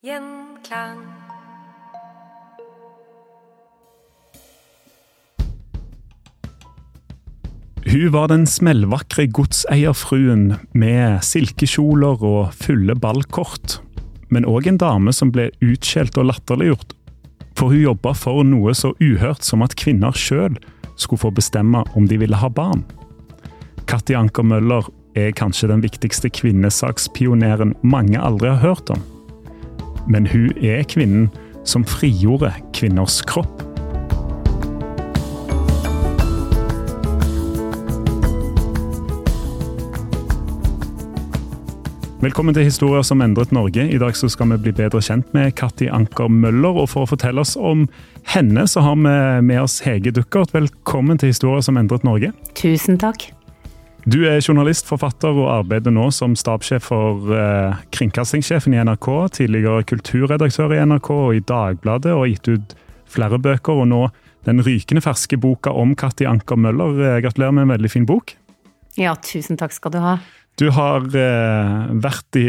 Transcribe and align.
Gjenklang. 0.00 0.96
Hun 7.84 8.12
var 8.12 8.30
den 8.32 8.46
smellvakre 8.48 9.26
godseierfruen 9.28 10.54
med 10.72 11.20
silkekjoler 11.20 12.24
og 12.24 12.54
fulle 12.56 12.96
ballkort. 12.96 13.76
Men 14.32 14.48
òg 14.48 14.70
en 14.72 14.80
dame 14.80 15.12
som 15.12 15.34
ble 15.36 15.50
utskjelt 15.60 16.16
og 16.16 16.30
latterliggjort. 16.30 16.96
For 17.60 17.68
hun 17.68 17.84
jobba 17.84 18.16
for 18.16 18.40
noe 18.40 18.72
så 18.72 18.94
uhørt 19.04 19.44
som 19.44 19.60
at 19.60 19.76
kvinner 19.76 20.16
sjøl 20.16 20.56
skulle 20.96 21.26
få 21.26 21.34
bestemme 21.36 21.84
om 21.92 22.08
de 22.08 22.22
ville 22.24 22.40
ha 22.40 22.48
barn. 22.48 22.88
Katti 23.84 24.16
Anker 24.16 24.48
Møller 24.48 24.88
er 25.12 25.36
kanskje 25.36 25.68
den 25.68 25.84
viktigste 25.84 26.32
kvinnesakspioneren 26.32 27.76
mange 27.84 28.16
aldri 28.16 28.54
har 28.56 28.62
hørt 28.64 28.96
om. 28.96 29.10
Men 30.08 30.26
hun 30.26 30.52
er 30.56 30.84
kvinnen 30.88 31.28
som 31.64 31.84
frigjorde 31.84 32.52
kvinners 32.76 33.20
kropp. 33.28 33.66
Velkommen 42.20 42.52
til 42.52 42.66
Historier 42.66 43.00
som 43.00 43.22
endret 43.24 43.48
Norge. 43.48 43.86
I 43.88 43.96
dag 43.96 44.12
skal 44.12 44.50
vi 44.50 44.58
bli 44.66 44.74
bedre 44.76 45.00
kjent 45.00 45.30
med 45.32 45.54
Katti 45.56 45.88
Anker 45.88 46.28
Møller. 46.28 46.82
Og 46.82 46.90
for 46.92 47.06
å 47.06 47.08
fortelle 47.08 47.40
oss 47.40 47.54
om 47.56 47.86
henne, 48.28 48.66
så 48.68 48.84
har 48.84 48.98
vi 49.00 49.14
med 49.48 49.62
oss 49.62 49.78
Hege 49.86 50.12
Duckert. 50.12 50.52
Velkommen 50.52 51.16
til 51.16 51.32
Historier 51.32 51.64
som 51.64 51.80
endret 51.80 52.04
Norge. 52.04 52.34
Tusen 52.60 53.00
takk. 53.00 53.30
Du 54.08 54.22
er 54.24 54.40
journalist, 54.40 54.88
forfatter 54.88 55.36
og 55.36 55.50
arbeider 55.52 55.92
nå 55.92 56.06
som 56.14 56.32
stabssjef 56.38 56.86
for 56.88 57.32
eh, 57.36 57.80
kringkastingssjefen 57.92 58.74
i 58.76 58.80
NRK. 58.86 59.08
Tidligere 59.36 59.84
kulturredaktør 59.90 60.72
i 60.72 60.80
NRK 60.88 61.10
og 61.16 61.36
i 61.36 61.44
Dagbladet, 61.44 62.14
og 62.14 62.24
har 62.24 62.32
gitt 62.32 62.48
ut 62.48 62.76
flere 63.10 63.40
bøker. 63.42 63.82
Og 63.82 63.90
nå 63.90 64.06
den 64.48 64.62
rykende 64.64 65.04
ferske 65.04 65.36
boka 65.40 65.74
om 65.76 65.92
Katti 65.98 66.28
Anker 66.28 66.56
Møller. 66.56 66.96
Eh, 66.96 67.22
gratulerer 67.26 67.56
med 67.56 67.68
en 67.68 67.74
veldig 67.76 67.92
fin 67.92 68.08
bok. 68.08 68.36
Ja, 68.98 69.14
tusen 69.20 69.60
takk 69.60 69.76
skal 69.76 69.94
du 69.94 70.00
ha. 70.02 70.18
Du 70.60 70.66
har 70.76 71.04
eh, 71.16 71.92
vært 72.04 72.36
i, 72.36 72.46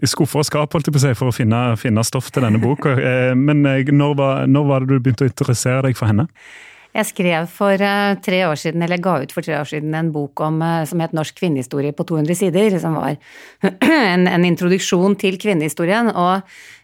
i 0.00 0.08
skuffer 0.08 0.40
og 0.40 0.46
skap 0.48 0.76
si, 0.80 1.10
for 1.16 1.28
å 1.28 1.34
finne, 1.34 1.74
finne 1.80 2.04
stoff 2.06 2.30
til 2.32 2.46
denne 2.46 2.60
boka. 2.62 2.94
Eh, 2.96 3.32
men 3.36 3.64
eh, 3.68 3.90
når 3.92 4.14
var, 4.20 4.46
når 4.48 4.70
var, 4.70 4.84
det 4.84 4.94
du 4.94 5.02
begynte 5.04 5.26
å 5.26 5.32
interessere 5.32 5.82
deg 5.88 5.98
for 5.98 6.08
henne? 6.08 6.28
Jeg 6.94 7.08
skrev 7.08 7.48
for 7.50 7.74
uh, 7.82 8.14
tre 8.22 8.44
år 8.46 8.58
siden, 8.60 8.84
eller 8.86 9.00
ga 9.02 9.16
ut 9.24 9.32
for 9.34 9.42
tre 9.42 9.56
år 9.58 9.66
siden 9.66 9.96
en 9.98 10.12
bok 10.14 10.38
om, 10.46 10.60
uh, 10.62 10.84
som 10.86 11.00
het 11.02 11.14
Norsk 11.16 11.40
kvinnehistorie 11.40 11.90
på 11.90 12.06
200 12.06 12.36
sider, 12.38 12.76
som 12.78 12.94
var 12.94 13.16
en, 14.14 14.28
en 14.30 14.44
introduksjon 14.46 15.16
til 15.18 15.34
kvinnehistorien. 15.42 16.12
Og 16.14 16.36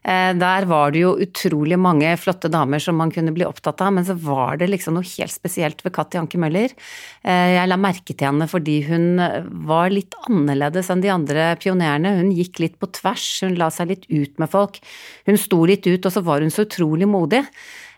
eh, 0.03 0.33
der 0.35 0.67
var 0.67 0.91
det 0.91 1.05
jo 1.05 1.13
utrolig 1.23 1.79
mange 1.79 2.11
flotte 2.19 2.51
damer 2.51 2.83
som 2.83 2.99
man 2.99 3.13
kunne 3.15 3.35
bli 3.37 3.47
opptatt 3.47 3.85
av, 3.87 3.93
men 3.95 4.07
så 4.09 4.17
var 4.19 4.59
det 4.59 4.73
liksom 4.73 4.97
noe 4.99 5.07
helt 5.07 5.35
spesielt 5.35 5.85
ved 5.85 5.95
Katti 5.95 6.19
Anke 6.19 6.41
Møller. 6.41 6.75
jeg 7.23 7.69
la 7.69 7.79
merke 7.79 8.15
til 8.15 8.27
henne 8.27 8.49
fordi 8.51 8.81
hun 8.89 9.21
var 9.69 9.93
litt 9.93 10.17
annerledes 10.27 10.91
enn 10.91 11.05
de 11.05 11.13
andre 11.13 11.53
pionerene. 11.61 12.17
Hun 12.19 12.33
gikk 12.35 12.63
litt 12.65 12.81
på 12.83 12.91
tvers, 12.99 13.29
hun 13.45 13.59
la 13.61 13.71
seg 13.71 13.93
litt 13.93 14.09
ut 14.11 14.43
med 14.43 14.51
folk. 14.51 14.81
Hun 15.29 15.39
sto 15.39 15.63
litt 15.69 15.87
ut, 15.87 16.03
og 16.03 16.17
så 16.17 16.25
var 16.27 16.43
hun 16.43 16.51
så 16.55 16.67
utrolig 16.67 17.09
modig. 17.11 17.45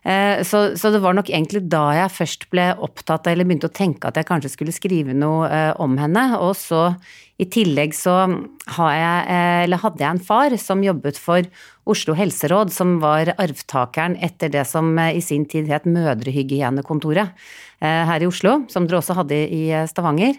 Eh, 0.02 0.42
så, 0.42 0.76
så, 0.78 0.90
det 0.90 1.02
var 1.02 1.14
nok 1.14 1.30
egentlig 1.30 1.62
da 1.70 1.84
jeg 1.94 2.14
først 2.16 2.48
ble 2.50 2.72
opptatt 2.82 3.26
av, 3.28 3.32
eller 3.32 3.46
begynte 3.46 3.70
å 3.70 3.74
tenke 3.74 4.08
at 4.08 4.18
jeg 4.18 4.26
kanskje 4.26 4.50
skulle 4.56 4.74
skrive 4.74 5.14
noe 5.14 5.46
eh, 5.46 5.70
om 5.82 5.94
henne. 6.00 6.24
Og 6.42 6.56
så 6.58 6.88
i 7.42 7.46
tillegg 7.50 7.94
så 7.96 8.16
jeg, 8.26 9.20
eh, 9.32 9.78
hadde 9.84 10.02
jeg 10.02 10.10
en 10.10 10.22
far 10.22 10.56
som 10.60 10.82
jobbet 10.84 11.20
for 11.20 11.46
Oslo 11.84 12.14
helseråd, 12.14 12.70
som 12.70 13.00
var 13.02 13.32
arvtakeren 13.42 14.14
etter 14.22 14.52
det 14.52 14.62
som 14.70 14.94
i 15.02 15.20
sin 15.24 15.44
tid 15.50 15.66
het 15.72 15.88
Mødrehygienekontoret 15.88 17.32
her 17.82 18.22
i 18.22 18.28
Oslo, 18.28 18.60
som 18.70 18.86
dere 18.86 19.00
også 19.00 19.16
hadde 19.18 19.40
i 19.50 19.64
Stavanger. 19.90 20.36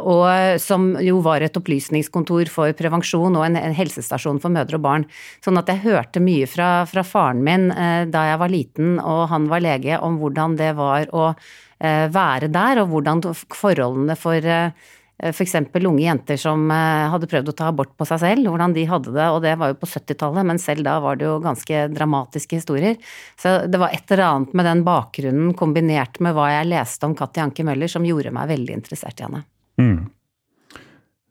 Og 0.00 0.56
som 0.64 0.88
jo 1.04 1.18
var 1.20 1.44
et 1.44 1.58
opplysningskontor 1.60 2.48
for 2.48 2.72
prevensjon 2.78 3.36
og 3.36 3.44
en, 3.44 3.60
helsestasjon 3.76 4.40
for 4.40 4.54
mødre 4.56 4.80
og 4.80 4.86
barn. 4.88 5.04
Sånn 5.44 5.60
at 5.60 5.68
jeg 5.68 5.84
hørte 5.84 6.24
mye 6.24 6.48
fra, 6.48 6.70
fra 6.88 7.04
faren 7.04 7.44
min 7.44 7.68
da 8.08 8.24
jeg 8.30 8.40
var 8.40 8.54
liten 8.56 8.96
og 8.96 9.26
han 9.34 9.52
var 9.52 9.60
lege, 9.68 10.00
om 10.00 10.16
hvordan 10.22 10.56
det 10.56 10.72
var 10.80 11.12
å 11.12 11.34
være 11.76 12.48
der, 12.48 12.80
og 12.80 12.94
hvordan 12.94 13.26
forholdene 13.52 14.16
for 14.16 14.40
Eh, 14.40 14.72
F.eks. 15.16 15.54
unge 15.56 16.02
jenter 16.02 16.36
som 16.36 16.66
eh, 16.70 17.06
hadde 17.08 17.28
prøvd 17.30 17.48
å 17.48 17.54
ta 17.56 17.70
abort 17.70 17.94
på 17.96 18.04
seg 18.08 18.20
selv, 18.20 18.50
hvordan 18.50 18.74
de 18.76 18.84
hadde 18.88 19.14
det, 19.14 19.28
og 19.32 19.40
det 19.44 19.54
var 19.56 19.72
jo 19.72 19.78
på 19.80 19.88
70-tallet, 19.88 20.44
men 20.44 20.60
selv 20.60 20.84
da 20.84 20.98
var 21.00 21.16
det 21.16 21.24
jo 21.24 21.38
ganske 21.44 21.86
dramatiske 21.94 22.60
historier. 22.60 22.98
Så 23.40 23.62
det 23.64 23.80
var 23.80 23.96
et 23.96 24.04
eller 24.12 24.26
annet 24.26 24.52
med 24.52 24.68
den 24.68 24.84
bakgrunnen 24.84 25.54
kombinert 25.56 26.20
med 26.20 26.36
hva 26.36 26.50
jeg 26.52 26.68
leste 26.68 27.08
om 27.08 27.16
Katti 27.16 27.40
Anke 27.40 27.64
Møller 27.64 27.88
som 27.88 28.04
gjorde 28.04 28.34
meg 28.36 28.52
veldig 28.52 28.76
interessert 28.76 29.22
i 29.22 29.28
henne. 29.28 29.42
Mm. 29.80 30.04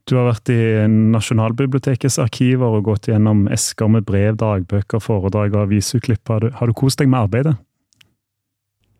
Du 0.05 0.13
har 0.19 0.27
vært 0.29 0.49
i 0.53 0.59
Nasjonalbibliotekets 0.89 2.19
arkiver 2.21 2.77
og 2.77 2.89
gått 2.89 3.07
gjennom 3.09 3.47
esker 3.53 3.89
med 3.89 4.05
brev, 4.05 4.35
dagbøker, 4.37 5.01
foredrag 5.01 5.55
og 5.55 5.63
avisutklipp. 5.63 6.29
Har 6.29 6.69
du 6.69 6.77
kost 6.77 7.01
deg 7.01 7.09
med 7.09 7.25
arbeidet? 7.25 7.55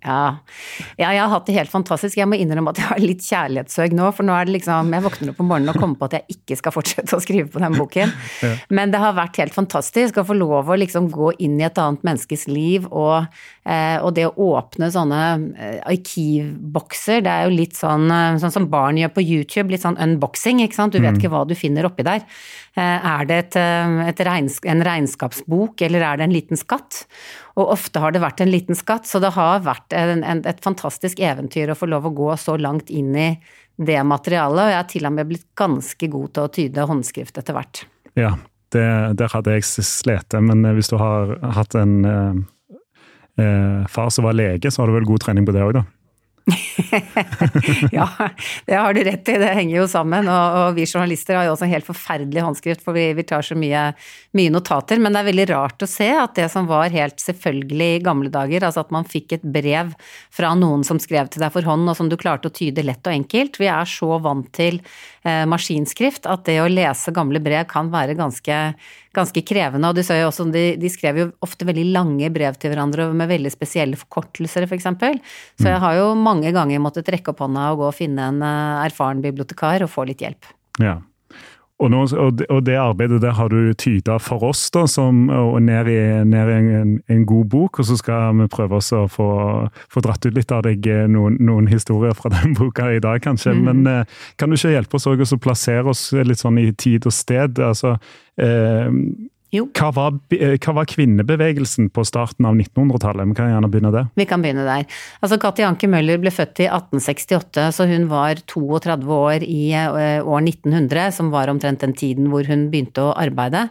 Ja. 0.05 0.37
ja. 0.99 1.09
jeg 1.09 1.21
har 1.23 1.31
hatt 1.31 1.47
det 1.47 1.55
helt 1.57 1.71
fantastisk. 1.71 2.19
Jeg 2.19 2.29
må 2.29 2.37
innrømme 2.37 2.73
at 2.73 2.81
jeg 2.81 2.89
har 2.91 3.01
litt 3.01 3.25
kjærlighetssøk 3.25 3.95
nå. 3.97 4.11
For 4.15 4.27
nå 4.27 4.35
er 4.37 4.47
det 4.47 4.55
liksom 4.59 4.93
Jeg 4.93 5.05
våkner 5.05 5.31
opp 5.33 5.41
om 5.41 5.49
morgenen 5.49 5.73
og 5.73 5.79
kommer 5.81 5.99
på 5.99 6.09
at 6.09 6.17
jeg 6.19 6.37
ikke 6.37 6.59
skal 6.59 6.75
fortsette 6.75 7.17
å 7.17 7.23
skrive 7.23 7.49
på 7.51 7.63
den 7.63 7.77
boken. 7.79 8.13
Ja. 8.45 8.51
Men 8.73 8.91
det 8.91 8.99
har 8.99 9.13
vært 9.15 9.37
helt 9.39 9.53
fantastisk 9.55 10.17
å 10.19 10.25
få 10.27 10.35
lov 10.37 10.67
å 10.69 10.75
liksom 10.77 11.07
gå 11.13 11.31
inn 11.43 11.55
i 11.59 11.65
et 11.65 11.77
annet 11.81 12.03
menneskes 12.05 12.45
liv. 12.51 12.85
Og, 12.91 13.25
eh, 13.63 13.95
og 14.01 14.11
det 14.17 14.25
å 14.27 14.49
åpne 14.57 14.89
sånne 14.93 15.21
eh, 15.55 15.77
arkivbokser, 15.93 17.23
det 17.25 17.31
er 17.31 17.47
jo 17.47 17.55
litt 17.55 17.77
sånn, 17.79 18.05
eh, 18.11 18.37
sånn 18.41 18.53
som 18.53 18.67
barn 18.71 18.99
gjør 18.99 19.13
på 19.15 19.23
YouTube. 19.23 19.71
Litt 19.71 19.85
sånn 19.85 19.99
unboxing, 20.01 20.61
ikke 20.65 20.77
sant. 20.77 20.95
Du 20.95 20.99
vet 20.99 21.15
mm. 21.15 21.21
ikke 21.21 21.31
hva 21.33 21.45
du 21.47 21.55
finner 21.57 21.87
oppi 21.87 22.05
der. 22.05 22.27
Er 22.75 23.23
det 23.29 23.35
et, 23.39 23.55
et 24.09 24.21
regns 24.27 24.57
en 24.67 24.83
regnskapsbok, 24.83 25.79
eller 25.87 26.03
er 26.03 26.19
det 26.19 26.25
en 26.27 26.35
liten 26.35 26.59
skatt? 26.59 27.05
Og 27.55 27.71
ofte 27.71 28.01
har 28.03 28.11
det 28.11 28.19
vært 28.23 28.41
en 28.43 28.51
liten 28.51 28.75
skatt, 28.75 29.07
så 29.07 29.21
det 29.23 29.31
har 29.35 29.61
vært 29.63 29.95
en, 29.95 30.25
en, 30.27 30.41
et 30.47 30.59
fantastisk 30.63 31.21
eventyr 31.23 31.71
å 31.71 31.77
få 31.79 31.87
lov 31.87 32.09
å 32.09 32.15
gå 32.15 32.33
så 32.39 32.57
langt 32.59 32.91
inn 32.91 33.13
i 33.15 33.29
det 33.75 34.01
materialet, 34.07 34.59
og 34.59 34.71
jeg 34.71 34.79
har 34.79 34.89
til 34.91 35.07
og 35.07 35.15
med 35.15 35.29
blitt 35.29 35.47
ganske 35.59 36.09
god 36.11 36.33
til 36.35 36.43
å 36.47 36.51
tyde 36.57 36.87
håndskrift 36.89 37.39
etter 37.39 37.55
hvert. 37.55 37.83
Ja, 38.19 38.35
det, 38.75 38.85
der 39.19 39.31
hadde 39.31 39.55
jeg 39.55 39.67
slitt, 39.67 40.35
men 40.43 40.63
hvis 40.75 40.91
du 40.91 40.97
har 40.99 41.35
hatt 41.55 41.75
en 41.79 41.95
eh, 42.07 42.37
eh, 43.43 43.81
far 43.91 44.11
som 44.11 44.27
var 44.27 44.35
lege, 44.35 44.71
så 44.71 44.83
har 44.83 44.91
du 44.91 44.97
vel 44.97 45.07
god 45.07 45.23
trening 45.23 45.47
på 45.47 45.55
det 45.55 45.63
òg, 45.63 45.75
da? 45.79 45.85
ja, 47.91 48.09
det 48.65 48.75
har 48.75 48.93
du 48.93 49.03
rett 49.03 49.29
i, 49.29 49.37
det 49.41 49.53
henger 49.57 49.79
jo 49.79 49.87
sammen. 49.89 50.27
Og, 50.29 50.57
og, 50.59 50.67
vi 50.77 50.85
journalister 50.85 51.39
har 51.39 51.47
jo 51.47 51.55
også 51.55 51.65
en 51.65 51.73
helt 51.73 51.87
forferdelig 51.87 52.43
håndskrift, 52.45 52.83
for 52.85 52.97
vi, 52.97 53.07
vi 53.17 53.25
tar 53.25 53.45
så 53.45 53.57
mye, 53.57 53.87
mye, 54.37 54.53
notater. 54.53 55.01
Men 55.01 55.15
det 55.15 55.23
er 55.23 55.29
veldig 55.31 55.47
rart 55.53 55.85
å 55.85 55.89
se 55.89 56.09
at 56.13 56.37
det 56.37 56.47
som 56.53 56.69
var 56.69 56.93
helt 56.93 57.17
selvfølgelig 57.23 57.89
i 57.95 58.03
gamle 58.05 58.31
dager, 58.33 58.67
altså 58.67 58.85
at 58.85 58.93
man 58.93 59.09
fikk 59.09 59.39
et 59.39 59.47
brev 59.57 59.95
fra 60.33 60.53
noen 60.57 60.85
som 60.85 61.01
skrev 61.01 61.31
til 61.33 61.45
deg 61.45 61.53
for 61.55 61.65
hånd, 61.65 61.89
og 61.89 61.97
som 61.97 62.11
du 62.11 62.17
klarte 62.19 62.51
å 62.51 62.55
tyde 62.55 62.85
lett 62.85 63.05
og 63.05 63.15
enkelt. 63.15 63.59
Vi 63.61 63.71
er 63.71 63.89
så 63.89 64.19
vant 64.21 64.51
til 64.55 64.81
maskinskrift 65.49 66.27
at 66.29 66.45
det 66.45 66.59
å 66.61 66.69
lese 66.69 67.13
gamle 67.15 67.41
brev 67.43 67.65
kan 67.71 67.89
være 67.93 68.17
ganske 68.19 68.59
ganske 69.15 69.43
krevende. 69.47 69.89
Og 69.89 69.97
du 69.97 70.03
ser 70.05 70.21
jo 70.21 70.29
også, 70.29 70.47
de, 70.53 70.65
de, 70.79 70.91
skrev 70.91 71.19
jo 71.21 71.27
ofte 71.45 71.67
veldig 71.67 71.85
lange 71.95 72.29
brev 72.35 72.57
til 72.59 72.73
hverandre 72.73 73.07
med 73.15 73.31
veldig 73.31 73.51
spesielle 73.53 73.99
forkortelser, 73.99 74.67
f.eks. 74.67 74.89
For 74.99 75.63
så 75.63 75.71
jeg 75.71 75.83
har 75.83 75.97
jo 75.99 76.11
mange 76.19 76.51
ganger 76.55 76.83
måttet 76.83 77.11
rekke 77.13 77.33
opp 77.33 77.43
hånda 77.45 77.71
og 77.73 77.83
gå 77.83 77.89
og 77.89 77.97
finne 77.97 78.29
en 78.31 78.43
eh, 78.45 78.85
erfaren 78.85 79.23
bibliotekar 79.23 79.85
og 79.85 79.91
få 79.91 80.07
litt 80.09 80.23
hjelp. 80.25 80.51
Ja. 80.83 80.99
Og, 81.75 81.89
nå, 81.91 82.05
og, 82.07 82.61
det, 82.63 82.77
arbeidet 82.79 83.17
der 83.19 83.33
har 83.35 83.49
du 83.51 83.73
tyda 83.75 84.15
for 84.23 84.45
oss, 84.47 84.69
da, 84.71 84.85
som, 84.87 85.25
og 85.27 85.57
ned 85.59 85.89
i, 85.91 85.97
ned 86.23 86.51
i 86.51 86.55
en, 86.79 86.93
en, 87.11 87.25
god 87.27 87.49
bok. 87.51 87.81
Og 87.81 87.89
så 87.89 87.97
skal 87.99 88.37
vi 88.39 88.47
prøve 88.51 88.79
oss 88.79 88.93
å 88.95 89.03
få, 89.11 89.27
få 89.91 90.03
dratt 90.05 90.23
ut 90.23 90.37
litt 90.37 90.53
av 90.55 90.63
deg 90.69 90.87
eh, 90.87 91.03
noen, 91.11 91.35
noen, 91.43 91.67
historier 91.67 92.15
fra 92.15 92.31
den 92.37 92.55
boka 92.55 92.87
i 92.95 93.03
dag, 93.03 93.19
kanskje. 93.25 93.57
Mm. 93.57 93.67
Men 93.67 93.91
eh, 93.91 94.19
kan 94.39 94.51
du 94.51 94.55
ikke 94.55 94.71
hjelpe 94.71 95.01
oss 95.01 95.35
å 95.35 95.41
plassere 95.41 95.91
oss 95.91 96.07
litt 96.15 96.39
sånn 96.39 96.61
i 96.63 96.69
tid 96.71 97.09
og 97.11 97.15
sted? 97.15 97.59
Altså, 97.59 97.97
eh, 98.39 98.87
hva 99.63 99.89
var, 99.95 100.15
eh, 100.35 100.55
hva 100.59 100.73
var, 100.79 100.87
kvinnebevegelsen 100.89 101.89
på 101.93 102.03
starten 102.07 102.45
av 102.45 102.55
1900-tallet? 102.55 103.29
Vi 103.31 103.37
kan 103.37 103.51
gjerne 103.51 103.69
begynne 103.71 103.91
der. 103.93 104.07
Vi 104.15 104.25
kan 104.29 104.43
begynne 104.43 104.65
der. 104.67 104.85
Altså, 105.21 105.39
Katti 105.41 105.65
Anke 105.65 105.89
Møller 105.91 106.19
ble 106.21 106.31
født 106.33 106.61
i 106.63 106.67
1868, 106.69 107.67
så 107.75 107.87
hun 107.89 108.07
var 108.11 108.41
32 108.51 109.17
år 109.17 109.45
i 109.47 109.73
eh, 109.73 110.21
år 110.21 110.41
1900, 110.43 111.11
som 111.15 111.31
var 111.33 111.51
omtrent 111.51 111.83
den 111.85 111.95
tiden 111.97 112.29
hvor 112.31 112.47
hun 112.49 112.69
begynte 112.73 113.03
å 113.03 113.15
arbeide. 113.17 113.67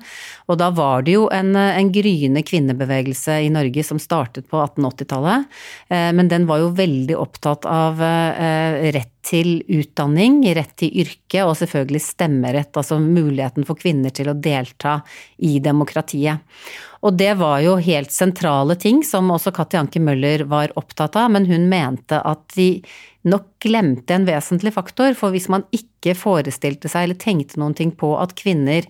Og 0.49 0.61
da 0.61 0.71
var 0.75 1.07
det 1.07 1.17
jo 1.17 1.29
en, 1.33 1.55
en 1.57 1.93
gryende 1.95 2.45
kvinnebevegelse 2.47 3.41
i 3.47 3.53
Norge 3.55 3.87
som 3.87 4.03
startet 4.03 4.49
på 4.51 4.61
1880-tallet, 4.61 5.49
eh, 5.89 6.11
men 6.17 6.31
den 6.33 6.49
var 6.51 6.65
jo 6.65 6.75
veldig 6.75 7.19
opptatt 7.21 7.67
av 7.69 8.01
rett 8.01 9.14
til 9.25 9.63
utdanning, 9.73 10.43
rett 10.57 10.75
til 10.81 10.93
yrke 11.05 11.45
og 11.47 11.57
selvfølgelig 11.61 12.03
stemmerett, 12.05 12.77
altså 12.77 13.01
muligheten 13.01 13.67
for 13.69 13.81
kvinner 13.81 14.13
til 14.15 14.31
å 14.31 14.37
delta 14.37 14.99
i 15.43 15.57
demokratiet. 15.65 16.45
Og 17.05 17.17
det 17.21 17.35
var 17.41 17.59
jo 17.65 17.77
helt 17.85 18.13
sentrale 18.13 18.77
ting 18.81 19.03
som 19.05 19.33
også 19.33 19.53
Katti 19.57 19.81
Anke 19.81 20.01
Møller 20.01 20.47
var 20.49 20.73
opptatt 20.81 21.19
av, 21.21 21.33
men 21.35 21.49
hun 21.51 21.69
mente 21.69 22.21
at 22.21 22.47
de 22.57 22.69
nok 23.29 23.47
glemte 23.65 24.15
en 24.15 24.27
vesentlig 24.29 24.75
faktor, 24.75 25.15
for 25.17 25.33
hvis 25.33 25.49
man 25.53 25.65
ikke 25.75 26.13
forestilte 26.19 26.91
seg 26.93 27.07
eller 27.07 27.19
tenkte 27.21 27.59
noen 27.61 27.75
ting 27.77 27.95
på 27.97 28.11
at 28.21 28.35
kvinner 28.37 28.85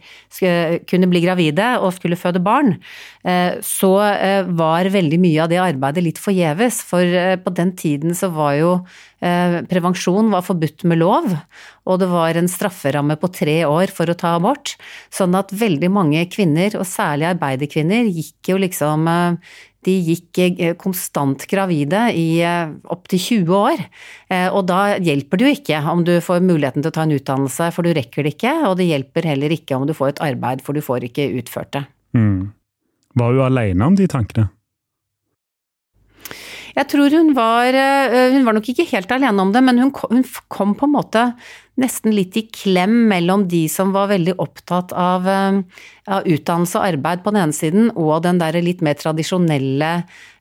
kunne 0.91 1.09
bli 1.11 1.23
gravide 1.23 1.69
og 1.79 1.95
skulle 1.95 2.19
føde 2.19 2.43
barn, 2.43 2.75
eh, 3.23 3.61
så 3.63 3.93
eh, 4.11 4.51
var 4.59 4.91
veldig 4.91 5.21
mye 5.23 5.45
av 5.45 5.53
det 5.53 5.63
arbeidet 5.63 6.07
litt 6.09 6.21
forgjeves. 6.23 6.83
For 6.89 7.07
eh, 7.07 7.37
på 7.39 7.55
den 7.55 7.75
tiden 7.79 8.19
så 8.19 8.33
var 8.35 8.59
jo 8.61 8.77
prevensjon 9.25 10.27
var 10.35 10.43
forbudt 10.45 10.83
med 10.91 10.99
lov, 11.01 11.31
og 11.89 12.01
det 12.03 12.11
var 12.11 12.37
en 12.37 12.51
strafferamme 12.51 13.15
på 13.17 13.31
tre 13.33 13.55
år 13.65 13.89
for 13.97 14.13
å 14.13 14.17
ta 14.21 14.35
abort. 14.37 14.75
Sånn 15.09 15.33
at 15.39 15.55
veldig 15.57 15.89
mange 15.95 16.27
kvinner, 16.29 16.75
og 16.77 16.85
særlig 16.85 17.31
arbeiderkvinner, 17.31 18.11
gikk 18.13 18.53
jo 18.53 18.59
liksom 18.61 19.09
de 19.87 19.95
gikk 20.09 20.41
eh, 20.45 20.75
konstant 20.81 21.45
gravide 21.51 22.07
i 22.17 22.41
eh, 22.45 22.73
opptil 22.93 23.21
20 23.21 23.55
år. 23.59 23.85
Eh, 24.33 24.49
og 24.49 24.67
da 24.71 24.97
hjelper 24.97 25.41
det 25.41 25.47
jo 25.47 25.55
ikke 25.59 25.81
om 25.93 26.05
du 26.07 26.17
får 26.25 26.45
muligheten 26.45 26.85
til 26.85 26.93
å 26.93 26.97
ta 26.97 27.07
en 27.07 27.15
utdannelse, 27.17 27.71
for 27.75 27.87
du 27.87 27.95
rekker 27.97 28.27
det 28.27 28.35
ikke. 28.37 28.57
Og 28.71 28.79
det 28.81 28.89
hjelper 28.91 29.31
heller 29.35 29.55
ikke 29.55 29.79
om 29.79 29.87
du 29.89 29.95
får 29.97 30.15
et 30.15 30.25
arbeid, 30.33 30.65
for 30.65 30.77
du 30.77 30.85
får 30.85 31.09
ikke 31.11 31.31
utført 31.41 31.75
det. 31.77 31.87
Mm. 32.17 32.53
Var 33.19 33.35
hun 33.37 33.47
alene 33.47 33.91
om 33.91 33.99
de 33.99 34.11
tankene? 34.11 34.51
Jeg 36.75 36.89
tror 36.91 37.13
hun 37.15 37.29
var 37.37 37.71
Hun 37.71 38.43
var 38.43 38.57
nok 38.57 38.67
ikke 38.73 38.89
helt 38.91 39.13
alene 39.15 39.39
om 39.39 39.53
det, 39.55 39.61
men 39.63 39.79
hun 39.79 39.93
kom 40.51 40.73
på 40.75 40.89
en 40.89 40.95
måte 40.97 41.23
nesten 41.79 42.11
litt 42.15 42.35
i 42.35 42.49
klem 42.51 43.05
mellom 43.11 43.45
de 43.51 43.69
som 43.71 43.93
var 43.95 44.11
veldig 44.11 44.35
opptatt 44.43 44.91
av, 44.91 45.29
av 46.11 46.27
utdannelse 46.29 46.79
og 46.79 46.87
arbeid 46.93 47.25
på 47.25 47.33
den 47.33 47.43
ene 47.47 47.57
siden, 47.57 47.91
og 47.97 48.23
den 48.27 48.41
der 48.43 48.59
litt 48.61 48.83
mer 48.85 48.99
tradisjonelle 49.01 49.93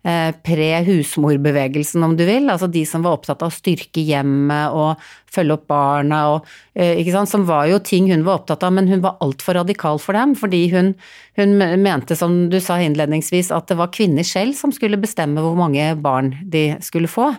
eh, 0.03 0.31
pre-husmorbevegelsen, 0.43 2.03
om 2.03 2.17
du 2.19 2.25
vil. 2.27 2.49
Altså 2.51 2.67
de 2.71 2.83
som 2.87 3.05
var 3.05 3.17
opptatt 3.17 3.43
av 3.43 3.51
å 3.51 3.55
styrke 3.55 4.03
hjemmet 4.03 4.75
og 4.75 5.03
følge 5.33 5.55
opp 5.57 5.65
barna 5.71 6.19
og 6.33 6.49
eh, 6.77 6.99
ikke 7.01 7.15
sant, 7.15 7.31
Som 7.31 7.47
var 7.47 7.67
jo 7.71 7.79
ting 7.81 8.11
hun 8.11 8.25
var 8.27 8.41
opptatt 8.41 8.63
av, 8.65 8.73
men 8.75 8.89
hun 8.91 9.01
var 9.05 9.17
altfor 9.23 9.57
radikal 9.57 9.99
for 10.01 10.17
dem. 10.17 10.35
Fordi 10.37 10.61
hun, 10.73 10.93
hun, 11.39 11.55
mente, 11.57 12.17
som 12.19 12.49
du 12.51 12.59
sa 12.61 12.79
innledningsvis, 12.81 13.51
at 13.55 13.71
det 13.71 13.79
var 13.79 13.93
kvinner 13.95 14.27
selv 14.27 14.57
som 14.57 14.73
skulle 14.75 14.99
bestemme 15.01 15.41
hvor 15.43 15.57
mange 15.57 15.93
barn 16.03 16.33
de 16.43 16.73
skulle 16.85 17.11
få. 17.11 17.31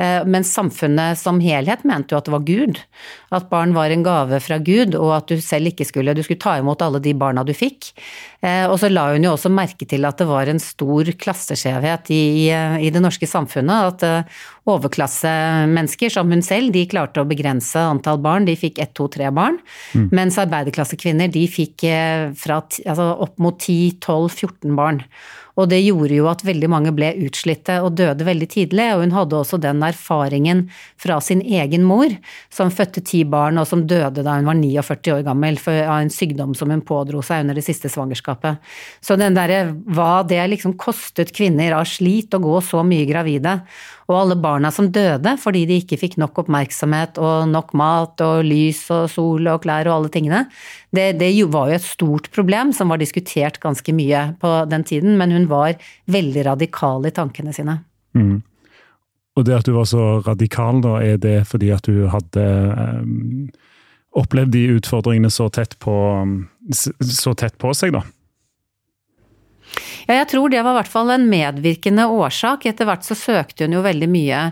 Eh, 0.00 0.22
mens 0.26 0.52
samfunnet 0.56 1.20
som 1.20 1.40
helhet 1.44 1.84
mente 1.86 2.14
jo 2.14 2.20
at 2.20 2.28
det 2.28 2.34
var 2.34 2.46
Gud. 2.48 2.82
At 3.34 3.50
barn 3.52 3.76
var 3.76 3.92
en 3.92 4.06
gave 4.06 4.40
fra 4.42 4.58
Gud, 4.58 4.96
og 4.98 5.14
at 5.20 5.30
du 5.30 5.40
selv 5.42 5.72
ikke 5.72 5.86
skulle 5.86 6.14
Du 6.16 6.22
skulle 6.24 6.40
ta 6.40 6.56
imot 6.58 6.82
alle 6.82 7.02
de 7.02 7.12
barna 7.14 7.44
du 7.44 7.52
fikk. 7.54 7.65
Eh, 8.44 8.64
og 8.68 8.78
så 8.80 8.90
la 8.92 9.08
hun 9.12 9.26
jo 9.26 9.34
også 9.34 9.50
merke 9.52 9.88
til 9.88 10.06
at 10.08 10.20
det 10.20 10.28
var 10.28 10.50
en 10.50 10.62
stor 10.62 11.10
klasseskjevhet 11.18 12.12
i, 12.14 12.24
i 12.86 12.92
det 12.92 13.02
norske 13.02 13.28
samfunnet. 13.28 13.96
At 13.96 14.06
eh, 14.06 14.44
overklassemennesker 14.66 16.12
som 16.12 16.30
hun 16.32 16.44
selv, 16.44 16.72
de 16.74 16.84
klarte 16.90 17.22
å 17.22 17.28
begrense 17.28 17.78
antall 17.78 18.18
barn. 18.22 18.48
De 18.48 18.56
fikk 18.58 18.80
ett, 18.82 18.94
to, 18.98 19.08
tre 19.12 19.30
barn. 19.34 19.60
Mm. 19.94 20.08
Mens 20.16 20.38
arbeiderklassekvinner, 20.42 21.30
de 21.32 21.46
fikk 21.50 21.86
fra, 22.38 22.60
altså 22.62 23.10
opp 23.26 23.36
mot 23.42 23.58
10-12-14 23.62 24.78
barn. 24.78 25.04
Og 25.56 25.70
det 25.70 25.78
gjorde 25.80 26.12
jo 26.12 26.26
at 26.28 26.44
veldig 26.44 26.68
mange 26.68 26.92
ble 26.92 27.14
utslitte 27.24 27.78
og 27.84 27.94
døde 27.96 28.26
veldig 28.28 28.48
tidlig, 28.52 28.90
og 28.92 29.02
hun 29.06 29.14
hadde 29.16 29.38
også 29.38 29.58
den 29.60 29.80
erfaringen 29.86 30.66
fra 31.00 31.16
sin 31.24 31.40
egen 31.40 31.86
mor, 31.88 32.12
som 32.52 32.72
fødte 32.72 33.00
ti 33.06 33.22
barn 33.24 33.56
og 33.60 33.68
som 33.68 33.86
døde 33.88 34.24
da 34.24 34.36
hun 34.36 34.50
var 34.50 34.58
49 34.60 35.14
år 35.14 35.24
gammel 35.26 35.56
av 35.78 35.96
en 35.96 36.12
sykdom 36.12 36.52
som 36.58 36.72
hun 36.72 36.84
pådro 36.84 37.24
seg 37.24 37.46
under 37.46 37.56
det 37.56 37.64
siste 37.64 37.88
svangerskapet. 37.92 38.60
Så 39.00 39.16
den 39.16 39.36
derre 39.36 39.64
hva 39.96 40.20
det 40.28 40.42
liksom 40.52 40.76
kostet 40.80 41.32
kvinner 41.36 41.78
av 41.78 41.88
slit 41.88 42.36
å 42.36 42.42
gå 42.44 42.60
så 42.64 42.84
mye 42.84 43.08
gravide, 43.08 43.62
og 44.06 44.16
alle 44.20 44.36
barna 44.38 44.70
som 44.74 44.88
døde 44.94 45.34
fordi 45.42 45.64
de 45.68 45.80
ikke 45.82 45.98
fikk 46.00 46.16
nok 46.22 46.42
oppmerksomhet 46.44 47.18
og 47.22 47.48
nok 47.50 47.72
mat 47.78 48.22
og 48.24 48.44
lys 48.46 48.84
og 48.94 49.08
sol 49.12 49.48
og 49.50 49.64
klær 49.64 49.90
og 49.90 49.96
alle 49.96 50.12
tingene, 50.14 50.44
det, 50.94 51.16
det 51.20 51.32
var 51.52 51.70
jo 51.70 51.78
et 51.78 51.86
stort 51.86 52.30
problem 52.34 52.72
som 52.76 52.92
var 52.92 53.02
diskutert 53.02 53.60
ganske 53.62 53.94
mye 53.96 54.28
på 54.42 54.52
den 54.70 54.86
tiden, 54.86 55.16
men 55.18 55.34
hun 55.34 55.48
var 55.50 55.74
veldig 56.10 56.46
radikal 56.46 57.06
i 57.06 57.14
tankene 57.14 57.54
sine. 57.56 57.80
Mm. 58.16 58.38
Og 59.36 59.44
det 59.44 59.58
at 59.58 59.68
du 59.68 59.74
var 59.76 59.88
så 59.88 60.04
radikal, 60.24 60.80
da, 60.84 60.96
er 61.04 61.18
det 61.20 61.38
fordi 61.50 61.70
at 61.74 61.84
du 61.84 62.06
hadde 62.08 62.44
um, 63.02 63.48
opplevd 64.16 64.54
de 64.54 64.64
utfordringene 64.78 65.30
så 65.32 65.50
tett 65.52 65.76
på, 65.82 65.96
så 66.72 67.34
tett 67.36 67.58
på 67.60 67.74
seg, 67.76 67.92
da? 67.98 68.06
Ja, 70.06 70.20
jeg 70.20 70.28
tror 70.30 70.52
det 70.52 70.60
var 70.62 70.76
i 70.76 70.78
hvert 70.78 70.90
fall 70.90 71.08
en 71.10 71.24
medvirkende 71.26 72.04
årsak. 72.06 72.68
Etter 72.70 72.86
hvert 72.86 73.02
så 73.02 73.16
søkte 73.18 73.66
hun 73.66 73.74
jo 73.74 73.80
veldig 73.82 74.06
mye 74.06 74.42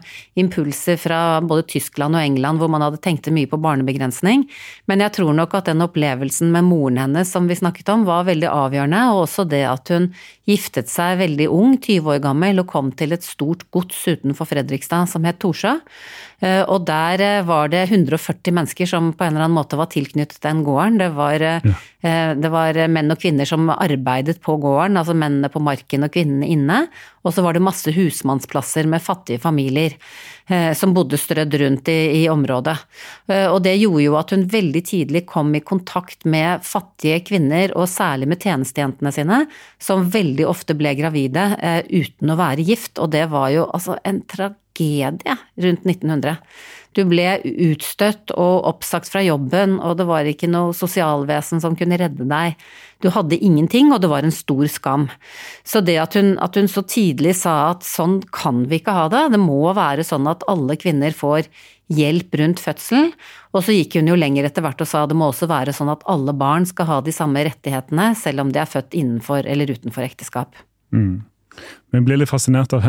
impulser 0.40 0.98
fra 0.98 1.38
både 1.46 1.62
Tyskland 1.70 2.18
og 2.18 2.24
England, 2.26 2.58
hvor 2.58 2.72
man 2.74 2.82
hadde 2.82 2.98
tenkt 3.04 3.30
mye 3.30 3.46
på 3.46 3.60
barnebegrensning. 3.62 4.48
Men 4.90 5.04
jeg 5.04 5.14
tror 5.14 5.30
nok 5.38 5.54
at 5.54 5.70
den 5.70 5.84
opplevelsen 5.86 6.50
med 6.50 6.66
moren 6.66 6.98
hennes 7.04 7.30
som 7.30 7.46
vi 7.46 7.54
snakket 7.60 7.92
om, 7.94 8.02
var 8.08 8.26
veldig 8.26 8.50
avgjørende. 8.50 9.04
Og 9.14 9.28
også 9.28 9.46
det 9.46 9.62
at 9.70 9.94
hun 9.94 10.10
giftet 10.50 10.90
seg 10.90 11.20
veldig 11.22 11.46
ung, 11.54 11.78
20 11.78 12.16
år 12.16 12.24
gammel, 12.26 12.58
og 12.58 12.72
kom 12.74 12.90
til 12.90 13.14
et 13.14 13.22
stort 13.22 13.62
gods 13.70 14.02
utenfor 14.10 14.50
Fredrikstad 14.50 15.06
som 15.14 15.30
het 15.30 15.38
Torsjø. 15.44 15.78
Eh, 16.44 16.60
og 16.68 16.84
der 16.88 17.22
eh, 17.24 17.46
var 17.46 17.70
det 17.72 17.86
140 17.88 18.52
mennesker 18.52 18.88
som 18.90 19.12
på 19.16 19.24
en 19.24 19.34
eller 19.34 19.46
annen 19.46 19.56
måte 19.56 19.78
var 19.80 19.88
tilknyttet 19.92 20.42
den 20.44 20.62
gården. 20.66 21.00
Det 21.00 21.10
var, 21.16 21.40
ja. 21.40 21.74
det 22.36 22.50
var 22.52 22.78
menn 22.92 23.12
og 23.14 23.20
kvinner 23.22 23.48
som 23.48 23.70
arbeidet 23.72 24.40
på 24.44 24.58
gården, 24.60 24.98
altså 25.00 25.16
mennene 25.16 25.50
på 25.52 25.62
marken 25.64 26.04
og 26.04 26.12
kvinnene 26.14 26.48
inne. 26.52 26.80
Og 27.24 27.32
så 27.32 27.44
var 27.44 27.56
det 27.56 27.64
masse 27.64 27.92
husmannsplasser 27.94 28.88
med 28.90 29.02
fattige 29.02 29.40
familier 29.40 29.96
som 30.76 30.92
bodde 30.92 31.16
strødd 31.16 31.54
rundt 31.62 31.88
i, 31.88 31.96
i 32.18 32.24
området. 32.28 32.74
Og 33.48 33.56
det 33.64 33.72
gjorde 33.80 34.02
jo 34.04 34.18
at 34.20 34.34
hun 34.34 34.42
veldig 34.52 34.82
tidlig 34.84 35.22
kom 35.30 35.54
i 35.56 35.62
kontakt 35.64 36.26
med 36.28 36.60
fattige 36.68 37.22
kvinner, 37.24 37.72
og 37.72 37.88
særlig 37.88 38.28
med 38.28 38.44
tjenestejentene 38.44 39.14
sine, 39.16 39.38
som 39.80 40.04
veldig 40.12 40.44
ofte 40.50 40.76
ble 40.76 40.92
gravide 41.00 41.46
uten 41.88 42.34
å 42.34 42.36
være 42.36 42.68
gift. 42.68 43.00
Og 43.00 43.08
det 43.16 43.24
var 43.32 43.48
jo 43.56 43.64
altså 43.72 43.96
en 44.04 44.20
tragedie 44.28 44.60
tragedie 44.74 45.36
rundt 45.56 45.84
1900. 45.84 46.36
Du 46.94 47.02
ble 47.10 47.40
utstøtt 47.42 48.30
og 48.38 48.66
oppsagt 48.68 49.08
fra 49.10 49.22
jobben, 49.24 49.80
og 49.82 49.96
det 49.98 50.06
var 50.06 50.24
ikke 50.24 50.46
noe 50.46 50.74
sosialvesen 50.74 51.60
som 51.60 51.74
kunne 51.74 51.98
redde 51.98 52.26
deg. 52.30 52.54
Du 53.02 53.10
hadde 53.10 53.38
ingenting, 53.42 53.90
og 53.92 54.00
det 54.00 54.10
var 54.10 54.22
en 54.22 54.34
stor 54.34 54.66
skam. 54.70 55.08
Så 55.66 55.82
det 55.82 55.98
at 55.98 56.14
hun, 56.14 56.38
at 56.38 56.54
hun 56.54 56.70
så 56.70 56.84
tidlig 56.86 57.34
sa 57.40 57.72
at 57.72 57.82
sånn 57.82 58.20
kan 58.30 58.64
vi 58.70 58.78
ikke 58.78 58.94
ha 58.94 59.08
det, 59.10 59.24
det 59.34 59.42
må 59.42 59.74
være 59.74 60.06
sånn 60.06 60.30
at 60.30 60.46
alle 60.46 60.78
kvinner 60.78 61.10
får 61.10 61.50
hjelp 61.92 62.38
rundt 62.38 62.62
fødselen. 62.62 63.10
Og 63.52 63.66
så 63.66 63.74
gikk 63.74 63.98
hun 63.98 64.08
jo 64.08 64.16
lenger 64.18 64.46
etter 64.46 64.62
hvert 64.64 64.80
og 64.80 64.88
sa 64.88 65.04
det 65.10 65.18
må 65.18 65.32
også 65.32 65.50
være 65.50 65.74
sånn 65.74 65.92
at 65.92 66.06
alle 66.10 66.32
barn 66.32 66.64
skal 66.66 66.88
ha 66.92 67.02
de 67.04 67.12
samme 67.14 67.42
rettighetene, 67.44 68.12
selv 68.16 68.46
om 68.46 68.54
de 68.54 68.62
er 68.62 68.70
født 68.70 68.94
innenfor 68.94 69.50
eller 69.50 69.74
utenfor 69.74 70.06
ekteskap. 70.06 70.62
Mm. 70.94 71.24
Vi 71.94 72.02
blir 72.02 72.18
litt 72.18 72.30
fascinert 72.30 72.72
av 72.74 72.88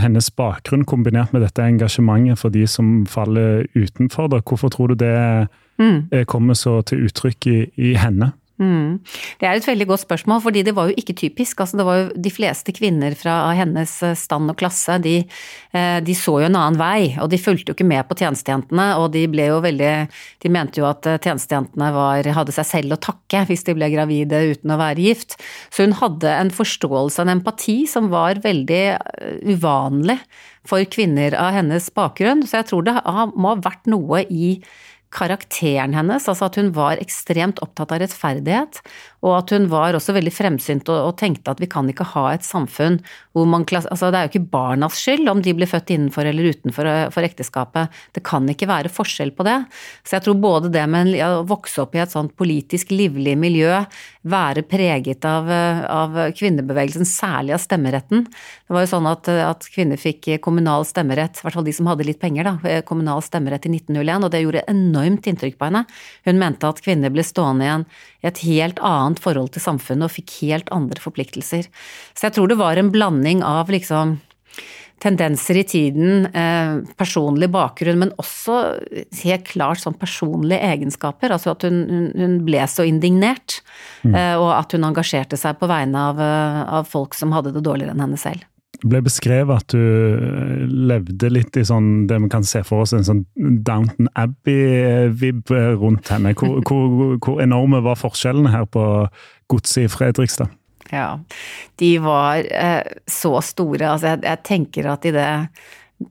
hennes 0.00 0.30
bakgrunn 0.36 0.86
kombinert 0.88 1.34
med 1.34 1.42
dette 1.44 1.64
engasjementet 1.66 2.40
for 2.40 2.54
de 2.54 2.64
som 2.70 3.02
faller 3.10 3.66
utenfor. 3.74 4.32
Hvorfor 4.40 4.72
tror 4.72 4.92
du 4.92 5.02
det 5.02 5.48
mm. 5.76 6.24
kommer 6.30 6.56
så 6.56 6.78
til 6.88 7.04
uttrykk 7.08 7.50
i, 7.52 7.58
i 7.76 7.92
henne? 8.00 8.32
Mm. 8.60 8.98
Det 9.40 9.46
er 9.48 9.56
et 9.56 9.64
veldig 9.64 9.86
godt 9.88 10.02
spørsmål, 10.02 10.42
fordi 10.44 10.62
det 10.66 10.74
var 10.76 10.90
jo 10.90 10.96
ikke 11.00 11.14
typisk. 11.16 11.62
Altså, 11.62 11.78
det 11.80 11.86
var 11.88 11.96
jo 11.96 12.08
de 12.26 12.32
fleste 12.32 12.74
kvinner 12.76 13.14
fra 13.16 13.36
hennes 13.56 13.94
eh, 14.04 14.16
stand 14.18 14.52
og 14.52 14.58
klasse, 14.60 14.98
de, 15.00 15.14
eh, 15.72 15.96
de, 16.04 16.16
så 16.16 16.36
jo 16.42 16.50
en 16.50 16.58
annen 16.60 16.76
vei, 16.80 17.14
og 17.22 17.30
de 17.32 17.40
fulgte 17.40 17.72
jo 17.72 17.78
ikke 17.78 17.88
med 17.88 18.04
på 18.10 18.18
tjenestejentene, 18.20 18.90
og 19.00 19.08
de 19.16 19.24
ble 19.32 19.48
jo 19.48 19.62
veldig 19.64 19.94
De 20.40 20.52
mente 20.52 20.80
jo 20.80 20.88
at 20.88 21.08
eh, 21.08 21.18
tjenestejentene 21.22 21.88
hadde 22.36 22.56
seg 22.56 22.68
selv 22.68 22.96
å 22.96 23.00
takke 23.00 23.46
hvis 23.48 23.64
de 23.64 23.76
ble 23.78 23.88
gravide 23.94 24.42
uten 24.52 24.74
å 24.74 24.80
være 24.80 25.08
gift. 25.08 25.38
Så 25.72 25.86
hun 25.86 25.96
hadde 25.96 26.36
en 26.36 26.52
forståelse, 26.52 27.24
en 27.24 27.34
empati, 27.38 27.80
som 27.88 28.12
var 28.12 28.42
veldig 28.44 28.84
uvanlig 29.48 30.20
for 30.68 30.84
kvinner 30.92 31.34
av 31.38 31.54
hennes 31.56 31.88
bakgrunn. 31.96 32.44
Så 32.44 32.60
jeg 32.60 32.70
tror 32.70 32.84
det 32.86 32.96
må 33.32 33.54
ha 33.54 33.60
vært 33.64 33.88
noe 33.90 34.24
i 34.28 34.58
karakteren 35.14 35.94
hennes, 35.96 36.28
altså 36.30 36.46
at 36.46 36.58
hun 36.60 36.70
var 36.76 37.00
ekstremt 37.02 37.60
opptatt 37.64 37.94
av 37.94 38.02
rettferdighet, 38.02 38.80
og 39.20 39.34
at 39.36 39.52
hun 39.54 39.68
var 39.70 39.96
også 39.96 40.14
veldig 40.16 40.32
fremsynt 40.32 40.88
og, 40.92 41.10
og 41.10 41.18
tenkte 41.20 41.52
at 41.52 41.60
vi 41.60 41.68
kan 41.70 41.88
ikke 41.90 42.06
ha 42.14 42.30
et 42.34 42.46
samfunn 42.46 43.00
hvor 43.36 43.48
man 43.48 43.66
Altså 43.70 44.08
det 44.10 44.18
er 44.18 44.26
jo 44.26 44.30
ikke 44.32 44.50
barnas 44.50 44.96
skyld 44.98 45.28
om 45.30 45.42
de 45.44 45.52
blir 45.54 45.68
født 45.68 45.92
innenfor 45.94 46.26
eller 46.26 46.48
utenfor 46.50 46.88
for 47.14 47.26
ekteskapet, 47.26 47.92
det 48.16 48.22
kan 48.26 48.48
ikke 48.50 48.66
være 48.66 48.90
forskjell 48.90 49.30
på 49.36 49.44
det. 49.46 49.56
Så 50.02 50.16
jeg 50.16 50.24
tror 50.24 50.38
både 50.42 50.70
det 50.72 50.82
med 50.90 51.12
å 51.22 51.44
vokse 51.46 51.84
opp 51.84 51.94
i 51.94 52.00
et 52.02 52.10
sånt 52.10 52.34
politisk 52.38 52.90
livlig 52.94 53.36
miljø, 53.38 53.82
være 54.26 54.64
preget 54.66 55.24
av, 55.28 55.48
av 55.50 56.18
kvinnebevegelsen, 56.36 57.06
særlig 57.08 57.54
av 57.56 57.62
stemmeretten. 57.62 58.26
Det 58.26 58.74
var 58.74 58.84
jo 58.84 58.90
sånn 58.90 59.08
at, 59.10 59.30
at 59.30 59.68
kvinner 59.72 60.00
fikk 60.00 60.32
kommunal 60.44 60.86
stemmerett, 60.88 61.38
i 61.38 61.46
hvert 61.46 61.58
fall 61.60 61.68
de 61.68 61.76
som 61.76 61.88
hadde 61.90 62.08
litt 62.08 62.20
penger, 62.22 62.50
da, 62.50 62.80
kommunal 62.88 63.22
stemmerett 63.24 63.68
i 63.68 63.74
1901, 63.76 64.26
og 64.26 64.34
det 64.34 64.42
gjorde 64.44 64.66
enormt 64.72 65.30
inntrykk 65.30 65.60
på 65.60 65.70
henne. 65.70 65.84
Hun 66.28 66.42
mente 66.42 66.68
at 66.68 66.82
kvinner 66.84 67.12
ble 67.14 67.24
stående 67.26 67.68
igjen 67.68 67.86
i 68.20 68.28
et 68.28 68.42
helt 68.44 68.80
annet 68.84 69.09
forhold 69.18 69.54
til 69.54 69.64
samfunnet 69.64 70.06
og 70.06 70.14
fikk 70.14 70.36
helt 70.44 70.70
andre 70.74 71.02
forpliktelser. 71.02 71.66
Så 72.14 72.28
jeg 72.28 72.36
tror 72.36 72.50
det 72.50 72.60
var 72.60 72.78
en 72.78 72.92
blanding 72.94 73.42
av 73.46 73.72
liksom 73.72 74.18
tendenser 75.00 75.56
i 75.56 75.64
tiden, 75.64 76.26
eh, 76.26 76.94
personlig 76.96 77.48
bakgrunn, 77.50 77.98
men 78.02 78.12
også 78.20 78.56
helt 79.22 79.46
klart 79.48 79.80
sånn 79.80 79.96
personlige 79.96 80.60
egenskaper. 80.60 81.32
Altså 81.32 81.54
at 81.54 81.64
hun, 81.64 82.12
hun 82.12 82.36
ble 82.44 82.60
så 82.68 82.84
indignert, 82.88 83.62
mm. 84.04 84.14
Eh, 84.14 84.36
og 84.36 84.52
at 84.58 84.76
hun 84.76 84.84
engasjerte 84.84 85.38
seg 85.40 85.56
på 85.60 85.68
vegne 85.70 86.04
av, 86.10 86.20
eh, 86.20 86.62
av 86.80 86.88
folk 86.90 87.16
som 87.16 87.32
hadde 87.32 87.54
det 87.56 87.64
dårligere 87.64 87.96
enn 87.96 88.04
henne 88.04 88.20
selv. 88.20 88.44
Ble 88.80 89.02
beskrevet 89.04 89.60
at 89.60 89.74
du 89.74 89.80
eh, 89.80 90.62
levde 90.68 91.28
litt 91.32 91.56
i 91.60 91.64
sånn 91.66 92.06
det 92.08 92.20
vi 92.22 92.30
kan 92.32 92.46
se 92.46 92.62
for 92.66 92.86
oss 92.86 92.94
en 92.96 93.04
sånn 93.06 93.24
Downton 93.36 94.08
Abbey-vibb 94.18 95.52
rundt 95.80 96.08
henne. 96.12 96.32
Hvor, 96.38 96.62
hvor, 96.64 97.18
hvor, 97.18 97.42
enorme 97.44 97.82
var 97.84 98.00
forskjellene 98.00 98.54
her 98.54 98.64
på 98.70 98.84
godset 99.52 99.84
i 99.84 99.92
Fredrikstad? 99.92 100.56
Ja, 100.90 101.20
de 101.78 101.90
var 102.02 102.46
eh, 102.46 102.82
så 103.06 103.36
store. 103.44 103.92
Altså, 103.92 104.14
jeg, 104.14 104.24
jeg 104.26 104.42
tenker 104.48 104.90
at 104.94 105.06
i 105.06 105.14
det 105.14 105.28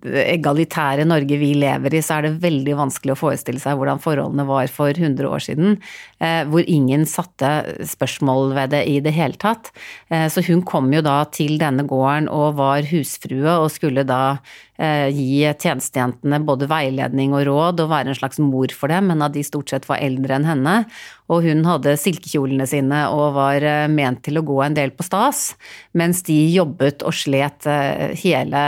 egalitære 0.05 1.05
Norge 1.07 1.37
vi 1.41 1.49
lever 1.57 1.95
i, 1.97 2.01
så 2.05 2.19
er 2.19 2.27
det 2.27 2.43
veldig 2.43 2.75
vanskelig 2.77 3.15
å 3.15 3.19
forestille 3.19 3.61
seg 3.61 3.79
hvordan 3.79 4.01
forholdene 4.03 4.45
var 4.45 4.69
for 4.71 4.93
100 4.93 5.25
år 5.25 5.41
siden, 5.43 5.79
eh, 6.21 6.43
hvor 6.49 6.67
ingen 6.69 7.07
satte 7.09 7.49
spørsmål 7.89 8.53
ved 8.57 8.75
det 8.75 8.83
i 8.91 8.99
det 9.01 9.15
hele 9.17 9.39
tatt. 9.41 9.71
Eh, 10.13 10.27
så 10.29 10.45
hun 10.45 10.61
kom 10.61 10.91
jo 10.93 11.01
da 11.05 11.23
til 11.33 11.57
denne 11.61 11.87
gården 11.89 12.29
og 12.29 12.59
var 12.61 12.85
husfrue 12.91 13.57
og 13.57 13.71
skulle 13.73 14.05
da 14.05 14.37
gi 14.79 15.43
tjenestejentene 15.59 16.39
både 16.47 16.69
veiledning 16.71 17.33
og 17.35 17.43
råd 17.49 17.81
og 17.83 17.89
være 17.91 18.13
en 18.13 18.17
slags 18.17 18.39
mor 18.39 18.71
for 18.71 18.91
dem, 18.91 19.09
men 19.11 19.23
at 19.25 19.33
de 19.35 19.43
stort 19.43 19.73
sett 19.73 19.87
var 19.89 19.99
eldre 19.99 20.37
enn 20.37 20.47
henne. 20.47 20.75
Og 21.29 21.43
hun 21.45 21.65
hadde 21.67 21.97
silkekjolene 21.99 22.65
sine 22.69 23.03
og 23.13 23.35
var 23.35 23.65
eh, 23.65 23.85
ment 23.91 24.23
til 24.25 24.39
å 24.39 24.45
gå 24.47 24.57
en 24.65 24.77
del 24.77 24.93
på 24.95 25.05
stas, 25.05 25.53
mens 25.97 26.23
de 26.25 26.37
jobbet 26.55 27.03
og 27.05 27.13
slet 27.13 27.67
eh, 27.69 28.15
hele, 28.23 28.63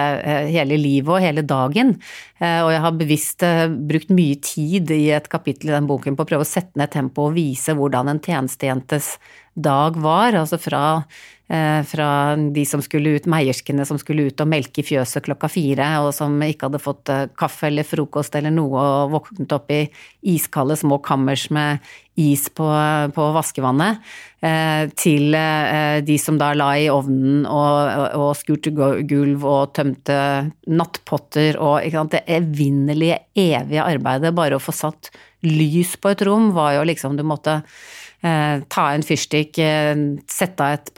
hele 0.51 0.77
livet 0.77 1.15
og 1.15 1.23
hele 1.23 1.45
dagen. 1.47 1.95
Og 2.41 2.71
jeg 2.73 2.81
har 2.81 2.95
bevisst 2.97 3.43
brukt 3.85 4.09
mye 4.17 4.39
tid 4.41 4.89
i 4.95 5.11
et 5.13 5.27
kapittel 5.29 5.69
i 5.69 5.75
den 5.75 5.85
boken 5.85 6.15
på 6.17 6.25
å 6.25 6.29
prøve 6.31 6.41
å 6.41 6.49
sette 6.49 6.73
ned 6.79 6.89
tempoet 6.89 7.29
og 7.29 7.35
vise 7.35 7.75
hvordan 7.77 8.09
en 8.09 8.21
tjenestejentes 8.23 9.11
dag 9.53 9.99
var, 10.01 10.33
altså 10.39 10.57
fra 10.57 10.81
Eh, 11.40 11.40
fra 11.87 12.35
de 12.55 12.63
som 12.65 12.81
skulle 12.83 13.17
ut, 13.17 13.25
meierskene 13.27 13.83
som 13.87 13.97
skulle 13.99 14.29
ut 14.29 14.39
og 14.39 14.47
melke 14.47 14.79
i 14.79 14.85
fjøset 14.87 15.25
klokka 15.25 15.49
fire, 15.51 15.87
og 16.05 16.13
som 16.15 16.37
ikke 16.45 16.69
hadde 16.69 16.79
fått 16.79 17.11
eh, 17.11 17.25
kaffe 17.35 17.67
eller 17.67 17.87
frokost 17.87 18.37
eller 18.39 18.53
noe, 18.55 18.79
og 18.79 19.15
våknet 19.17 19.55
opp 19.57 19.73
i 19.75 19.81
iskalde 20.31 20.77
små 20.79 21.01
kammers 21.03 21.49
med 21.51 21.83
is 22.21 22.45
på, 22.55 22.67
på 23.15 23.27
vaskevannet, 23.35 23.99
eh, 24.45 24.87
til 24.95 25.35
de 26.07 26.17
som 26.21 26.39
da 26.39 26.51
la 26.55 26.69
i 26.79 26.89
ovnen 26.91 27.45
og, 27.49 28.15
og 28.19 28.31
skurte 28.39 28.71
gulv 28.71 29.47
og 29.47 29.73
tømte 29.75 30.19
nattpotter 30.71 31.59
og 31.59 31.83
sant, 31.91 32.15
det 32.15 32.23
evinnelige, 32.31 33.23
evige 33.35 33.87
arbeidet. 33.87 34.35
Bare 34.37 34.59
å 34.59 34.63
få 34.63 34.75
satt 34.75 35.11
lys 35.47 35.97
på 35.97 36.13
et 36.13 36.21
rom 36.27 36.51
var 36.53 36.75
jo 36.75 36.85
liksom 36.85 37.15
Du 37.17 37.23
måtte 37.25 37.63
Eh, 38.21 38.59
ta 38.69 38.83
en 38.93 39.01
fyrstikk, 39.01 39.57
eh, 39.57 39.95
sette 40.29 40.61
av 40.61 40.75
et 40.75 40.91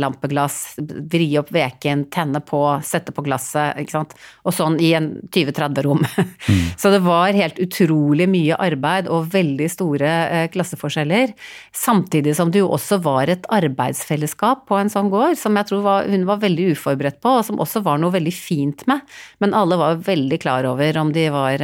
parafinlampeglass, 0.00 0.76
vri 1.10 1.38
opp 1.38 1.50
veken, 1.52 2.06
tenne 2.10 2.40
på, 2.40 2.80
sette 2.82 3.12
på 3.12 3.22
glasset, 3.22 3.76
ikke 3.78 3.92
sant. 3.92 4.14
Og 4.44 4.54
sånn 4.54 4.78
i 4.80 4.92
en 4.94 5.20
20-30 5.30 5.82
rom. 5.84 6.00
Mm. 6.48 6.76
Så 6.80 6.90
det 6.90 7.00
var 7.04 7.32
helt 7.32 7.58
utrolig 7.58 8.28
mye 8.28 8.56
arbeid 8.56 9.08
og 9.08 9.30
veldig 9.32 9.68
store 9.70 10.08
eh, 10.08 10.48
klasseforskjeller. 10.52 11.34
Samtidig 11.72 12.34
som 12.36 12.50
det 12.50 12.62
jo 12.62 12.70
også 12.70 13.00
var 13.02 13.28
et 13.28 13.46
arbeidsfellesskap 13.50 14.66
på 14.68 14.78
en 14.78 14.90
sånn 14.90 15.10
gård, 15.10 15.36
som 15.38 15.56
jeg 15.56 15.70
tror 15.70 15.84
var, 15.84 16.08
hun 16.08 16.26
var 16.28 16.40
veldig 16.40 16.72
uforberedt 16.74 17.20
på, 17.20 17.36
og 17.40 17.46
som 17.46 17.60
også 17.60 17.84
var 17.84 18.00
noe 18.00 18.14
veldig 18.14 18.34
fint 18.34 18.86
med. 18.90 19.04
Men 19.40 19.54
alle 19.56 19.78
var 19.80 20.00
veldig 20.06 20.40
klar 20.40 20.68
over 20.68 20.98
om 21.00 21.12
de 21.12 21.30
var 21.30 21.62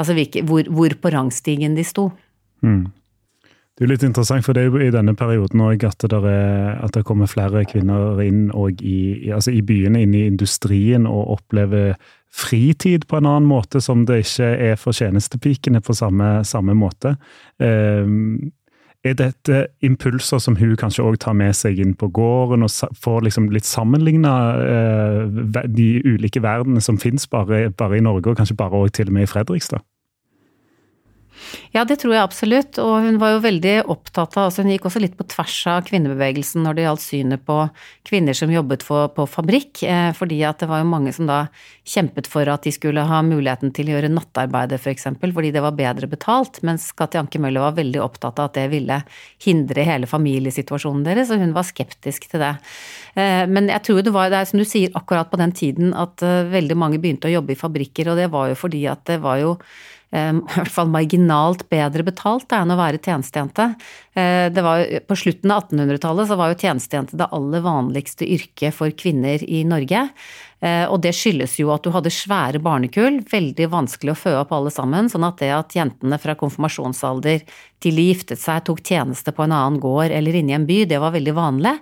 Altså 0.00 0.14
hvor, 0.48 0.64
hvor 0.72 0.92
på 0.96 1.10
rangstigen 1.12 1.74
de 1.76 1.82
sto. 1.84 2.06
Mm. 2.64 2.86
Det 3.80 3.86
er 3.86 3.94
litt 3.94 4.02
interessant, 4.04 4.44
for 4.44 4.52
det 4.52 4.60
er 4.60 4.66
jo 4.68 4.80
i 4.84 4.92
denne 4.92 5.14
perioden 5.16 5.62
òg 5.64 5.86
at, 5.88 6.04
at, 6.04 6.90
det 6.92 7.00
kommer 7.08 7.30
flere 7.32 7.62
kvinner 7.64 8.18
inn 8.20 8.50
i, 8.84 9.30
altså 9.32 9.54
i 9.56 9.62
byene, 9.64 10.02
inn 10.04 10.12
i 10.12 10.26
industrien, 10.28 11.06
og 11.08 11.30
opplever 11.38 11.94
fritid 12.28 13.06
på 13.08 13.16
en 13.16 13.30
annen 13.30 13.48
måte, 13.48 13.80
som 13.80 14.02
det 14.04 14.18
ikke 14.26 14.50
er 14.68 14.76
for 14.76 14.92
tjenestepikene 14.92 15.80
på 15.80 15.96
samme, 15.96 16.42
samme 16.44 16.76
måte. 16.76 17.14
Um, 17.56 18.52
er 19.00 19.16
dette 19.16 19.62
impulser 19.80 20.44
som 20.44 20.58
hun 20.60 20.76
kanskje 20.76 21.06
òg 21.08 21.16
tar 21.24 21.38
med 21.40 21.56
seg 21.56 21.80
inn 21.80 21.96
på 21.96 22.10
gården, 22.12 22.66
og 22.68 23.00
får 23.00 23.24
liksom 23.30 23.48
litt 23.48 23.64
sammenligna 23.64 24.34
uh, 24.60 25.64
de 25.64 25.88
ulike 26.04 26.44
verdenene 26.44 26.84
som 26.84 27.00
finnes 27.00 27.24
bare, 27.32 27.70
bare, 27.72 27.96
i 27.96 28.04
Norge, 28.04 28.28
og 28.28 28.44
kanskje 28.44 28.60
bare 28.60 28.84
også 28.84 29.00
til 29.00 29.08
og 29.08 29.16
med 29.16 29.24
i 29.24 29.32
Fredrikstad? 29.32 29.80
Ja, 31.74 31.84
det 31.86 32.00
tror 32.02 32.14
jeg 32.14 32.22
absolutt, 32.22 32.78
og 32.82 33.04
hun 33.04 33.18
var 33.22 33.34
jo 33.34 33.42
veldig 33.44 33.74
opptatt 33.90 34.36
av 34.36 34.48
altså 34.48 34.64
Hun 34.64 34.72
gikk 34.72 34.88
også 34.88 35.02
litt 35.02 35.16
på 35.18 35.26
tvers 35.30 35.56
av 35.70 35.84
kvinnebevegelsen 35.86 36.64
når 36.64 36.76
det 36.76 36.86
gjaldt 36.86 37.04
synet 37.04 37.44
på 37.46 37.56
kvinner 38.06 38.36
som 38.36 38.50
jobbet 38.52 38.84
for, 38.86 39.10
på 39.14 39.26
fabrikk, 39.30 39.82
eh, 39.86 40.10
fordi 40.16 40.40
at 40.46 40.62
det 40.62 40.70
var 40.70 40.82
jo 40.82 40.88
mange 40.90 41.12
som 41.14 41.28
da 41.30 41.44
kjempet 41.86 42.28
for 42.30 42.48
at 42.50 42.66
de 42.66 42.72
skulle 42.74 43.04
ha 43.06 43.20
muligheten 43.26 43.72
til 43.74 43.90
å 43.90 43.96
gjøre 43.96 44.12
nattarbeidet 44.12 44.80
f.eks., 44.80 45.08
for 45.20 45.36
fordi 45.36 45.52
det 45.54 45.62
var 45.64 45.76
bedre 45.78 46.08
betalt, 46.10 46.60
mens 46.66 46.90
Katti 46.96 47.20
Anke 47.20 47.40
Møller 47.42 47.64
var 47.68 47.78
veldig 47.78 48.02
opptatt 48.02 48.42
av 48.42 48.50
at 48.50 48.58
det 48.58 48.66
ville 48.74 49.00
hindre 49.44 49.86
hele 49.86 50.10
familiesituasjonen 50.10 51.06
deres, 51.06 51.30
og 51.30 51.42
hun 51.42 51.54
var 51.56 51.68
skeptisk 51.68 52.28
til 52.32 52.44
det. 52.44 52.52
Eh, 53.14 53.46
men 53.50 53.70
jeg 53.72 53.86
tror 53.86 54.02
det 54.04 54.14
var, 54.14 54.32
det 54.32 54.42
er 54.42 54.50
som 54.50 54.60
du 54.60 54.66
sier, 54.68 54.90
akkurat 54.98 55.30
på 55.30 55.40
den 55.40 55.54
tiden 55.56 55.94
at 55.94 56.22
eh, 56.26 56.42
veldig 56.50 56.78
mange 56.78 57.00
begynte 57.02 57.30
å 57.30 57.36
jobbe 57.38 57.54
i 57.54 57.62
fabrikker, 57.62 58.10
og 58.10 58.20
det 58.20 58.30
var 58.34 58.50
jo 58.50 58.58
fordi 58.58 58.84
at 58.90 59.06
det 59.10 59.20
var 59.22 59.40
jo 59.42 59.56
i 60.10 60.54
hvert 60.56 60.72
fall 60.74 60.90
marginalt 60.90 61.68
bedre 61.70 62.02
betalt 62.06 62.50
enn 62.56 62.72
å 62.74 62.78
være 62.80 62.98
tjenestejente. 62.98 63.68
Eh, 64.18 64.48
det 64.50 64.64
var, 64.66 64.82
på 65.06 65.18
slutten 65.18 65.52
av 65.54 65.68
1800-tallet 65.68 66.30
så 66.30 66.38
var 66.40 66.50
jo 66.50 66.58
tjenestejente 66.58 67.18
det 67.20 67.28
aller 67.30 67.62
vanligste 67.62 68.26
yrket 68.26 68.74
for 68.74 68.90
kvinner 68.90 69.42
i 69.46 69.62
Norge. 69.68 70.08
Eh, 70.60 70.84
og 70.90 70.98
det 71.04 71.14
skyldes 71.16 71.54
jo 71.60 71.70
at 71.72 71.86
du 71.86 71.92
hadde 71.94 72.12
svære 72.12 72.60
barnekull, 72.60 73.20
veldig 73.30 73.70
vanskelig 73.72 74.12
å 74.12 74.18
fø 74.18 74.34
opp 74.42 74.50
alle 74.52 74.72
sammen, 74.74 75.08
sånn 75.08 75.24
at 75.24 75.38
det 75.40 75.52
at 75.56 75.76
jentene 75.78 76.18
fra 76.20 76.34
konfirmasjonsalder 76.36 77.46
til 77.80 77.96
de 77.96 78.10
giftet 78.10 78.42
seg 78.42 78.66
tok 78.66 78.82
tjeneste 78.84 79.32
på 79.32 79.46
en 79.46 79.54
annen 79.56 79.80
gård 79.80 80.12
eller 80.12 80.36
inne 80.36 80.52
i 80.52 80.58
en 80.58 80.66
by, 80.68 80.82
det 80.90 81.00
var 81.00 81.14
veldig 81.14 81.36
vanlig. 81.38 81.78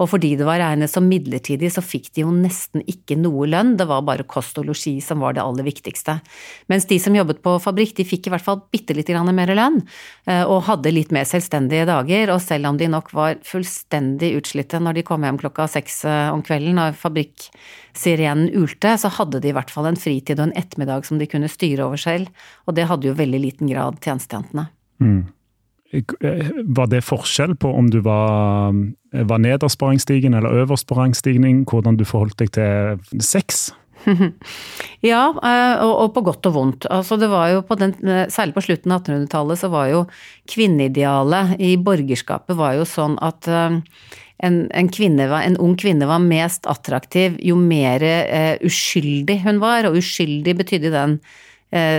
Og 0.00 0.08
fordi 0.08 0.32
det 0.40 0.46
var 0.48 0.60
regnet 0.62 0.90
som 0.90 1.06
midlertidig, 1.08 1.68
så 1.74 1.82
fikk 1.84 2.10
de 2.16 2.24
jo 2.24 2.32
nesten 2.32 2.84
ikke 2.88 3.18
noe 3.20 3.48
lønn, 3.50 3.74
det 3.76 3.86
var 3.90 4.04
bare 4.06 4.24
kost 4.28 4.58
og 4.60 4.70
losji 4.70 4.96
som 5.04 5.20
var 5.20 5.36
det 5.36 5.44
aller 5.44 5.66
viktigste. 5.66 6.16
Mens 6.72 6.88
de 6.88 6.96
som 7.02 7.16
jobbet 7.16 7.42
på 7.44 7.56
fabrikk, 7.62 7.92
de 7.98 8.06
fikk 8.08 8.28
i 8.28 8.34
hvert 8.34 8.46
fall 8.46 8.62
bitte 8.72 8.96
lite 8.96 9.16
mer 9.20 9.52
lønn, 9.52 9.80
eh, 10.26 10.42
og 10.44 10.64
hadde 10.70 10.94
litt 10.94 11.12
mer 11.12 11.28
selvstendige 11.28 11.88
dager, 11.90 12.32
og 12.32 12.40
selv 12.40 12.70
om 12.70 12.80
de 12.80 12.88
nok 12.88 13.12
var 13.16 13.40
fullstendig 13.44 14.32
utslitte 14.38 14.80
når 14.80 15.00
de 15.00 15.06
kom 15.06 15.26
hjem 15.26 15.40
klokka 15.42 15.68
seks 15.68 16.04
eh, 16.08 16.30
om 16.32 16.42
kvelden 16.46 16.80
og 16.80 16.96
fabrikksirenen 17.00 18.54
ulte, 18.56 18.96
så 18.96 19.12
hadde 19.20 19.42
de 19.42 19.52
i 19.52 19.56
hvert 19.56 19.72
fall 19.72 19.90
en 19.90 20.00
fritid 20.00 20.40
og 20.40 20.48
en 20.48 20.56
ettermiddag 20.56 21.04
som 21.08 21.20
de 21.20 21.28
kunne 21.28 21.50
styre 21.50 21.84
over 21.90 22.00
selv, 22.00 22.32
og 22.64 22.78
det 22.78 22.88
hadde 22.88 23.10
jo 23.10 23.18
veldig 23.18 23.42
liten 23.44 23.70
grad 23.70 24.00
tjenestejentene. 24.00 24.70
Mm. 25.00 25.28
Var 25.90 26.86
det 26.86 27.02
forskjell 27.02 27.56
på 27.58 27.72
om 27.74 27.88
du 27.90 27.98
var, 28.06 28.76
var 29.10 29.42
nederst 29.42 29.78
på 29.80 29.88
rangstigen 29.90 30.36
eller 30.38 30.62
øverst 30.62 30.86
på 30.86 30.94
rangstigning, 30.94 31.64
hvordan 31.66 31.98
du 31.98 32.04
forholdt 32.06 32.38
deg 32.38 32.52
til 32.54 33.22
sex? 33.24 33.72
ja, 35.10 35.24
eh, 35.44 35.82
og, 35.84 36.12
på 36.14 36.22
godt 36.24 36.46
og 36.48 36.54
vondt. 36.54 36.86
Altså 36.92 37.18
det 37.20 37.28
var 37.32 37.50
jo 37.52 37.64
på 37.66 37.76
den, 37.80 37.94
særlig 38.32 38.56
på 38.56 38.64
slutten 38.68 38.94
av 38.94 39.02
1800-tallet 39.02 39.60
så 39.60 39.70
var 39.72 39.90
jo 39.90 40.06
kvinneidealet 40.50 41.58
i 41.60 41.74
borgerskapet 41.76 42.58
var 42.58 42.78
jo 42.78 42.88
sånn 42.88 43.18
at 43.24 43.50
eh, 43.50 43.80
en, 44.46 44.62
en, 44.72 44.88
kvinne, 44.88 45.26
en, 45.36 45.60
ung 45.60 45.76
kvinne 45.76 46.08
var 46.08 46.22
mest 46.24 46.64
attraktiv 46.70 47.34
jo 47.44 47.58
mer 47.60 48.00
uh, 48.00 48.54
uskyldig 48.64 49.42
hun 49.44 49.58
var, 49.60 49.84
og 49.84 49.98
uskyldig 50.00 50.54
betydde 50.62 50.92
den 50.94 51.18
Eh, 51.20 51.49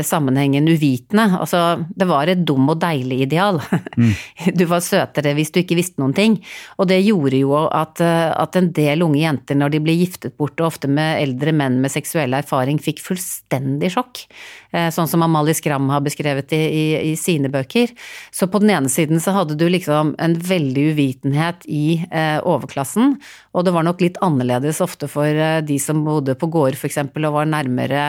sammenhengen 0.03 0.67
uvitende. 0.67 1.29
Altså, 1.39 1.85
det 1.95 2.07
var 2.09 2.27
et 2.27 2.41
dum 2.47 2.67
og 2.73 2.81
deilig 2.81 3.21
ideal. 3.27 3.61
Mm. 3.97 4.11
Du 4.57 4.65
var 4.67 4.83
søtere 4.83 5.31
hvis 5.37 5.51
du 5.53 5.61
ikke 5.61 5.77
visste 5.79 6.01
noen 6.01 6.15
ting. 6.17 6.37
Og 6.81 6.89
det 6.89 6.99
gjorde 7.05 7.39
jo 7.39 7.53
at, 7.67 8.01
eh, 8.03 8.31
at, 8.31 8.57
en 8.57 8.71
del 8.75 9.03
unge 9.05 9.21
jenter, 9.21 9.57
når 9.57 9.75
de 9.75 9.81
ble 9.83 9.95
giftet 9.99 10.35
bort, 10.39 10.59
og 10.59 10.71
ofte 10.71 10.89
med 10.91 11.21
eldre 11.21 11.53
menn 11.55 11.79
med 11.83 11.93
seksuell 11.93 12.35
erfaring, 12.37 12.79
fikk 12.81 13.01
fullstendig 13.03 13.93
sjokk. 13.95 14.25
Eh, 14.71 14.89
sånn 14.93 15.09
som 15.11 15.23
Amalie 15.25 15.55
Skram 15.57 15.89
har 15.91 16.03
beskrevet 16.05 16.53
i, 16.55 16.61
i, 16.61 16.85
i, 17.11 17.15
sine 17.19 17.51
bøker. 17.51 17.91
Så 18.31 18.47
på 18.51 18.61
den 18.63 18.73
ene 18.75 18.91
siden 18.91 19.21
så 19.23 19.35
hadde 19.35 19.57
du 19.59 19.67
liksom 19.69 20.15
en 20.21 20.37
veldig 20.37 20.87
uvitenhet 20.93 21.67
i 21.67 22.01
eh, 22.09 22.39
overklassen, 22.39 23.17
og 23.51 23.67
det 23.67 23.75
var 23.75 23.85
nok 23.87 24.03
litt 24.03 24.19
annerledes 24.23 24.81
ofte 24.83 25.09
for 25.11 25.27
eh, 25.27 25.59
de 25.65 25.79
som 25.81 26.03
bodde 26.05 26.37
på 26.39 26.49
gård 26.51 26.77
f.eks. 26.79 27.01
og 27.03 27.31
var 27.35 27.49
nærmere 27.49 28.05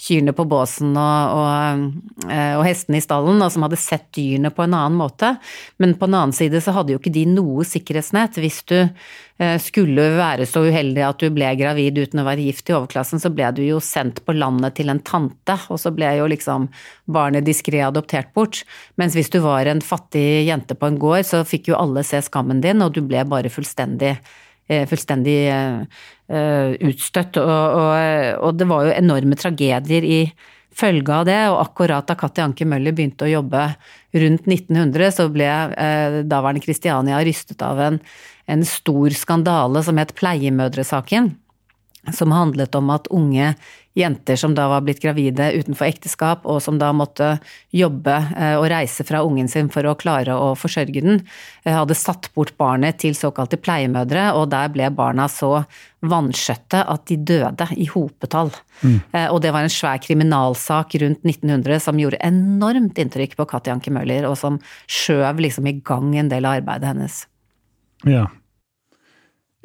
kyrne 0.00 0.34
på 0.36 0.46
båsen 0.48 0.95
og, 1.00 1.36
og, 1.40 2.26
eh, 2.30 2.54
og, 2.56 2.64
hestene 2.66 3.00
i 3.00 3.04
stallen, 3.04 3.42
og 3.42 3.52
som 3.52 3.66
hadde 3.66 3.80
sett 3.80 4.08
dyrene 4.16 4.52
på 4.54 4.66
en 4.66 4.74
annen 4.76 4.98
måte. 4.98 5.36
Men 5.82 5.94
på 5.96 6.08
den 6.08 6.18
annen 6.18 6.36
side 6.36 6.62
så 6.64 6.74
hadde 6.76 6.94
jo 6.94 7.00
ikke 7.02 7.14
de 7.14 7.26
noe 7.30 7.66
sikkerhetsnett. 7.68 8.40
Hvis 8.42 8.62
du 8.68 8.78
Eh, 9.38 9.58
skulle 9.60 10.00
være 10.16 10.46
så 10.48 10.62
uheldig 10.64 11.02
at 11.04 11.20
du 11.20 11.28
ble 11.34 11.50
gravid 11.60 11.98
uten 12.00 12.22
å 12.22 12.24
være 12.24 12.46
gift 12.46 12.70
i 12.70 12.74
overklassen, 12.78 13.20
så 13.20 13.28
ble 13.28 13.50
du 13.52 13.60
jo 13.66 13.82
sendt 13.84 14.22
på 14.24 14.32
landet 14.32 14.78
til 14.78 14.88
en 14.88 15.02
tante, 15.04 15.58
og 15.68 15.76
så 15.82 15.92
ble 15.92 16.14
jo 16.16 16.28
liksom 16.32 16.70
barnet 17.12 17.44
diskré 17.44 17.82
adoptert 17.84 18.32
bort. 18.32 18.62
Mens 18.96 19.12
hvis 19.12 19.28
du 19.34 19.42
var 19.44 19.68
en 19.68 19.84
fattig 19.84 20.46
jente 20.48 20.72
på 20.72 20.88
en 20.88 20.96
gård, 21.02 21.28
så 21.28 21.42
fikk 21.44 21.68
jo 21.68 21.76
alle 21.76 22.06
se 22.06 22.22
skammen 22.24 22.64
din, 22.64 22.80
og 22.80 22.96
du 22.96 23.02
ble 23.04 23.26
bare 23.28 23.52
fullstendig 23.52 24.14
eh, 24.16 24.88
fullstendig 24.88 25.38
utstøtt, 26.26 27.36
og, 27.38 27.76
og, 27.78 27.90
og, 28.40 28.56
det 28.58 28.66
var 28.66 28.88
jo 28.88 28.94
enorme 28.96 29.36
tragedier 29.38 30.02
i 30.02 30.20
følge 30.76 31.12
av 31.12 31.26
det, 31.28 31.40
og 31.50 31.60
akkurat 31.62 32.06
da 32.08 32.16
Katti 32.18 32.44
Anke 32.44 32.68
Møller 32.68 32.94
begynte 32.96 33.24
å 33.24 33.32
jobbe 33.32 33.66
rundt 34.16 34.48
1900, 34.48 35.12
så 35.16 35.28
ble 35.32 35.48
eh, 35.48 36.22
daværende 36.28 36.64
Kristiania 36.64 37.20
rystet 37.24 37.64
av 37.64 37.80
en 37.80 38.00
en 38.46 38.62
stor 38.66 39.14
skandale 39.16 39.82
som 39.82 39.98
het 40.00 40.14
pleiemødresaken. 40.18 41.34
Som 42.14 42.34
handlet 42.34 42.74
om 42.78 42.90
at 42.94 43.08
unge 43.10 43.54
jenter 43.96 44.36
som 44.36 44.54
da 44.54 44.66
var 44.68 44.82
blitt 44.84 45.00
gravide 45.00 45.48
utenfor 45.56 45.88
ekteskap, 45.88 46.44
og 46.44 46.60
som 46.62 46.76
da 46.80 46.90
måtte 46.92 47.36
jobbe 47.74 48.16
eh, 48.36 48.54
og 48.58 48.68
reise 48.68 49.06
fra 49.08 49.22
ungen 49.24 49.48
sin 49.48 49.70
for 49.72 49.88
å 49.88 49.96
klare 49.96 50.36
å 50.36 50.50
forsørge 50.58 51.00
den, 51.00 51.22
eh, 51.64 51.72
hadde 51.72 51.96
satt 51.96 52.28
bort 52.36 52.52
barnet 52.60 53.00
til 53.00 53.16
såkalte 53.16 53.56
pleiemødre, 53.56 54.28
og 54.36 54.50
der 54.52 54.68
ble 54.74 54.90
barna 54.92 55.30
så 55.32 55.64
vanskjøtte 56.04 56.84
at 56.84 57.06
de 57.08 57.16
døde 57.16 57.70
i 57.72 57.88
hopetall. 57.88 58.52
Mm. 58.82 58.98
Eh, 59.16 59.28
og 59.30 59.40
det 59.44 59.54
var 59.56 59.64
en 59.64 59.72
svær 59.72 60.02
kriminalsak 60.04 60.98
rundt 61.00 61.24
1900 61.24 61.80
som 61.88 62.00
gjorde 62.00 62.20
enormt 62.20 63.00
inntrykk 63.00 63.38
på 63.40 63.48
Katja 63.48 63.78
Anke 63.78 63.94
Møller, 63.94 64.28
og 64.28 64.36
som 64.36 64.60
skjøv 64.92 65.40
liksom 65.46 65.72
i 65.72 65.78
gang 65.80 66.12
en 66.20 66.28
del 66.32 66.44
av 66.44 66.60
arbeidet 66.60 66.92
hennes. 66.92 67.22
Ja. 68.04 68.28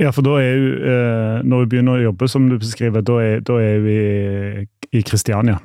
Ja 0.02 0.12
for 0.14 0.26
da 0.26 0.38
er 0.42 0.56
hun 0.58 0.86
eh, 0.92 1.42
Når 1.48 1.66
hun 1.66 1.74
begynner 1.74 2.00
å 2.00 2.08
jobbe, 2.10 2.30
som 2.32 2.48
du 2.50 2.58
beskriver, 2.62 3.04
da 3.06 3.20
er, 3.24 3.44
da 3.46 3.60
er 3.62 3.78
hun 3.82 3.92
i, 4.92 5.04
Kristiania. 5.08 5.60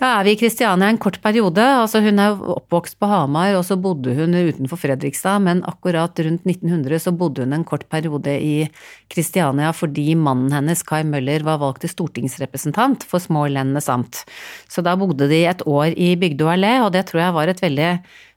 Da 0.00 0.08
er 0.18 0.26
vi 0.26 0.32
i 0.34 0.38
Kristiania 0.40 0.88
en 0.90 0.98
kort 1.00 1.18
periode. 1.22 1.62
altså 1.62 2.00
Hun 2.04 2.18
er 2.20 2.36
oppvokst 2.54 2.98
på 3.00 3.08
Hamar, 3.08 3.54
og 3.56 3.64
så 3.68 3.76
bodde 3.80 4.14
hun 4.16 4.34
utenfor 4.34 4.80
Fredrikstad, 4.80 5.44
men 5.44 5.62
akkurat 5.68 6.18
rundt 6.24 6.44
1900 6.48 7.00
så 7.04 7.12
bodde 7.16 7.44
hun 7.44 7.54
en 7.56 7.64
kort 7.68 7.84
periode 7.92 8.34
i 8.40 8.66
Kristiania 9.12 9.70
fordi 9.76 10.16
mannen 10.16 10.52
hennes, 10.52 10.82
Kai 10.84 11.04
Møller, 11.08 11.44
var 11.46 11.60
valgt 11.62 11.84
til 11.84 11.92
stortingsrepresentant 11.92 13.06
for 13.08 13.22
Smålendenes 13.22 13.88
amt. 13.92 14.24
Så 14.68 14.84
da 14.84 14.96
bodde 14.98 15.30
de 15.30 15.44
et 15.46 15.64
år 15.68 15.94
i 15.96 16.14
Bygdø 16.20 16.50
allé, 16.52 16.78
og 16.82 16.92
det 16.96 17.06
tror 17.08 17.26
jeg 17.26 17.38
var 17.38 17.52
et 17.52 17.62
veldig 17.62 17.92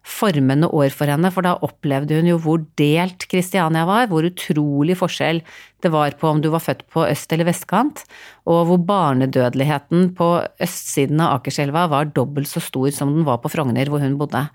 formende 0.06 0.70
år 0.70 0.94
for 0.94 1.10
henne, 1.10 1.32
for 1.34 1.46
da 1.46 1.56
opplevde 1.66 2.20
hun 2.20 2.28
jo 2.30 2.38
hvor 2.42 2.62
delt 2.78 3.26
Kristiania 3.32 3.88
var, 3.90 4.06
hvor 4.12 4.28
utrolig 4.28 4.98
forskjell 5.00 5.42
det 5.82 5.92
var 5.94 6.14
på 6.20 6.30
om 6.30 6.42
du 6.42 6.52
var 6.54 6.64
født 6.64 6.84
på 6.94 7.04
øst- 7.10 7.34
eller 7.34 7.50
vestkant, 7.50 8.04
og 8.46 8.64
hvor 8.70 8.82
barnedødeligheten 8.86 10.12
på 10.18 10.30
østsiden 10.62 11.22
av 11.26 11.40
Akerselva 11.40 11.88
var 11.92 12.14
dobbelt 12.14 12.50
så 12.50 12.62
stor 12.64 12.94
som 12.94 13.14
den 13.18 13.26
var 13.28 13.42
på 13.42 13.52
Frogner, 13.54 13.90
hvor 13.90 14.02
hun 14.02 14.18
bodde. 14.22 14.46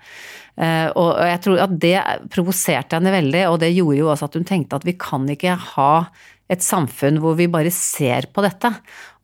Eh, 0.57 0.87
og 0.95 1.19
jeg 1.19 1.43
tror 1.43 1.63
at 1.67 1.77
det 1.83 1.97
provoserte 2.31 2.99
henne 2.99 3.15
veldig, 3.15 3.45
og 3.51 3.59
det 3.63 3.73
gjorde 3.75 3.99
jo 3.99 4.11
også 4.11 4.31
at 4.31 4.39
hun 4.39 4.47
tenkte 4.47 4.79
at 4.79 4.87
vi 4.87 4.95
kan 4.99 5.27
ikke 5.31 5.55
ha 5.75 5.93
et 6.51 6.63
samfunn 6.63 7.19
hvor 7.23 7.37
vi 7.39 7.47
bare 7.51 7.71
ser 7.71 8.27
på 8.33 8.43
dette, 8.43 8.73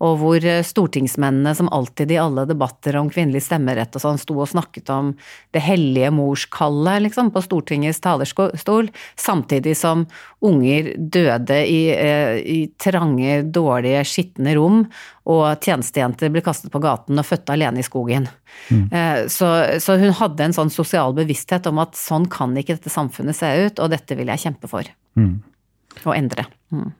og 0.03 0.19
hvor 0.21 0.43
eh, 0.45 0.63
stortingsmennene 0.65 1.53
som 1.57 1.69
alltid 1.73 2.11
i 2.13 2.19
alle 2.21 2.45
debatter 2.49 2.97
om 2.99 3.09
kvinnelig 3.09 3.47
stemmerett 3.47 3.95
og 3.97 4.03
sånn 4.03 4.19
sto 4.21 4.35
og 4.37 4.49
snakket 4.51 4.91
om 4.93 5.11
det 5.55 5.63
hellige 5.65 6.11
morskallet, 6.13 7.07
liksom, 7.07 7.31
på 7.33 7.41
Stortingets 7.45 8.01
talerstol, 8.03 8.91
samtidig 9.17 9.73
som 9.79 10.05
unger 10.45 10.93
døde 10.97 11.57
i, 11.65 11.79
eh, 11.95 12.37
i 12.37 12.59
trange, 12.77 13.41
dårlige, 13.53 14.05
skitne 14.05 14.53
rom, 14.57 14.83
og 15.27 15.65
tjenestejenter 15.65 16.31
ble 16.31 16.45
kastet 16.45 16.71
på 16.71 16.81
gaten 16.83 17.17
og 17.17 17.27
født 17.27 17.49
alene 17.55 17.81
i 17.81 17.87
skogen. 17.87 18.29
Mm. 18.69 18.85
Eh, 18.93 19.25
så, 19.33 19.49
så, 19.83 19.97
hun 19.97 20.13
hadde 20.21 20.45
en 20.45 20.55
sånn 20.55 20.71
sosial 20.73 21.17
bevissthet 21.17 21.67
om 21.67 21.81
at 21.83 21.97
sånn 21.99 22.29
kan 22.31 22.53
ikke 22.57 22.77
dette 22.77 22.93
samfunnet 22.93 23.35
se 23.35 23.49
ut, 23.65 23.81
og 23.81 23.91
dette 23.95 24.15
vil 24.19 24.29
jeg 24.29 24.45
kjempe 24.45 24.69
for. 24.71 24.87
Mm. 25.17 25.39
Og 26.05 26.13
endre. 26.13 26.45
Mm. 26.69 26.93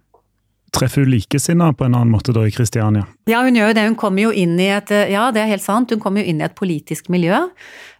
Treffer 0.75 1.05
hun 1.05 1.13
likesinnede 1.13 1.77
på 1.79 1.85
en 1.87 1.95
annen 1.95 2.11
måte 2.11 2.33
da 2.35 2.43
i 2.47 2.51
Kristiania? 2.51 3.05
Ja, 3.29 3.39
hun 3.45 3.55
gjør 3.55 3.71
jo 3.71 3.77
det. 3.77 3.85
Hun 3.87 3.99
kommer 3.99 4.27
jo 4.27 4.33
inn 4.35 4.57
i 4.59 4.67
et 4.75 4.91
ja, 4.91 5.29
det 5.33 5.41
er 5.43 5.53
helt 5.53 5.63
sant, 5.63 5.93
hun 5.93 6.01
kommer 6.03 6.21
jo 6.21 6.31
inn 6.31 6.41
i 6.41 6.47
et 6.47 6.57
politisk 6.57 7.07
miljø. 7.13 7.45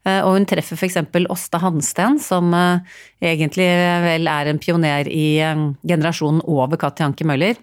Eh, 0.08 0.21
og 0.23 0.36
hun 0.38 0.47
treffer 0.47 0.80
f.eks. 0.80 0.99
Åsta 1.34 1.62
Hansten, 1.63 2.19
som 2.23 2.53
eh, 2.56 2.99
egentlig 3.34 3.67
vel 4.06 4.30
er 4.32 4.51
en 4.51 4.62
pioner 4.62 5.10
i 5.12 5.39
eh, 5.43 5.63
generasjonen 5.88 6.43
over 6.47 6.80
Katjanke 6.82 7.27
Møller. 7.27 7.60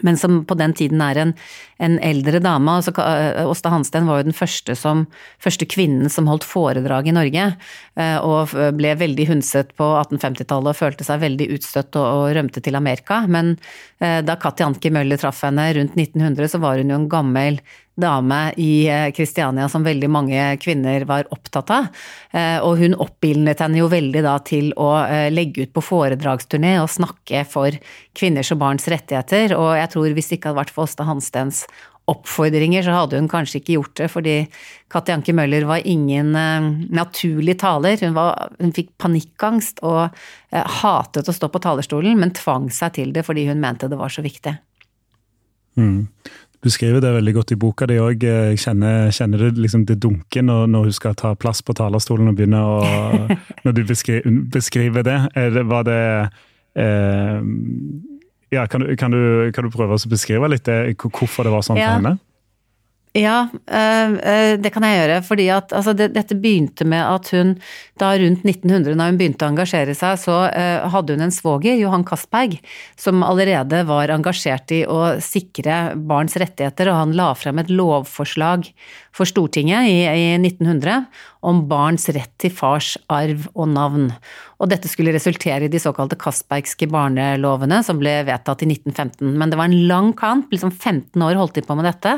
Men 0.00 0.16
som 0.16 0.40
på 0.48 0.56
den 0.56 0.72
tiden 0.76 1.02
er 1.04 1.20
en, 1.20 1.34
en 1.82 1.98
eldre 2.00 2.40
dame. 2.42 2.78
altså 2.78 2.94
Åsta 3.44 3.72
Hansten 3.72 4.08
var 4.08 4.20
jo 4.20 4.30
den 4.30 4.36
første, 4.36 4.76
som, 4.78 5.04
første, 5.42 5.68
kvinnen 5.68 6.08
som 6.12 6.30
holdt 6.30 6.46
foredrag 6.48 7.10
i 7.10 7.14
Norge, 7.16 7.48
og 8.24 8.54
ble 8.78 8.94
veldig 8.98 9.28
hundset 9.28 9.74
på 9.76 9.84
1850-tallet 10.00 10.72
og 10.72 10.78
følte 10.78 11.06
seg 11.06 11.20
veldig 11.26 11.50
utstøtt 11.58 11.98
og, 12.00 12.06
og, 12.06 12.26
rømte 12.36 12.62
til 12.64 12.78
Amerika. 12.78 13.22
Men 13.28 13.54
da 14.00 14.38
Katti 14.40 14.64
Anki 14.64 14.92
Møller 14.94 15.20
traff 15.20 15.44
henne 15.44 15.68
rundt 15.76 15.98
1900, 15.98 16.54
så 16.54 16.62
var 16.62 16.80
hun 16.80 16.92
jo 16.92 17.00
en 17.02 17.10
gammel 17.12 17.60
dame 17.94 18.52
i 18.56 18.88
Kristiania 19.16 19.68
som 19.68 19.84
veldig 19.84 20.08
mange 20.10 20.40
kvinner 20.62 21.04
var 21.08 21.28
opptatt 21.34 21.70
av. 21.74 21.88
Eh, 22.32 22.58
og 22.64 22.80
hun 22.80 22.96
oppildnet 22.96 23.60
henne 23.60 23.82
jo 23.82 23.90
veldig 23.92 24.24
da 24.24 24.38
til 24.46 24.72
å 24.80 24.90
eh, 25.04 25.28
legge 25.32 25.66
ut 25.66 25.74
på 25.76 25.84
foredragsturné 25.84 26.78
og 26.80 26.90
snakke 26.92 27.44
for 27.48 27.76
kvinners 28.16 28.52
og 28.54 28.62
barns 28.64 28.88
rettigheter. 28.88 29.56
Og 29.58 29.74
jeg 29.76 29.92
tror 29.92 30.16
hvis 30.16 30.30
det 30.32 30.40
ikke 30.40 30.52
hadde 30.52 30.62
vært 30.62 30.74
for 30.74 30.88
Åsta 30.88 31.06
Hanstens 31.08 31.66
oppfordringer, 32.10 32.82
så 32.82 32.96
hadde 32.96 33.20
hun 33.20 33.28
kanskje 33.30 33.60
ikke 33.60 33.76
gjort 33.76 33.92
det, 34.00 34.08
fordi 34.10 34.32
Katti 34.90 35.12
Anke 35.14 35.30
Møller 35.38 35.62
var 35.68 35.84
ingen 35.86 36.32
naturlig 36.90 37.54
taler. 37.62 37.94
Hun, 38.02 38.16
var, 38.16 38.50
hun, 38.58 38.72
fikk 38.74 38.90
panikkangst 38.98 39.78
og 39.86 40.10
hatet 40.50 41.30
å 41.30 41.34
stå 41.36 41.46
på 41.46 41.62
talerstolen, 41.62 42.18
men 42.18 42.34
tvang 42.34 42.66
seg 42.74 42.96
til 42.98 43.14
det 43.14 43.22
fordi 43.28 43.46
hun 43.46 43.62
mente 43.62 43.86
det 43.88 44.00
var 44.00 44.10
så 44.10 44.26
viktig. 44.26 44.56
Mm. 45.78 46.08
Du 46.62 46.70
skriver 46.70 47.02
det 47.02 47.10
veldig 47.10 47.32
godt 47.34 47.52
i 47.54 47.58
boka 47.58 47.88
di 47.90 47.96
òg. 47.98 48.22
Jeg 48.22 48.58
kjenner, 48.62 49.10
kjenner, 49.10 49.48
det 49.48 49.64
liksom 49.64 49.82
det 49.88 49.96
dunker 50.02 50.44
når, 50.46 50.68
når, 50.70 50.88
hun 50.88 50.94
skal 50.94 51.16
ta 51.18 51.32
plass 51.34 51.58
på 51.66 51.74
talerstolen 51.74 52.30
og 52.30 52.38
begynne 52.38 52.60
å 52.62 52.76
Når 53.66 53.74
du 53.74 53.82
beskri, 53.88 54.20
beskriver 54.52 55.02
det. 55.06 55.18
det. 55.34 55.64
Var 55.72 55.86
det 55.88 56.02
eh, 56.78 57.40
ja, 58.54 58.66
kan, 58.70 58.84
du, 58.84 58.94
kan, 58.96 59.10
du, 59.10 59.50
kan, 59.54 59.66
du, 59.66 59.74
prøve 59.74 59.98
å 59.98 60.10
beskrive 60.10 60.50
litt 60.52 60.66
det, 60.68 60.94
hvorfor 61.02 61.48
det 61.48 61.54
var 61.54 61.66
sånn 61.66 61.80
ja. 61.80 61.90
for 61.90 61.98
henne? 61.98 62.14
Ja, 63.12 63.48
eh, 63.68 64.12
eh, 64.24 64.54
det 64.56 64.70
kan 64.72 64.86
jeg 64.86 64.96
gjøre. 64.96 65.18
fordi 65.22 65.48
at 65.52 65.72
altså, 65.76 65.92
det, 65.92 66.14
Dette 66.14 66.34
begynte 66.34 66.86
med 66.88 67.02
at 67.04 67.28
hun 67.36 67.58
da 68.00 68.14
rundt 68.16 68.40
1900, 68.40 68.96
da 68.96 69.08
hun 69.10 69.18
begynte 69.20 69.44
å 69.44 69.50
engasjere 69.52 69.92
seg, 69.94 70.16
så 70.16 70.36
uh, 70.48 70.88
hadde 70.90 71.12
hun 71.12 71.26
en 71.26 71.34
svoger, 71.34 71.76
Johan 71.76 72.06
Castberg, 72.08 72.56
som 72.96 73.20
allerede 73.22 73.82
var 73.86 74.08
engasjert 74.10 74.72
i 74.72 74.80
å 74.88 75.20
sikre 75.20 75.92
barns 75.94 76.38
rettigheter, 76.40 76.88
og 76.88 76.98
han 77.02 77.14
la 77.18 77.28
frem 77.36 77.60
et 77.60 77.70
lovforslag 77.70 78.72
for 79.12 79.28
Stortinget 79.28 79.92
i 79.92 80.32
1900 80.40 81.04
om 81.42 81.64
barns 81.70 82.06
rett 82.14 82.32
til 82.40 82.52
fars 82.54 82.94
arv 83.10 83.48
og 83.52 83.68
navn. 83.72 84.10
Og 84.62 84.70
dette 84.70 84.86
skulle 84.86 85.14
resultere 85.14 85.66
i 85.66 85.70
de 85.70 85.80
såkalte 85.82 86.18
Castbergske 86.20 86.86
barnelovene, 86.90 87.80
som 87.82 87.98
ble 87.98 88.14
vedtatt 88.28 88.62
i 88.62 88.68
1915. 88.70 89.32
Men 89.38 89.50
det 89.50 89.58
var 89.58 89.66
en 89.66 89.88
lang 89.90 90.12
kamp, 90.18 90.52
liksom 90.54 90.70
15 90.70 91.18
år 91.26 91.40
holdt 91.40 91.58
de 91.58 91.64
på 91.66 91.76
med 91.78 91.88
dette. 91.88 92.14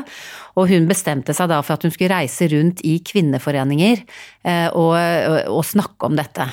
Og 0.53 0.69
hun 0.69 0.85
bestemte 0.89 1.33
seg 1.33 1.49
da 1.49 1.57
for 1.65 1.75
at 1.75 1.87
hun 1.87 1.93
skulle 1.95 2.13
reise 2.13 2.49
rundt 2.53 2.83
i 2.85 2.99
kvinneforeninger 3.01 4.03
eh, 4.45 4.69
og, 4.77 4.93
og, 5.49 5.63
snakke 5.65 6.05
om 6.05 6.19
dette. 6.19 6.45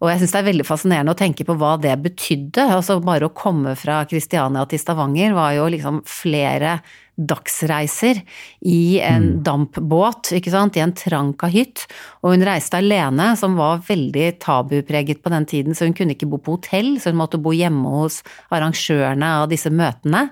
Og 0.00 0.08
jeg 0.08 0.22
syns 0.22 0.34
det 0.34 0.40
er 0.40 0.48
veldig 0.48 0.68
fascinerende 0.68 1.12
å 1.12 1.20
tenke 1.20 1.44
på 1.44 1.58
hva 1.60 1.76
det 1.80 1.92
betydde. 2.06 2.64
Altså 2.78 2.96
bare 3.04 3.28
å 3.28 3.36
komme 3.36 3.76
fra 3.76 4.00
Kristiania 4.08 4.64
til 4.70 4.80
Stavanger 4.80 5.36
var 5.36 5.52
jo 5.58 5.68
liksom 5.76 6.00
flere 6.08 6.78
dagsreiser 7.14 8.20
i 8.66 8.98
en 9.04 9.26
mm. 9.28 9.42
dampbåt, 9.46 10.32
ikke 10.34 10.52
sant, 10.54 10.76
i 10.76 10.82
en 10.82 10.94
trang 10.96 11.32
kahytt. 11.38 11.84
Og 12.22 12.34
hun 12.34 12.46
reiste 12.46 12.80
alene, 12.80 13.30
som 13.38 13.58
var 13.58 13.84
veldig 13.86 14.28
tabupreget 14.42 15.22
på 15.22 15.32
den 15.34 15.46
tiden, 15.50 15.76
så 15.76 15.88
hun 15.88 15.96
kunne 15.96 16.16
ikke 16.16 16.28
bo 16.30 16.40
på 16.42 16.56
hotell, 16.56 16.94
så 17.00 17.12
hun 17.12 17.20
måtte 17.20 17.40
bo 17.42 17.54
hjemme 17.54 17.92
hos 18.00 18.20
arrangørene 18.54 19.34
av 19.42 19.50
disse 19.52 19.70
møtene. 19.70 20.26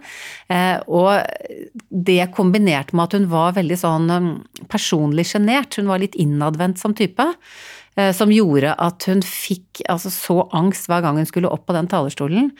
Eh, 0.53 0.79
og 0.91 1.23
det 1.91 2.33
kombinert 2.35 2.93
med 2.93 3.07
at 3.07 3.19
hun 3.19 3.31
var 3.33 3.55
veldig 3.59 3.79
sånn 3.79 4.11
um, 4.11 4.33
personlig 4.73 5.29
sjenert, 5.33 5.79
hun 5.79 5.91
var 5.91 6.03
litt 6.03 6.19
innadvendt 6.19 6.83
som 6.83 6.97
type. 6.99 7.31
Eh, 7.93 8.13
som 8.17 8.31
gjorde 8.33 8.73
at 8.81 9.05
hun 9.05 9.21
fikk 9.21 9.72
altså, 9.89 10.11
så 10.13 10.43
angst 10.57 10.89
hver 10.91 11.05
gang 11.05 11.19
hun 11.21 11.29
skulle 11.29 11.51
opp 11.53 11.67
på 11.69 11.77
den 11.77 11.89
talerstolen. 11.91 12.51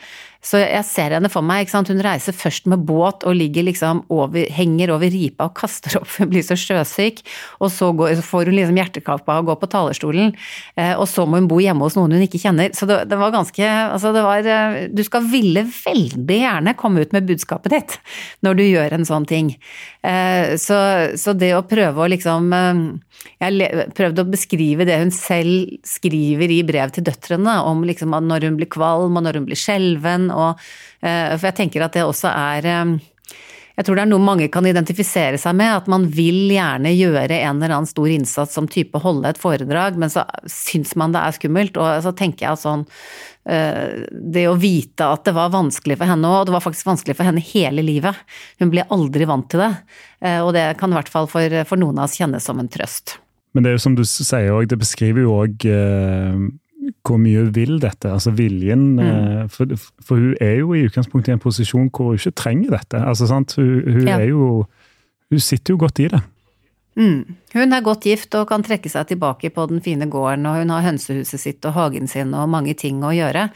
Så 0.43 0.59
jeg 0.59 0.83
ser 0.83 1.13
henne 1.15 1.31
for 1.31 1.45
meg. 1.45 1.71
Hun 1.71 2.03
reiser 2.03 2.35
først 2.35 2.67
med 2.71 2.83
båt 2.87 3.23
og 3.23 3.37
ligger 3.39 3.63
liksom 3.63 4.01
over, 4.11 4.43
henger 4.51 4.91
over 4.91 5.11
ripa 5.11 5.47
og 5.47 5.55
kaster 5.55 5.95
opp, 6.01 6.09
hun 6.17 6.33
blir 6.33 6.43
så 6.43 6.57
sjøsyk. 6.59 7.21
Og 7.63 7.71
så, 7.71 7.93
går, 7.95 8.17
så 8.19 8.25
får 8.27 8.51
hun 8.51 8.57
liksom 8.59 8.79
hjertekappa 8.81 9.37
og 9.39 9.51
går 9.51 9.59
på 9.61 9.71
talerstolen. 9.71 10.33
Eh, 10.75 10.93
og 10.97 11.07
så 11.09 11.23
må 11.25 11.39
hun 11.39 11.47
bo 11.51 11.61
hjemme 11.63 11.87
hos 11.87 11.95
noen 11.99 12.17
hun 12.17 12.25
ikke 12.25 12.41
kjenner. 12.43 12.73
Så 12.75 12.89
det, 12.89 13.03
det 13.11 13.19
var 13.19 13.33
ganske 13.33 13.61
Altså, 13.63 14.11
det 14.15 14.21
var 14.25 14.47
eh, 14.49 14.75
Du 14.91 15.01
skal 15.05 15.25
ville 15.29 15.63
veldig 15.63 16.37
gjerne 16.41 16.75
komme 16.79 17.03
ut 17.03 17.13
med 17.15 17.27
budskapet 17.29 17.73
ditt 17.73 17.95
når 18.43 18.59
du 18.59 18.63
gjør 18.65 18.97
en 18.97 19.07
sånn 19.07 19.25
ting. 19.29 19.53
Så, 20.59 20.77
så 21.19 21.33
det 21.37 21.53
å 21.55 21.63
prøve 21.67 22.03
å 22.03 22.09
liksom 22.11 22.49
Jeg 23.39 23.77
prøvde 23.95 24.25
å 24.25 24.31
beskrive 24.33 24.87
det 24.87 24.97
hun 24.99 25.13
selv 25.15 25.77
skriver 25.87 26.51
i 26.51 26.59
brev 26.67 26.91
til 26.95 27.02
døtrene, 27.05 27.59
om 27.69 27.83
liksom 27.87 28.13
når 28.13 28.49
hun 28.49 28.59
blir 28.59 28.71
kvalm 28.71 29.17
og 29.17 29.25
når 29.25 29.39
hun 29.39 29.47
blir 29.49 29.59
skjelven. 29.59 30.29
Og, 30.33 30.61
for 31.01 31.47
jeg 31.49 31.57
tenker 31.57 31.85
at 31.85 31.97
det 31.97 32.05
også 32.07 32.31
er 32.31 32.69
eh, 32.69 32.93
jeg 33.73 33.87
tror 33.87 33.97
det 33.97 34.03
er 34.03 34.09
noe 34.11 34.21
mange 34.21 34.47
kan 34.53 34.67
identifisere 34.69 35.37
seg 35.41 35.55
med, 35.57 35.71
at 35.79 35.87
man 35.89 36.05
vil 36.13 36.51
gjerne 36.53 36.91
gjøre 36.93 37.39
en 37.39 37.57
eller 37.57 37.73
annen 37.73 37.89
stor 37.89 38.11
innsats 38.13 38.53
som 38.53 38.67
type 38.69 39.01
holde 39.01 39.31
et 39.31 39.41
foredrag, 39.41 39.97
men 39.97 40.13
så 40.13 40.27
syns 40.45 40.93
man 40.99 41.15
det 41.15 41.23
er 41.23 41.33
skummelt. 41.39 41.79
Og 41.81 42.05
så 42.05 42.13
tenker 42.13 42.45
jeg 42.45 42.61
sånn 42.61 42.85
eh, 43.49 44.05
Det 44.13 44.45
å 44.45 44.59
vite 44.61 45.09
at 45.09 45.25
det 45.25 45.33
var 45.33 45.55
vanskelig 45.55 45.97
for 45.97 46.13
henne 46.13 46.29
og 46.29 46.45
det 46.45 46.53
var 46.53 46.65
faktisk 46.65 46.91
vanskelig 46.91 47.17
for 47.17 47.31
henne 47.31 47.41
hele 47.49 47.85
livet. 47.85 48.21
Hun 48.61 48.69
ble 48.73 48.85
aldri 48.93 49.25
vant 49.29 49.49
til 49.49 49.65
det. 49.65 49.73
Og 50.45 50.53
det 50.55 50.69
kan 50.79 50.93
i 50.93 50.95
hvert 50.95 51.09
fall 51.11 51.25
for, 51.27 51.57
for 51.67 51.81
noen 51.81 51.97
av 51.97 52.05
oss 52.05 52.19
kjennes 52.19 52.45
som 52.45 52.61
en 52.61 52.69
trøst. 52.71 53.17
Men 53.53 53.65
det 53.65 53.71
er 53.71 53.77
jo 53.77 53.83
som 53.85 53.97
du 53.97 54.03
sier 54.05 54.53
òg, 54.53 54.67
det 54.69 54.79
beskriver 54.81 55.25
jo 55.25 55.33
òg 55.43 55.65
eh, 55.69 56.37
hvor 57.05 57.19
mye 57.21 57.45
vil 57.55 57.77
dette. 57.81 58.11
Altså 58.11 58.33
viljen 58.35 58.85
mm. 58.97 59.03
eh, 59.05 59.43
for, 59.51 59.73
for, 60.03 60.19
hun 60.19 60.35
er 60.41 60.57
jo 60.61 60.73
i 60.73 60.83
utgangspunktet 60.87 61.33
i 61.33 61.37
en 61.37 61.43
posisjon 61.43 61.89
hvor 61.89 62.11
hun 62.11 62.19
ikke 62.19 62.35
trenger 62.43 62.77
dette. 62.77 63.01
Altså 63.01 63.27
sant, 63.29 63.55
Hun, 63.59 63.81
hun 63.87 64.07
ja. 64.07 64.19
er 64.19 64.31
jo 64.31 64.65
Hun 65.33 65.39
sitter 65.41 65.73
jo 65.73 65.79
godt 65.81 65.99
i 65.99 66.07
det. 66.11 66.19
Mm. 66.95 67.35
Hun 67.53 67.75
er 67.75 67.85
godt 67.85 68.07
gift 68.09 68.33
og 68.37 68.47
kan 68.49 68.65
trekke 68.65 68.89
seg 68.89 69.11
tilbake 69.11 69.51
på 69.53 69.67
den 69.69 69.81
fine 69.85 70.07
gården, 70.09 70.47
og 70.49 70.59
hun 70.61 70.73
har 70.73 70.85
hønsehuset 70.87 71.41
sitt 71.41 71.67
og 71.69 71.75
hagen 71.77 72.09
sin 72.09 72.33
og 72.33 72.49
mange 72.49 72.73
ting 72.77 73.03
å 73.05 73.13
gjøre. 73.13 73.49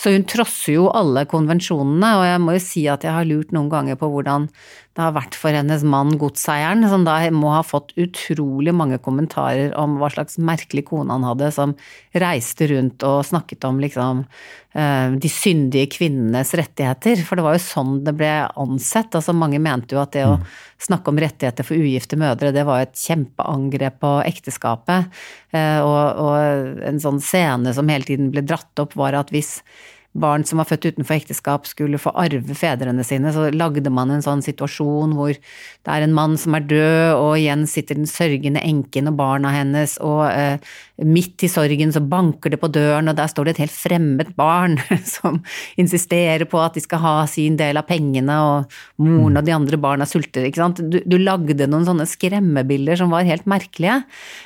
Så 0.00 0.10
hun 0.10 0.26
trosser 0.28 0.74
jo 0.74 0.88
alle 0.90 1.22
konvensjonene, 1.30 2.16
og 2.18 2.24
jeg 2.26 2.40
må 2.42 2.56
jo 2.56 2.64
si 2.64 2.86
at 2.90 3.06
jeg 3.06 3.14
har 3.14 3.28
lurt 3.28 3.54
noen 3.54 3.70
ganger 3.72 4.00
på 4.00 4.10
hvordan 4.10 4.50
det 4.94 5.02
har 5.02 5.14
vært 5.16 5.34
for 5.34 5.54
hennes 5.54 5.82
mann 5.90 6.12
godseieren, 6.20 6.84
som 6.86 7.02
da 7.06 7.16
må 7.34 7.50
ha 7.50 7.64
fått 7.66 7.90
utrolig 7.98 8.70
mange 8.76 9.00
kommentarer 9.02 9.72
om 9.78 9.96
hva 9.98 10.10
slags 10.14 10.38
merkelig 10.38 10.84
kone 10.86 11.10
han 11.10 11.26
hadde, 11.26 11.48
som 11.54 11.74
reiste 12.14 12.68
rundt 12.70 13.02
og 13.06 13.24
snakket 13.26 13.66
om 13.66 13.80
liksom 13.82 14.22
eh, 14.22 15.16
de 15.18 15.30
syndige 15.32 15.90
kvinnenes 15.96 16.54
rettigheter. 16.54 17.24
For 17.26 17.34
det 17.34 17.46
var 17.46 17.58
jo 17.58 17.64
sånn 17.66 17.96
det 18.06 18.14
ble 18.20 18.30
ansett. 18.46 19.18
Altså 19.18 19.34
mange 19.34 19.58
mente 19.62 19.98
jo 19.98 20.02
at 20.04 20.14
det 20.14 20.28
å 20.28 20.36
mm. 20.38 20.46
snakke 20.86 21.10
om 21.10 21.20
rettigheter 21.26 21.66
for 21.66 21.80
ugifte 21.80 22.20
mødre, 22.20 22.54
det 22.54 22.66
var 22.68 22.86
et 22.86 22.94
kjempeangrep 23.44 24.00
på 24.00 24.22
ekteskapet. 24.26 25.10
Eh, 25.52 25.80
og, 25.80 26.18
og 26.18 26.84
en 26.84 27.00
sånn 27.00 27.20
scene 27.20 27.74
som 27.74 27.88
hele 27.88 28.04
tiden 28.04 28.30
ble 28.30 28.42
dratt 28.42 28.78
opp, 28.78 28.94
var 28.96 29.14
at 29.14 29.30
hvis 29.30 29.60
barn 30.14 30.44
som 30.46 30.60
var 30.60 30.68
født 30.68 30.86
utenfor 30.92 31.16
ekteskap 31.16 31.66
skulle 31.66 31.98
få 31.98 32.12
arve 32.14 32.54
fedrene 32.54 33.02
sine, 33.04 33.32
så 33.34 33.48
lagde 33.50 33.90
man 33.90 34.12
en 34.14 34.22
sånn 34.22 34.44
situasjon 34.46 35.16
hvor 35.18 35.34
det 35.34 35.90
er 35.90 36.04
en 36.06 36.14
mann 36.14 36.36
som 36.38 36.54
er 36.54 36.68
død, 36.70 37.16
og 37.18 37.32
igjen 37.40 37.66
sitter 37.66 37.98
den 37.98 38.06
sørgende 38.06 38.62
enken 38.62 39.10
og 39.10 39.18
barna 39.18 39.50
hennes, 39.54 39.98
og 39.98 40.28
eh, 40.30 40.62
midt 41.02 41.42
i 41.42 41.48
sorgen 41.50 41.90
så 41.92 41.98
banker 42.06 42.52
det 42.54 42.60
på 42.62 42.70
døren, 42.70 43.10
og 43.10 43.16
der 43.18 43.30
står 43.30 43.48
det 43.48 43.54
et 43.54 43.62
helt 43.64 43.74
fremmed 43.74 44.30
barn 44.38 44.76
som 45.16 45.40
insisterer 45.80 46.46
på 46.50 46.60
at 46.62 46.76
de 46.78 46.84
skal 46.84 47.02
ha 47.02 47.14
sin 47.30 47.58
del 47.58 47.80
av 47.80 47.88
pengene, 47.88 48.36
og 48.38 49.02
moren 49.02 49.40
og 49.40 49.46
de 49.46 49.56
andre 49.56 49.80
barna 49.80 50.06
sulter, 50.06 50.46
ikke 50.46 50.62
sant. 50.62 50.82
Du, 50.86 51.00
du 51.02 51.18
lagde 51.18 51.66
noen 51.66 51.86
sånne 51.88 52.06
skremmebilder 52.08 53.02
som 53.02 53.14
var 53.14 53.26
helt 53.26 53.48
merkelige, 53.50 54.02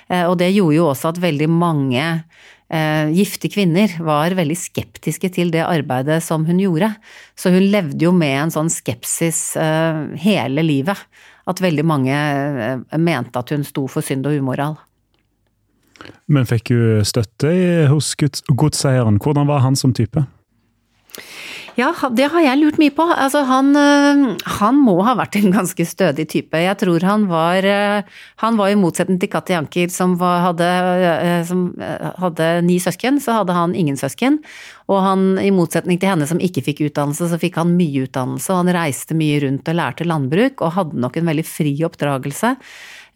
eh, 0.09 0.25
og 0.25 0.39
det 0.41 0.55
gjorde 0.55 0.79
jo 0.79 0.89
også 0.89 1.13
at 1.13 1.23
veldig 1.27 1.51
mange 1.53 2.07
eh, 2.09 3.13
gifte 3.13 3.53
kvinner 3.53 3.99
var 4.01 4.37
veldig 4.39 4.57
skeptiske 4.57 5.35
til 5.37 5.53
det 5.53 5.67
arbeidet 5.69 6.23
som 6.25 6.49
hun 6.49 6.65
gjorde. 6.65 6.95
Så 7.37 7.53
hun 7.53 7.69
levde 7.69 8.09
jo 8.09 8.17
med 8.17 8.39
en 8.47 8.57
sånn 8.57 8.73
skepsis 8.73 9.53
eh, 9.61 10.05
hele 10.25 10.65
livet. 10.65 11.09
At 11.49 11.63
veldig 11.65 11.85
mange 11.89 12.17
mente 13.01 13.41
at 13.41 13.53
hun 13.55 13.63
sto 13.65 13.87
for 13.89 14.05
synd 14.05 14.27
og 14.29 14.37
umoral. 14.37 14.75
Men 16.27 16.49
fikk 16.49 16.73
hun 16.75 17.07
støtte 17.09 17.53
hos 17.91 18.15
godseieren? 18.49 19.21
Hvordan 19.23 19.49
var 19.49 19.65
han 19.65 19.77
som 19.77 19.95
type? 19.97 20.27
Ja, 21.79 21.93
det 22.11 22.27
har 22.33 22.43
jeg 22.43 22.59
lurt 22.59 22.79
mye 22.81 22.91
på. 22.91 23.05
Altså, 23.07 23.45
han, 23.47 23.69
øh, 23.79 24.23
han, 24.59 24.81
må 24.83 24.97
ha 25.07 25.13
vært 25.19 25.37
en 25.39 25.53
ganske 25.55 25.85
stødig 25.87 26.27
type. 26.33 26.59
Jeg 26.59 26.75
tror 26.81 27.07
han 27.07 27.29
var 27.31 27.63
øh, 27.63 28.03
Han 28.43 28.59
var 28.59 28.73
i 28.73 28.79
motsetning 28.79 29.21
til 29.23 29.31
Katti 29.31 29.55
Anker, 29.55 29.87
som, 29.95 30.17
var, 30.19 30.41
hadde, 30.49 30.67
øh, 30.67 31.47
som 31.47 31.63
hadde, 32.19 32.49
ni 32.67 32.81
søsken, 32.83 33.21
så 33.23 33.39
hadde 33.39 33.55
han 33.55 33.77
ingen 33.79 33.97
søsken. 33.97 34.41
Og 34.91 35.03
han, 35.05 35.39
i 35.39 35.55
motsetning 35.55 36.01
til 36.03 36.11
henne 36.11 36.27
som 36.27 36.43
ikke 36.43 36.67
fikk 36.67 36.83
utdannelse, 36.89 37.31
så 37.31 37.39
fikk 37.39 37.61
han 37.63 37.77
mye 37.79 38.09
utdannelse. 38.09 38.51
Og 38.51 38.65
han 38.65 38.75
reiste 38.75 39.15
mye 39.15 39.39
rundt 39.47 39.71
og 39.71 39.79
lærte 39.79 40.09
landbruk, 40.09 40.59
og 40.59 40.75
hadde 40.81 40.99
nok 40.99 41.21
en 41.21 41.31
veldig 41.31 41.47
fri 41.47 41.77
oppdragelse. 41.87 42.57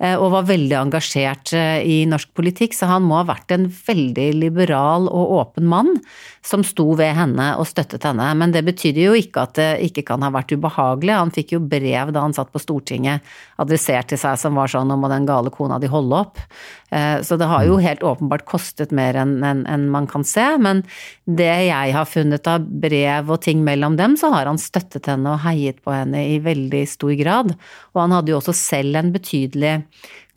Eh, 0.03 0.19
og 0.19 0.33
var 0.35 0.49
veldig 0.49 0.77
engasjert 0.81 1.53
eh, 1.55 1.79
i 1.87 2.03
norsk 2.11 2.33
politikk, 2.35 2.75
så 2.75 2.89
han 2.91 3.07
må 3.07 3.21
ha 3.21 3.27
vært 3.29 3.55
en 3.55 3.69
veldig 3.71 4.29
liberal 4.35 5.07
og 5.07 5.35
åpen 5.39 5.69
mann 5.71 5.95
som 6.43 6.65
sto 6.67 6.89
ved 6.99 7.15
henne 7.15 7.53
og 7.55 7.69
støttet 7.71 8.03
henne. 8.09 8.27
Men 8.39 8.55
det 8.55 8.65
betydde 8.67 9.05
jo 9.05 9.15
ikke 9.15 9.47
at 9.47 9.55
det 9.61 9.71
ikke 9.87 10.03
kan 10.11 10.25
ha 10.27 10.33
vært 10.35 10.51
ubehagelig. 10.57 11.15
Han 11.15 11.35
fikk 11.35 11.55
jo 11.55 11.63
brev 11.63 12.11
da 12.11 12.25
han 12.25 12.35
satt 12.35 12.51
på 12.51 12.63
Stortinget 12.63 13.23
adressert 13.63 14.11
til 14.11 14.19
seg 14.19 14.41
som 14.43 14.59
var 14.59 14.73
sånn 14.73 14.91
'nå 14.91 14.99
må 14.99 15.11
den 15.13 15.29
gale 15.29 15.55
kona 15.55 15.79
di 15.79 15.87
holde 15.87 16.19
opp'. 16.19 16.43
Eh, 16.91 17.23
så 17.23 17.39
det 17.39 17.47
har 17.47 17.65
jo 17.65 17.79
helt 17.79 18.03
åpenbart 18.03 18.45
kostet 18.45 18.91
mer 18.91 19.15
enn 19.15 19.87
man 19.89 20.07
kan 20.11 20.25
se. 20.27 20.59
Men 20.59 20.83
det 21.31 21.71
jeg 21.71 21.95
har 21.95 22.11
funnet 22.11 22.47
av 22.51 22.67
brev 22.67 23.31
og 23.31 23.41
ting 23.41 23.63
mellom 23.63 23.97
dem, 23.97 24.17
så 24.19 24.33
har 24.35 24.51
han 24.51 24.59
støttet 24.59 25.07
henne 25.07 25.31
og 25.31 25.45
heiet 25.47 25.79
på 25.85 25.95
henne 25.95 26.27
i 26.35 26.43
veldig 26.43 26.83
stor 26.91 27.15
grad. 27.15 27.55
Og 27.95 28.03
han 28.03 28.11
hadde 28.11 28.35
jo 28.35 28.41
også 28.43 28.53
selv 28.57 28.99
en 28.99 29.13
betydelig 29.15 29.85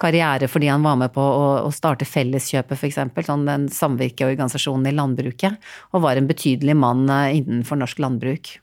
karriere 0.02 0.50
fordi 0.52 0.70
han 0.72 0.84
var 0.86 1.00
med 1.00 1.14
på 1.16 1.22
å, 1.22 1.48
å 1.68 1.72
starte 1.74 2.08
Felleskjøpet, 2.08 2.78
f.eks., 2.78 3.00
sånn 3.28 3.48
den 3.48 3.70
samvirkeorganisasjonen 3.72 4.92
i 4.92 4.96
landbruket, 4.96 5.58
og 5.94 6.06
var 6.06 6.20
en 6.20 6.30
betydelig 6.30 6.78
mann 6.78 7.08
eh, 7.10 7.40
innenfor 7.40 7.80
norsk 7.82 8.02
landbruk. 8.04 8.58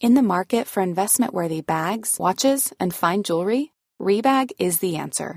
In 0.00 0.14
the 0.14 0.22
market 0.22 0.66
for 0.66 0.82
investment-worthy 0.82 1.62
bags, 1.62 2.18
watches, 2.20 2.72
and 2.78 2.92
fine 2.92 3.22
jewelry, 3.22 3.72
Rebag 3.98 4.50
is 4.58 4.80
the 4.80 4.96
answer. 4.96 5.36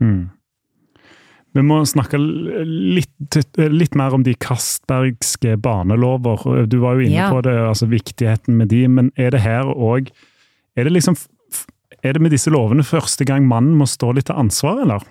Mm. 0.00 0.30
Vi 1.50 1.62
må 1.66 1.80
snakke 1.88 2.18
litt, 2.20 3.38
litt, 3.58 3.96
mer 3.98 4.14
om 4.14 4.22
de 4.26 4.36
Castbergske 4.38 5.56
barnelover. 5.58 6.66
Du 6.70 6.78
var 6.84 6.98
jo 6.98 7.08
inne 7.08 7.24
ja. 7.24 7.30
på 7.32 7.42
det, 7.46 7.56
altså 7.66 7.88
viktigheten 7.90 8.60
med 8.60 8.70
de, 8.70 8.84
men 8.86 9.10
er 9.18 9.34
det 9.34 9.42
her 9.42 9.70
òg 9.70 10.12
Er 10.78 10.86
liksom 10.86 11.18
Er 12.04 12.14
det 12.14 12.22
med 12.22 12.30
disse 12.30 12.52
lovene 12.54 12.86
første 12.86 13.26
gang 13.26 13.48
mannen 13.48 13.74
må 13.76 13.88
stå 13.90 14.12
litt 14.14 14.30
til 14.30 14.38
ansvar, 14.38 14.84
eller? 14.84 15.02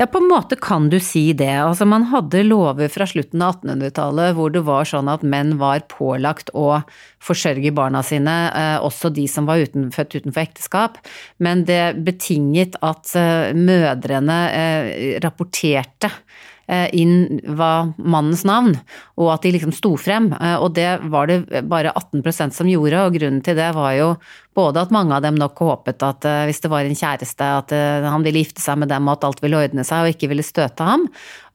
Ja, 0.00 0.06
på 0.06 0.18
en 0.18 0.30
måte 0.30 0.56
kan 0.56 0.86
du 0.88 0.96
si 1.04 1.34
det. 1.36 1.50
Altså, 1.60 1.84
man 1.84 2.06
hadde 2.08 2.40
lover 2.46 2.88
fra 2.88 3.04
slutten 3.04 3.42
av 3.44 3.58
1800-tallet 3.58 4.32
hvor 4.38 4.52
det 4.54 4.62
var 4.64 4.88
sånn 4.88 5.10
at 5.12 5.26
menn 5.28 5.58
var 5.60 5.82
pålagt 5.92 6.48
å 6.56 6.78
forsørge 7.20 7.68
barna 7.76 8.00
sine, 8.06 8.36
eh, 8.48 8.78
også 8.80 9.10
de 9.12 9.26
som 9.28 9.44
var 9.50 9.60
uten, 9.60 9.90
født 9.92 10.16
utenfor 10.22 10.46
ekteskap. 10.46 10.96
Men 11.36 11.66
det 11.68 12.00
betinget 12.06 12.80
at 12.80 13.12
eh, 13.12 13.52
mødrene 13.52 14.40
eh, 14.48 14.88
rapporterte 15.20 16.14
inn 16.94 17.40
var 17.58 17.88
mannens 17.98 18.44
navn, 18.46 18.76
og 19.18 19.32
at 19.32 19.42
de 19.42 19.50
liksom 19.56 19.72
sto 19.74 19.96
frem. 19.98 20.28
Og 20.62 20.68
det 20.76 21.00
var 21.10 21.26
det 21.26 21.64
bare 21.66 21.90
18% 21.98 22.54
som 22.54 22.68
gjorde, 22.70 23.00
og 23.02 23.16
grunnen 23.16 23.40
til 23.42 23.58
det 23.58 23.72
var 23.74 23.96
jo 23.96 24.12
både 24.56 24.82
at 24.82 24.90
mange 24.94 25.14
av 25.14 25.22
dem 25.22 25.36
nok 25.38 25.60
håpet 25.62 26.02
at 26.02 26.26
uh, 26.26 26.44
hvis 26.48 26.62
det 26.64 26.70
var 26.72 26.86
en 26.86 26.96
kjæreste, 26.96 27.50
at 27.62 27.74
uh, 27.74 28.08
han 28.10 28.24
ville 28.26 28.42
gifte 28.42 28.62
seg 28.62 28.80
med 28.82 28.90
dem 28.90 29.06
og 29.06 29.18
at 29.18 29.28
alt 29.28 29.44
ville 29.44 29.60
ordne 29.60 29.84
seg 29.86 30.02
og 30.02 30.14
ikke 30.14 30.30
ville 30.32 30.46
støte 30.46 30.86
ham. 30.86 31.06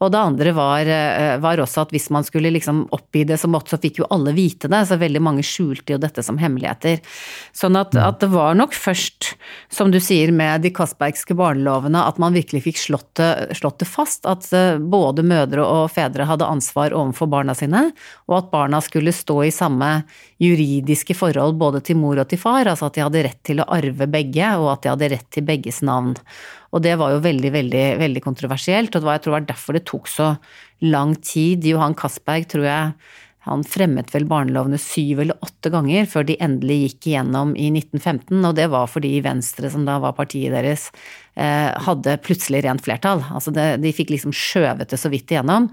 Og 0.04 0.12
det 0.12 0.20
andre 0.20 0.52
var, 0.56 0.88
uh, 0.88 1.36
var 1.44 1.60
også 1.60 1.84
at 1.84 1.92
hvis 1.96 2.08
man 2.16 2.24
skulle 2.28 2.54
liksom 2.56 2.86
oppgi 2.96 3.26
det 3.28 3.40
så 3.42 3.50
måtte, 3.52 3.74
så 3.76 3.82
fikk 3.84 4.00
jo 4.00 4.10
alle 4.16 4.32
vite 4.36 4.72
det. 4.72 4.82
Så 4.88 5.00
veldig 5.02 5.24
mange 5.24 5.44
skjulte 5.46 5.96
jo 5.96 6.00
dette 6.02 6.24
som 6.24 6.40
hemmeligheter. 6.40 7.02
Sånn 7.56 7.76
at, 7.80 7.98
at 8.00 8.22
det 8.24 8.32
var 8.32 8.56
nok 8.56 8.76
først, 8.76 9.34
som 9.72 9.92
du 9.92 10.00
sier 10.04 10.32
med 10.36 10.64
de 10.64 10.72
Castbergske 10.76 11.36
barnelovene, 11.36 12.00
at 12.00 12.20
man 12.22 12.36
virkelig 12.36 12.64
fikk 12.70 12.80
slått 12.80 13.12
det, 13.20 13.58
slått 13.60 13.82
det 13.84 13.90
fast 13.90 14.28
at 14.30 14.48
både 14.80 15.24
mødre 15.26 15.64
og 15.64 15.92
fedre 15.94 16.28
hadde 16.28 16.48
ansvar 16.48 16.96
overfor 16.96 17.30
barna 17.32 17.56
sine, 17.58 17.90
og 18.30 18.38
at 18.40 18.50
barna 18.54 18.82
skulle 18.84 19.14
stå 19.16 19.42
i 19.48 19.54
samme 19.54 19.92
juridiske 20.42 21.16
forhold 21.16 21.56
både 21.60 21.82
til 21.86 22.00
mor 22.00 22.20
og 22.20 22.28
til 22.32 22.40
far. 22.42 22.68
altså 22.68 22.85
at 22.88 22.98
de 22.98 23.04
hadde 23.06 23.26
rett 23.28 23.42
til 23.48 23.62
å 23.62 23.68
arve 23.76 24.08
begge, 24.12 24.52
og 24.62 24.72
at 24.74 24.86
de 24.86 24.94
hadde 24.94 25.12
rett 25.16 25.28
til 25.34 25.46
begges 25.48 25.82
navn. 25.86 26.16
Og 26.76 26.84
det 26.86 26.96
var 27.00 27.14
jo 27.16 27.24
veldig, 27.26 27.52
veldig, 27.56 27.86
veldig 28.02 28.24
kontroversielt, 28.26 28.94
og 28.94 29.02
det 29.02 29.10
var, 29.10 29.20
jeg 29.20 29.26
tror 29.26 29.34
det 29.34 29.40
var 29.40 29.52
derfor 29.52 29.78
det 29.78 29.86
tok 29.90 30.10
så 30.12 30.32
lang 30.86 31.16
tid. 31.24 31.68
Johan 31.68 31.96
Castberg 31.98 32.50
tror 32.52 32.68
jeg 32.68 32.96
han 33.46 33.62
fremmet 33.62 34.10
vel 34.10 34.26
barnelovene 34.26 34.78
syv 34.82 35.20
eller 35.22 35.38
åtte 35.46 35.70
ganger 35.70 36.08
før 36.10 36.26
de 36.26 36.38
endelig 36.42 36.78
gikk 36.80 37.12
igjennom 37.12 37.52
i 37.54 37.68
1915, 37.70 38.40
og 38.40 38.56
det 38.58 38.66
var 38.74 38.90
fordi 38.90 39.12
Venstre, 39.26 39.70
som 39.70 39.86
da 39.86 40.00
var 40.02 40.16
partiet 40.18 40.56
deres, 40.56 40.88
eh, 41.38 41.70
hadde 41.86 42.18
plutselig 42.26 42.64
rent 42.66 42.82
flertall. 42.86 43.22
Altså 43.30 43.54
det, 43.54 43.68
de 43.84 43.94
fikk 43.94 44.16
liksom 44.16 44.34
skjøvet 44.34 44.90
det 44.90 44.98
så 44.98 45.14
vidt 45.14 45.30
igjennom. 45.30 45.70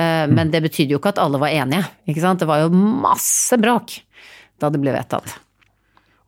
Eh, 0.00 0.24
men 0.32 0.52
det 0.54 0.64
betydde 0.64 0.96
jo 0.96 1.02
ikke 1.02 1.12
at 1.12 1.20
alle 1.20 1.42
var 1.42 1.52
enige, 1.52 1.84
ikke 2.08 2.24
sant. 2.24 2.40
Det 2.40 2.48
var 2.48 2.64
jo 2.64 2.72
masse 2.72 3.60
bråk 3.60 4.00
da 4.60 4.72
det 4.72 4.80
ble 4.80 4.96
vedtatt. 4.96 5.36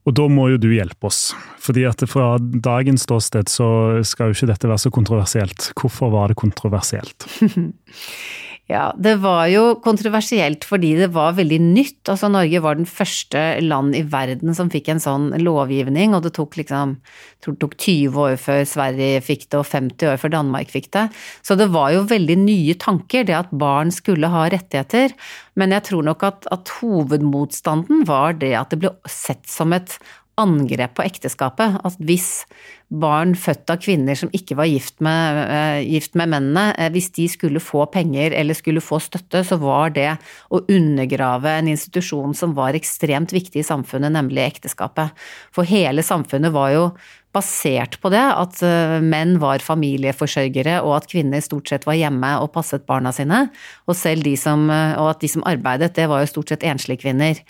Og 0.03 0.15
da 0.19 0.27
må 0.27 0.49
jo 0.51 0.59
du 0.59 0.69
hjelpe 0.73 1.07
oss. 1.07 1.31
Fordi 1.63 1.85
at 1.87 2.03
fra 2.11 2.35
dagens 2.41 3.05
ståsted 3.07 3.51
så 3.53 3.69
skal 4.07 4.31
jo 4.31 4.37
ikke 4.37 4.51
dette 4.51 4.71
være 4.71 4.83
så 4.83 4.91
kontroversielt. 4.95 5.69
Hvorfor 5.79 6.11
var 6.15 6.33
det 6.33 6.41
kontroversielt? 6.43 7.29
Ja, 8.71 8.93
det 8.95 9.17
var 9.25 9.49
jo 9.51 9.63
kontroversielt 9.83 10.63
fordi 10.65 10.93
det 11.01 11.09
var 11.17 11.35
veldig 11.35 11.59
nytt. 11.65 12.07
Altså 12.09 12.29
Norge 12.31 12.61
var 12.63 12.79
den 12.79 12.87
første 12.87 13.41
land 13.61 13.97
i 13.99 14.05
verden 14.07 14.55
som 14.55 14.71
fikk 14.71 14.93
en 14.93 15.03
sånn 15.03 15.27
lovgivning, 15.43 16.15
og 16.15 16.23
det 16.25 16.33
tok 16.39 16.55
liksom 16.61 16.95
tror 17.43 17.57
det 17.57 17.63
tok 17.65 17.75
20 17.75 18.21
år 18.23 18.37
før 18.39 18.63
Sverige 18.69 19.25
fikk 19.27 19.49
det, 19.49 19.59
og 19.59 19.67
50 19.67 20.13
år 20.13 20.23
før 20.23 20.35
Danmark 20.37 20.71
fikk 20.71 20.93
det. 20.95 21.09
Så 21.43 21.59
det 21.59 21.69
var 21.75 21.91
jo 21.97 22.07
veldig 22.07 22.39
nye 22.45 22.79
tanker, 22.79 23.27
det 23.27 23.37
at 23.41 23.51
barn 23.51 23.91
skulle 23.95 24.31
ha 24.31 24.47
rettigheter. 24.55 25.17
Men 25.59 25.75
jeg 25.75 25.89
tror 25.91 26.07
nok 26.07 26.23
at, 26.31 26.47
at 26.55 26.71
hovedmotstanden 26.79 28.07
var 28.09 28.39
det 28.39 28.55
at 28.57 28.71
det 28.71 28.85
ble 28.85 28.95
sett 29.11 29.43
som 29.51 29.75
et 29.75 29.99
angrep 30.41 30.95
på 30.97 31.05
ekteskapet. 31.05 31.79
At 31.85 31.99
hvis 32.01 32.45
barn 32.93 33.35
født 33.39 33.71
av 33.73 33.81
kvinner 33.83 34.17
som 34.19 34.33
ikke 34.37 34.57
var 34.59 34.69
gift 34.69 35.01
med, 35.05 35.39
eh, 35.49 35.81
gift 35.89 36.15
med 36.15 36.29
mennene, 36.29 36.75
eh, 36.79 36.91
hvis 36.91 37.11
de 37.13 37.29
skulle 37.29 37.61
få 37.61 37.87
penger 37.93 38.33
eller 38.33 38.55
skulle 38.55 38.81
få 38.81 39.01
støtte, 39.01 39.45
så 39.45 39.59
var 39.59 39.91
det 39.91 40.19
å 40.51 40.65
undergrave 40.69 41.47
en 41.47 41.69
institusjon 41.69 42.35
som 42.35 42.55
var 42.55 42.73
ekstremt 42.73 43.33
viktig 43.33 43.61
i 43.61 43.69
samfunnet, 43.69 44.13
nemlig 44.13 44.45
ekteskapet. 44.45 45.13
For 45.53 45.65
hele 45.65 46.03
samfunnet 46.03 46.53
var 46.53 46.71
jo 46.71 46.93
basert 47.33 47.97
på 48.03 48.11
det, 48.13 48.21
at 48.21 48.61
eh, 48.67 48.99
menn 49.01 49.39
var 49.41 49.65
familieforsørgere 49.65 50.79
og 50.85 50.99
at 50.99 51.09
kvinner 51.09 51.41
stort 51.45 51.71
sett 51.71 51.87
var 51.89 51.97
hjemme 51.97 52.35
og 52.43 52.51
passet 52.53 52.85
barna 52.89 53.13
sine. 53.15 53.47
Og, 53.89 53.97
de 53.97 54.35
som, 54.37 54.67
eh, 54.71 54.95
og 55.01 55.15
at 55.15 55.23
de 55.25 55.31
som 55.33 55.45
arbeidet, 55.49 55.95
det 55.97 56.09
var 56.13 56.23
jo 56.23 56.33
stort 56.35 56.53
sett 56.53 56.67
enslige 56.69 57.07
kvinner. 57.07 57.41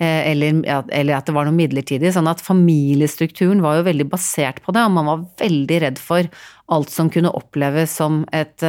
Eh, 0.00 0.30
eller, 0.32 0.60
eller, 0.66 1.14
at 1.16 1.28
det 1.28 1.36
var 1.36 1.48
noe 1.48 1.56
midlertidig. 1.56 2.12
Sånn 2.12 2.28
at 2.30 2.44
familiestrukturen 2.44 3.64
var 3.64 3.80
jo 3.80 3.88
veldig 3.88 4.10
basert 4.12 4.60
på 4.64 4.76
det, 4.76 4.84
og 4.84 4.96
man 4.98 5.08
var 5.08 5.26
veldig 5.40 5.80
redd 5.86 6.00
for 6.00 6.28
alt 6.70 6.90
som 6.92 7.10
kunne 7.12 7.32
oppleves 7.34 7.92
som 7.98 8.22
et 8.36 8.62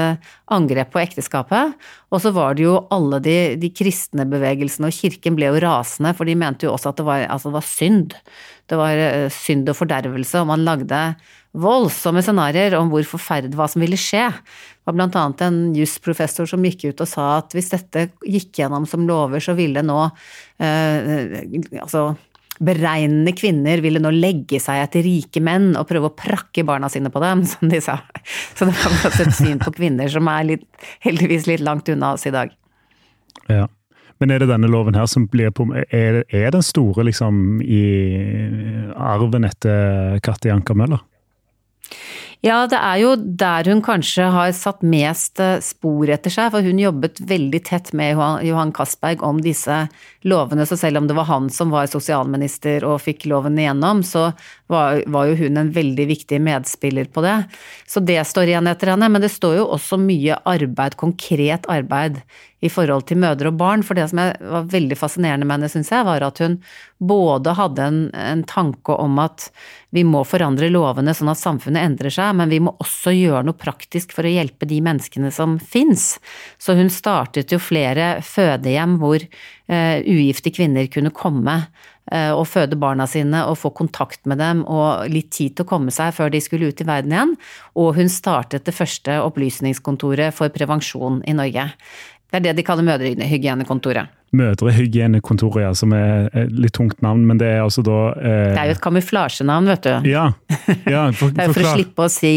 angrep 0.51 0.91
på 0.93 1.01
ekteskapet. 1.01 1.75
Og 2.11 2.23
så 2.23 2.31
var 2.35 2.57
det 2.57 2.65
jo 2.65 2.79
alle 2.91 3.21
de, 3.23 3.35
de 3.61 3.69
kristne 3.73 4.25
bevegelsene, 4.29 4.89
og 4.89 4.97
kirken 4.97 5.37
ble 5.37 5.51
jo 5.51 5.61
rasende, 5.63 6.15
for 6.17 6.27
de 6.27 6.37
mente 6.39 6.67
jo 6.67 6.73
også 6.73 6.91
at 6.91 6.99
det 6.99 7.07
var, 7.07 7.27
altså 7.27 7.51
det 7.51 7.57
var 7.59 7.67
synd. 7.67 8.17
Det 8.71 8.79
var 8.79 9.03
eh, 9.03 9.27
synd 9.33 9.69
og 9.71 9.77
fordervelse, 9.77 10.41
og 10.41 10.49
man 10.51 10.65
lagde 10.67 11.03
voldsomme 11.51 12.23
scenarioer 12.23 12.77
om 12.77 12.91
hvor 12.91 13.03
forferdelig 13.07 13.57
hva 13.59 13.67
som 13.71 13.83
ville 13.83 13.99
skje. 13.99 14.29
Det 14.31 14.87
var 14.87 14.97
blant 14.97 15.17
annet 15.19 15.43
en 15.45 15.59
jusprofessor 15.75 16.47
som 16.47 16.63
gikk 16.65 16.87
ut 16.89 17.03
og 17.03 17.09
sa 17.11 17.27
at 17.41 17.55
hvis 17.55 17.71
dette 17.73 18.07
gikk 18.23 18.61
gjennom 18.61 18.87
som 18.89 19.03
lover, 19.07 19.43
så 19.43 19.55
ville 19.57 19.83
nå 19.85 19.99
eh, 20.63 21.41
altså 21.83 22.11
beregnende 22.61 23.33
kvinner 23.37 23.81
ville 23.83 24.01
nå 24.01 24.11
legge 24.13 24.59
seg 24.61 24.83
etter 24.83 25.05
rike 25.05 25.41
menn 25.43 25.71
og 25.79 25.87
prøve 25.89 26.11
å 26.11 26.15
prakke 26.17 26.65
barna 26.67 26.89
sine 26.91 27.11
på 27.13 27.21
dem, 27.23 27.43
som 27.51 27.71
de 27.71 27.81
sa. 27.83 27.99
Så 28.55 28.67
det 28.67 28.75
var 28.77 28.97
også 29.09 29.27
et 29.27 29.37
syn 29.37 29.61
på 29.61 29.73
kvinner 29.77 30.11
som 30.11 30.29
er 30.31 30.49
litt, 30.53 30.65
heldigvis 31.05 31.49
litt 31.49 31.65
langt 31.65 31.89
unna 31.91 32.15
oss 32.17 32.27
i 32.29 32.33
dag. 32.35 32.53
Ja. 33.49 33.67
Men 34.21 34.29
er 34.29 34.43
det 34.43 34.51
denne 34.51 34.69
loven 34.69 34.93
her 34.93 35.07
som 35.09 35.23
blir 35.25 35.49
på 35.49 35.65
Er, 35.73 36.19
er 36.29 36.51
den 36.53 36.61
store 36.61 37.07
liksom 37.07 37.57
i 37.65 37.81
arven 38.93 39.47
etter 39.47 40.19
Katti 40.21 40.51
Anker 40.53 40.77
Møller? 40.77 41.01
Ja, 42.41 42.63
det 42.65 42.77
er 42.81 42.97
jo 42.97 43.11
der 43.17 43.67
hun 43.69 43.83
kanskje 43.85 44.25
har 44.33 44.53
satt 44.57 44.81
mest 44.81 45.37
eh, 45.43 45.59
spor 45.61 46.09
etter 46.09 46.33
seg, 46.33 46.49
for 46.53 46.65
hun 46.65 46.79
jobbet 46.81 47.21
veldig 47.29 47.61
tett 47.67 47.91
med 47.97 48.17
Johan 48.47 48.73
Castberg 48.73 49.21
om 49.25 49.43
disse 49.45 49.83
lovene, 50.27 50.65
så 50.65 50.77
selv 50.77 50.97
om 50.97 51.07
det 51.07 51.15
var 51.17 51.29
han 51.29 51.49
som 51.49 51.71
var 51.73 51.89
sosialminister 51.89 52.85
og 52.85 53.01
fikk 53.01 53.25
loven 53.31 53.57
igjennom, 53.59 54.03
så 54.05 54.29
var, 54.71 55.01
var 55.07 55.31
jo 55.31 55.39
hun 55.43 55.57
en 55.57 55.73
veldig 55.73 56.05
viktig 56.11 56.41
medspiller 56.43 57.09
på 57.13 57.23
det. 57.25 57.37
Så 57.89 58.03
det 58.05 58.21
står 58.29 58.51
igjen 58.51 58.69
etter 58.69 58.93
henne, 58.93 59.09
men 59.09 59.23
det 59.23 59.33
står 59.33 59.57
jo 59.59 59.67
også 59.73 59.99
mye 60.01 60.37
arbeid, 60.45 60.97
konkret 61.01 61.67
arbeid 61.71 62.21
i 62.61 62.69
forhold 62.69 63.07
til 63.09 63.17
mødre 63.21 63.49
og 63.49 63.57
barn. 63.57 63.83
For 63.85 63.97
det 63.97 64.07
som 64.11 64.21
var 64.21 64.69
veldig 64.69 64.97
fascinerende 64.99 65.47
med 65.47 65.57
henne, 65.59 65.71
syns 65.73 65.91
jeg, 65.91 66.05
var 66.05 66.23
at 66.25 66.41
hun 66.43 66.59
både 67.01 67.55
hadde 67.57 67.87
en, 67.89 68.01
en, 68.13 68.43
tanke 68.45 68.93
om 68.93 69.17
at 69.23 69.47
vi 69.89 70.03
må 70.07 70.21
forandre 70.27 70.69
lovene 70.69 71.15
sånn 71.17 71.31
at 71.33 71.41
samfunnet 71.41 71.81
endrer 71.81 72.13
seg, 72.13 72.35
men 72.37 72.51
vi 72.53 72.61
må 72.63 72.75
også 72.83 73.13
gjøre 73.15 73.43
noe 73.47 73.57
praktisk 73.57 74.13
for 74.15 74.27
å 74.27 74.33
hjelpe 74.33 74.69
de 74.69 74.77
menneskene 74.85 75.33
som 75.33 75.57
fins. 75.57 76.13
Så 76.61 76.77
hun 76.77 76.93
startet 76.93 77.51
jo 77.51 77.59
flere 77.61 78.19
fødehjem 78.25 78.99
hvor 79.01 79.25
ugifte 79.71 80.51
kvinner 80.53 80.89
kunne 80.91 81.13
komme 81.15 81.57
uh, 82.11 82.33
og 82.35 82.45
føde 82.51 82.79
barna 82.79 83.07
sine 83.07 83.45
og 83.47 83.59
få 83.61 83.71
kontakt 83.77 84.25
med 84.29 84.41
dem 84.41 84.65
og 84.67 85.07
litt 85.11 85.31
tid 85.35 85.55
til 85.55 85.65
å 85.65 85.71
komme 85.71 85.93
seg 85.95 86.13
før 86.17 86.33
de 86.33 86.41
skulle 86.43 86.71
ut 86.71 86.83
i 86.83 86.87
verden 86.87 87.15
igjen. 87.15 87.35
Og 87.79 87.95
hun 87.99 88.11
startet 88.11 88.67
det 88.67 88.75
første 88.75 89.21
opplysningskontoret 89.23 90.35
for 90.35 90.53
prevensjon 90.53 91.21
i 91.23 91.37
Norge. 91.37 91.69
Det 92.31 92.39
er 92.39 92.43
det 92.45 92.57
de 92.61 92.63
kaller 92.63 92.85
mødrehygienekontoret. 92.87 94.17
Mødrehygienekontoret, 94.31 95.65
ja, 95.65 95.71
som 95.75 95.91
er 95.91 96.29
et 96.31 96.51
litt 96.55 96.71
tungt 96.77 97.01
navn, 97.03 97.25
men 97.27 97.39
det 97.41 97.49
er 97.51 97.65
altså 97.65 97.83
da 97.83 97.97
eh... 98.15 98.53
Det 98.53 98.61
er 98.61 98.69
jo 98.69 98.75
et 98.77 98.83
kamuflasjenavn, 98.85 99.67
vet 99.67 99.83
du. 99.83 100.07
Ja, 100.07 100.23
ja 100.87 101.01
for, 101.17 101.33
Det 101.35 101.43
er 101.43 101.51
jo 101.51 101.57
for 101.57 101.67
å 101.67 101.73
slippe 101.75 102.05
å 102.07 102.13
si 102.13 102.33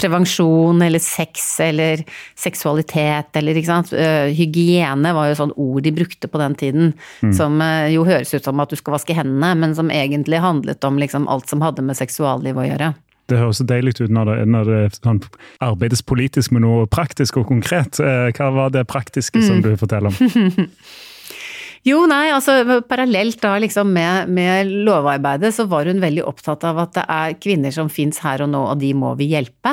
prevensjon 0.00 0.84
eller 0.84 1.00
sex 1.00 1.48
eller 1.64 2.04
seksualitet 2.36 3.40
eller 3.40 3.56
ikke 3.56 3.72
sant. 3.72 3.94
Uh, 3.96 4.28
hygiene 4.36 5.14
var 5.16 5.30
jo 5.30 5.40
sånn 5.40 5.56
ord 5.56 5.88
de 5.88 5.96
brukte 5.96 6.28
på 6.28 6.44
den 6.44 6.60
tiden, 6.60 6.92
mm. 7.24 7.32
som 7.40 7.56
uh, 7.64 7.88
jo 7.88 8.04
høres 8.04 8.36
ut 8.36 8.44
som 8.44 8.60
at 8.60 8.68
du 8.68 8.76
skal 8.76 8.98
vaske 8.98 9.16
hendene, 9.16 9.54
men 9.64 9.72
som 9.78 9.88
egentlig 9.88 10.44
handlet 10.44 10.84
om 10.84 11.00
liksom 11.00 11.24
alt 11.32 11.48
som 11.48 11.64
hadde 11.64 11.88
med 11.88 11.96
seksualliv 11.96 12.60
å 12.60 12.68
gjøre. 12.68 12.92
Det 13.30 13.38
høres 13.38 13.60
så 13.62 13.68
deilig 13.68 13.96
ut 14.00 14.10
når 14.12 14.32
det, 14.32 14.38
når 14.50 14.70
det 14.70 14.80
sånn, 14.98 15.22
arbeides 15.62 16.02
politisk 16.06 16.54
med 16.56 16.66
noe 16.66 16.88
praktisk 16.90 17.40
og 17.40 17.48
konkret. 17.52 18.00
Eh, 18.02 18.30
hva 18.36 18.50
var 18.56 18.74
det 18.74 18.88
praktiske 18.90 19.42
som 19.44 19.60
mm. 19.60 19.64
du 19.68 19.72
forteller 19.80 20.10
om? 20.10 20.66
Jo, 21.80 22.02
nei, 22.04 22.26
altså 22.28 22.82
parallelt 22.84 23.38
da 23.40 23.54
liksom 23.62 23.88
med, 23.94 24.28
med, 24.36 24.68
lovarbeidet 24.84 25.48
så 25.56 25.64
var 25.70 25.88
hun 25.88 26.02
veldig 26.02 26.26
opptatt 26.28 26.66
av 26.68 26.82
at 26.82 26.92
det 26.98 27.04
er 27.08 27.36
kvinner 27.40 27.72
som 27.72 27.88
fins 27.88 28.20
her 28.20 28.44
og 28.44 28.50
nå, 28.52 28.60
og 28.74 28.82
de 28.82 28.90
må 28.92 29.14
vi 29.16 29.30
hjelpe. 29.30 29.72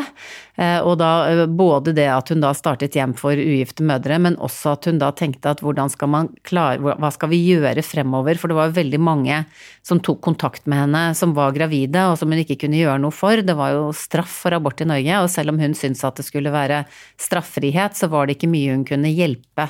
Eh, 0.57 0.79
og 0.81 0.95
da 0.97 1.11
eh, 1.29 1.43
både 1.45 1.93
det 1.93 2.07
at 2.09 2.31
hun 2.33 2.41
da 2.41 2.49
startet 2.57 2.97
hjem 2.97 3.13
for 3.17 3.37
ugifte 3.37 3.85
mødre, 3.85 4.17
men 4.21 4.39
også 4.41 4.73
at 4.73 4.89
hun 4.89 4.97
da 5.01 5.11
tenkte 5.13 5.53
at 5.53 5.61
hvordan 5.61 5.91
skal 5.93 6.09
man 6.09 6.31
klare, 6.47 6.81
hva 6.81 7.11
skal 7.13 7.29
vi 7.29 7.43
gjøre 7.45 7.85
fremover? 7.85 8.39
For 8.41 8.49
det 8.49 8.57
var 8.57 8.71
jo 8.71 8.77
veldig 8.79 9.01
mange 9.05 9.43
som 9.85 10.01
tok 10.03 10.23
kontakt 10.25 10.65
med 10.65 10.81
henne 10.81 11.03
som 11.17 11.35
var 11.37 11.53
gravide, 11.55 12.07
og 12.09 12.17
som 12.17 12.33
hun 12.33 12.41
ikke 12.41 12.59
kunne 12.65 12.81
gjøre 12.81 12.97
noe 13.03 13.13
for. 13.13 13.45
Det 13.45 13.57
var 13.57 13.75
jo 13.75 13.85
straff 13.95 14.41
for 14.47 14.57
abort 14.57 14.81
i 14.81 14.89
Norge, 14.89 15.21
og 15.21 15.29
selv 15.31 15.53
om 15.53 15.61
hun 15.61 15.77
syntes 15.77 16.05
at 16.07 16.17
det 16.17 16.25
skulle 16.25 16.53
være 16.53 16.83
straffrihet, 17.21 17.97
så 17.97 18.09
var 18.11 18.25
det 18.25 18.39
ikke 18.39 18.51
mye 18.51 18.73
hun 18.73 18.87
kunne 18.87 19.13
hjelpe 19.13 19.69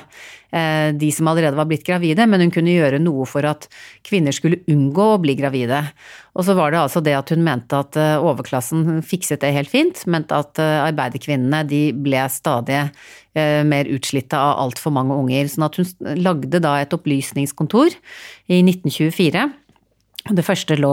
Eh, 0.50 0.94
de 0.94 1.12
som 1.12 1.28
allerede 1.28 1.56
var 1.56 1.66
blitt 1.68 1.84
gravide, 1.84 2.24
men 2.26 2.40
hun 2.40 2.52
kunne 2.52 2.72
gjøre 2.72 3.00
noe 3.02 3.26
for 3.28 3.44
at 3.44 3.66
kvinner 4.06 4.32
skulle 4.32 4.62
unngå 4.70 5.08
å 5.14 5.20
bli 5.20 5.34
gravide. 5.36 5.82
Og 6.38 6.46
så 6.46 6.54
var 6.54 6.70
det 6.70 6.78
altså 6.78 7.02
det 7.02 7.16
at 7.18 7.32
hun 7.34 7.42
mente 7.42 7.74
at 7.74 7.98
eh, 7.98 8.22
overklassen 8.22 9.00
fikset 9.02 9.42
det 9.42 9.50
helt 9.56 9.72
fint, 9.72 10.04
mente 10.06 10.36
at 10.38 10.60
eh, 10.62 10.84
arbeiderkvinnene 10.86 11.64
de 11.68 11.88
ble 11.94 12.26
stadig 12.32 12.88
mer 13.38 13.86
utslitte 13.94 14.34
av 14.34 14.56
altfor 14.64 14.90
mange 14.90 15.14
unger. 15.14 15.46
Sånn 15.46 15.62
at 15.68 15.76
hun 15.78 16.16
lagde 16.18 16.58
da 16.58 16.72
et 16.80 16.94
opplysningskontor 16.96 17.92
i 18.50 18.56
1924. 18.64 19.44
Det 20.28 20.44
første 20.44 20.76
lå 20.76 20.92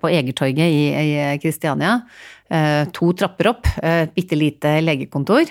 på 0.00 0.10
Egertorget 0.12 0.68
i 0.68 1.38
Kristiania. 1.42 2.00
Eh, 2.48 2.84
to 2.94 3.10
trapper 3.18 3.48
opp, 3.50 3.66
et 3.82 4.12
bitte 4.14 4.36
lite 4.38 4.76
legekontor. 4.84 5.50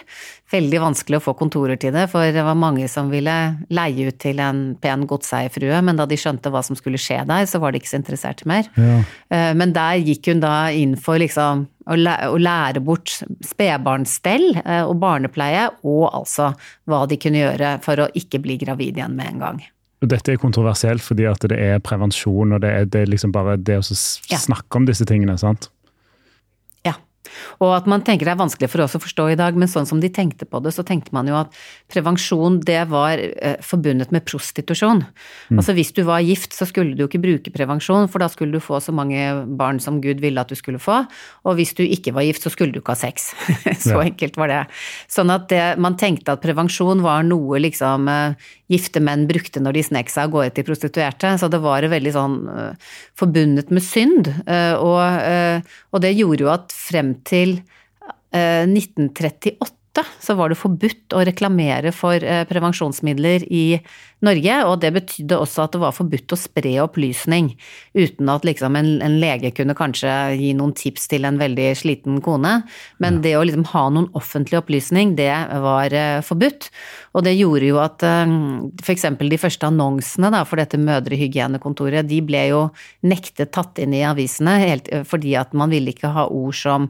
Veldig 0.52 0.80
vanskelig 0.80 1.20
å 1.20 1.24
få 1.26 1.34
kontorer 1.36 1.80
til 1.80 1.92
det, 1.96 2.06
for 2.12 2.32
det 2.32 2.44
var 2.46 2.56
mange 2.56 2.88
som 2.92 3.10
ville 3.12 3.34
leie 3.74 4.08
ut 4.08 4.20
til 4.24 4.40
en 4.44 4.64
pen 4.80 5.04
godseierfrue, 5.10 5.82
men 5.84 6.00
da 6.00 6.08
de 6.08 6.20
skjønte 6.20 6.52
hva 6.54 6.64
som 6.64 6.78
skulle 6.80 7.02
skje 7.02 7.20
der, 7.28 7.50
så 7.52 7.60
var 7.60 7.74
de 7.74 7.82
ikke 7.82 7.92
så 7.92 8.00
interessert 8.00 8.46
mer. 8.48 8.70
Ja. 8.80 9.02
Eh, 9.28 9.52
men 9.58 9.76
der 9.76 10.00
gikk 10.00 10.32
hun 10.32 10.44
da 10.46 10.56
inn 10.72 10.96
for 10.96 11.20
liksom 11.20 11.68
å 11.86 12.00
lære 12.00 12.82
bort 12.82 13.12
spedbarnsstell 13.46 14.48
eh, 14.64 14.84
og 14.86 14.96
barnepleie, 15.04 15.68
og 15.84 16.08
altså 16.14 16.54
hva 16.88 17.04
de 17.10 17.20
kunne 17.20 17.44
gjøre 17.44 17.78
for 17.84 18.06
å 18.06 18.12
ikke 18.16 18.40
bli 18.46 18.58
gravid 18.64 19.02
igjen 19.02 19.20
med 19.20 19.36
en 19.36 19.44
gang. 19.44 19.66
Dette 20.04 20.34
er 20.34 20.42
kontroversielt 20.42 21.02
fordi 21.02 21.28
at 21.30 21.46
det 21.50 21.58
er 21.62 21.80
prevensjon, 21.84 22.52
og 22.58 22.62
det 22.62 22.72
er, 22.72 22.90
det 22.92 23.02
er 23.02 23.14
liksom 23.14 23.32
bare 23.36 23.56
det 23.58 23.80
å 23.80 23.86
snakke 23.86 24.82
om 24.82 24.88
disse 24.90 25.08
tingene. 25.08 25.38
sant? 25.40 25.70
Og 27.64 27.74
at 27.76 27.88
man 27.90 28.04
tenker 28.06 28.28
det 28.28 28.36
er 28.36 28.42
vanskelig 28.42 28.70
for 28.72 28.84
oss 28.86 28.96
å 28.98 29.02
forstå 29.02 29.28
i 29.34 29.38
dag, 29.40 29.58
men 29.58 29.70
sånn 29.72 29.88
som 29.90 30.02
de 30.04 30.10
tenkte 30.14 30.48
på 30.50 30.62
det, 30.64 30.74
så 30.76 30.86
tenkte 30.88 31.14
man 31.16 31.30
jo 31.30 31.38
at 31.40 31.54
prevensjon 31.92 32.60
det 32.66 32.82
var 32.92 33.22
eh, 33.22 33.58
forbundet 33.64 34.14
med 34.16 34.26
prostitusjon. 34.28 35.04
Mm. 35.50 35.60
Altså 35.60 35.76
hvis 35.78 35.94
du 35.96 36.04
var 36.08 36.24
gift, 36.26 36.56
så 36.56 36.68
skulle 36.70 36.96
du 36.96 37.06
jo 37.06 37.10
ikke 37.10 37.24
bruke 37.24 37.54
prevensjon, 37.54 38.10
for 38.12 38.24
da 38.24 38.30
skulle 38.32 38.56
du 38.56 38.64
få 38.64 38.82
så 38.84 38.96
mange 38.96 39.22
barn 39.60 39.82
som 39.84 40.02
Gud 40.04 40.24
ville 40.24 40.42
at 40.42 40.52
du 40.52 40.58
skulle 40.60 40.82
få. 40.82 41.04
Og 41.46 41.60
hvis 41.60 41.76
du 41.78 41.84
ikke 41.86 42.16
var 42.16 42.28
gift, 42.28 42.46
så 42.46 42.54
skulle 42.54 42.76
du 42.76 42.82
ikke 42.82 42.96
ha 42.96 43.00
sex. 43.00 43.32
så 43.86 43.98
ja. 43.98 44.04
enkelt 44.06 44.40
var 44.40 44.52
det. 44.52 44.62
Sånn 45.12 45.34
at 45.34 45.50
det, 45.52 45.64
man 45.82 45.98
tenkte 46.00 46.36
at 46.36 46.44
prevensjon 46.44 47.04
var 47.06 47.26
noe 47.28 47.62
liksom 47.64 48.10
eh, 48.12 48.52
gifte 48.72 49.02
menn 49.04 49.28
brukte 49.30 49.62
når 49.62 49.78
de 49.78 49.86
snek 49.90 50.10
seg 50.12 50.28
av 50.28 50.36
gårde 50.36 50.56
til 50.56 50.68
prostituerte. 50.68 51.36
Så 51.42 51.50
det 51.54 51.62
var 51.64 51.86
veldig 51.86 52.14
sånn 52.16 52.38
uh, 52.50 52.94
forbundet 53.18 53.70
med 53.74 53.84
synd. 53.86 54.32
Og, 54.82 55.02
og, 55.92 56.00
det 56.02 56.16
gjorde 56.16 56.46
jo 56.46 56.50
at 56.50 56.74
frem 56.74 57.15
til 57.24 57.60
1938 58.36 60.04
så 60.20 60.36
var 60.36 60.52
det 60.52 60.60
forbudt 60.60 61.16
å 61.16 61.24
reklamere 61.28 61.94
for 61.96 62.20
eh, 62.20 62.44
prevensjonsmidler 62.50 63.46
i 63.48 63.80
Norge, 64.24 64.56
og 64.64 64.80
det 64.80 64.94
betydde 64.96 65.38
også 65.44 65.66
at 65.66 65.74
det 65.76 65.82
var 65.82 65.96
forbudt 65.96 66.32
å 66.32 66.38
spre 66.40 66.72
opplysning 66.80 67.50
uten 67.98 68.30
at 68.32 68.46
liksom 68.48 68.78
en, 68.80 68.94
en 69.04 69.18
lege 69.20 69.52
kunne 69.58 69.76
kanskje 69.76 70.12
gi 70.40 70.54
noen 70.56 70.72
tips 70.78 71.10
til 71.12 71.28
en 71.28 71.40
veldig 71.42 71.68
sliten 71.76 72.22
kone. 72.24 72.54
Men 73.04 73.20
det 73.26 73.36
å 73.36 73.44
liksom 73.44 73.68
ha 73.74 73.84
noen 73.92 74.08
offentlig 74.16 74.62
opplysning, 74.62 75.18
det 75.20 75.30
var 75.66 75.92
uh, 75.92 76.24
forbudt. 76.26 76.70
Og 77.18 77.28
det 77.28 77.36
gjorde 77.36 77.68
jo 77.68 77.82
at 77.84 78.08
uh, 78.08 78.24
f.eks. 78.80 79.06
de 79.20 79.42
første 79.42 79.68
annonsene 79.68 80.32
da, 80.34 80.46
for 80.48 80.64
dette 80.64 80.80
mødrehygienekontoret, 80.80 82.08
de 82.08 82.24
ble 82.26 82.48
jo 82.54 82.64
nektet 83.06 83.52
tatt 83.56 83.84
inn 83.84 83.94
i 83.96 84.06
avisene 84.08 84.58
helt, 84.64 84.90
fordi 85.10 85.36
at 85.40 85.52
man 85.58 85.76
ville 85.76 85.92
ikke 85.92 86.16
ha 86.16 86.30
ord 86.32 86.56
som 86.56 86.90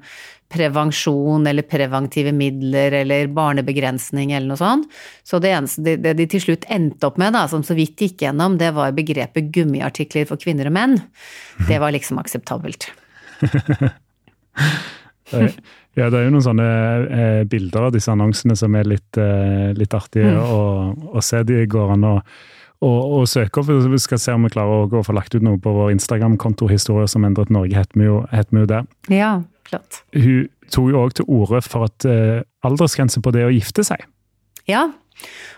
prevensjon 0.52 1.48
eller 1.48 1.66
preventive 1.68 2.32
midler 2.36 2.94
eller 3.02 3.28
barnebegrensning 3.34 4.32
eller 4.32 4.54
noe 4.54 4.60
sånt. 4.60 4.90
Så 5.26 5.40
det 5.42 5.54
eneste 5.56 5.84
det, 5.86 5.98
det 6.06 6.16
de 6.20 6.28
til 6.30 6.44
slutt 6.44 6.68
endte 6.72 7.10
opp 7.10 7.15
med, 7.22 7.36
da, 7.36 7.46
som 7.52 7.64
så 7.66 7.76
vidt 7.78 8.02
gikk 8.02 8.26
gjennom, 8.26 8.58
det 8.62 8.72
var 8.76 8.96
begrepet 8.96 9.52
gummiartikler 9.56 10.28
for 10.30 10.42
kvinner 10.42 10.70
og 10.70 10.76
menn. 10.76 10.98
Det 11.70 11.80
var 11.82 11.94
liksom 11.96 12.20
akseptabelt. 12.22 12.90
ja, 15.96 16.10
det 16.10 16.20
er 16.20 16.26
jo 16.28 16.34
noen 16.34 16.46
sånne 16.46 16.68
eh, 17.06 17.42
bilder 17.50 17.90
av 17.90 17.96
disse 17.96 18.12
annonsene 18.14 18.58
som 18.60 18.76
er 18.78 18.90
litt, 18.90 19.20
eh, 19.22 19.72
litt 19.78 19.96
artige 19.98 20.34
mm. 20.36 20.42
å, 20.44 20.62
å, 21.16 21.24
se. 21.26 21.44
De 21.48 21.64
går 21.72 21.96
an 21.96 22.08
å, 22.10 22.18
søke 23.30 23.62
opp. 23.62 23.72
Vi 23.72 24.02
skal 24.04 24.22
se 24.22 24.36
om 24.36 24.46
vi 24.46 24.54
klarer 24.54 24.92
å 24.92 25.06
få 25.06 25.16
lagt 25.16 25.36
ut 25.36 25.46
noe 25.46 25.60
på 25.62 25.74
vår 25.76 25.94
Instagram-konto 25.96 26.70
Historier 26.72 27.10
som 27.12 27.26
endret 27.28 27.54
Norge, 27.54 27.76
heter 27.78 28.02
vi 28.02 28.10
jo, 28.10 28.20
heter 28.34 28.54
vi 28.54 28.66
jo 28.66 28.72
der. 28.72 28.90
Ja, 29.14 29.32
klart. 29.68 30.04
Hun 30.16 30.50
tok 30.74 30.92
jo 30.92 31.02
òg 31.04 31.16
til 31.18 31.30
orde 31.32 31.62
for 31.66 31.88
at 31.90 32.06
eh, 32.10 32.44
aldersgrense 32.66 33.22
på 33.24 33.34
det 33.36 33.48
å 33.48 33.54
gifte 33.54 33.86
seg. 33.88 34.06
Ja, 34.70 34.88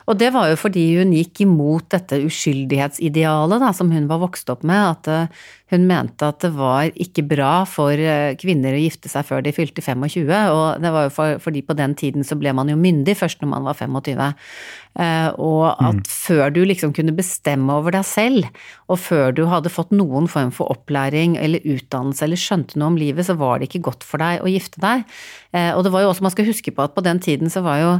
og 0.08 0.16
det 0.22 0.30
var 0.32 0.48
jo 0.52 0.58
fordi 0.60 0.84
hun 1.00 1.12
gikk 1.16 1.42
imot 1.44 1.90
dette 1.92 2.20
uskyldighetsidealet 2.24 3.64
da, 3.64 3.72
som 3.76 3.90
hun 3.92 4.06
var 4.08 4.22
vokst 4.22 4.48
opp 4.54 4.64
med, 4.68 4.80
at 4.94 5.10
eh, 5.12 5.46
hun 5.74 5.88
mente 5.90 6.30
at 6.30 6.40
det 6.46 6.54
var 6.56 6.94
ikke 6.96 7.26
bra 7.28 7.52
for 7.68 7.92
eh, 7.92 8.38
kvinner 8.40 8.78
å 8.78 8.80
gifte 8.80 9.12
seg 9.12 9.28
før 9.28 9.44
de 9.44 9.52
fylte 9.56 9.84
25, 9.84 10.24
og 10.54 10.84
det 10.84 10.94
var 10.96 11.10
jo 11.10 11.14
for, 11.18 11.42
fordi 11.44 11.66
på 11.68 11.76
den 11.80 11.98
tiden 12.00 12.28
så 12.28 12.38
ble 12.40 12.54
man 12.56 12.72
jo 12.72 12.80
myndig 12.80 13.18
først 13.20 13.44
når 13.44 13.52
man 13.58 13.68
var 13.68 13.80
25. 13.82 14.24
Eh, 14.98 15.30
og 15.38 15.68
at 15.72 16.00
mm. 16.00 16.06
før 16.10 16.54
du 16.56 16.62
liksom 16.66 16.94
kunne 16.98 17.16
bestemme 17.18 17.76
over 17.78 17.94
deg 17.94 18.06
selv, 18.08 18.48
og 18.90 19.02
før 19.04 19.36
du 19.36 19.44
hadde 19.52 19.74
fått 19.74 19.94
noen 19.96 20.30
form 20.32 20.54
for 20.56 20.74
opplæring 20.74 21.36
eller 21.42 21.66
utdannelse 21.66 22.26
eller 22.26 22.42
skjønte 22.42 22.80
noe 22.80 22.94
om 22.94 22.98
livet, 23.00 23.28
så 23.28 23.38
var 23.38 23.60
det 23.60 23.70
ikke 23.70 23.86
godt 23.90 24.08
for 24.08 24.24
deg 24.24 24.42
å 24.42 24.50
gifte 24.52 24.82
deg. 24.84 25.06
Og 25.76 25.82
det 25.84 25.92
var 25.94 26.04
jo 26.04 26.10
også, 26.12 26.26
man 26.26 26.34
skal 26.34 26.48
huske 26.50 26.74
på 26.76 26.84
at 26.84 26.94
på 26.94 27.02
den 27.06 27.20
tiden 27.24 27.50
så 27.50 27.64
var 27.66 27.80
jo 27.82 27.92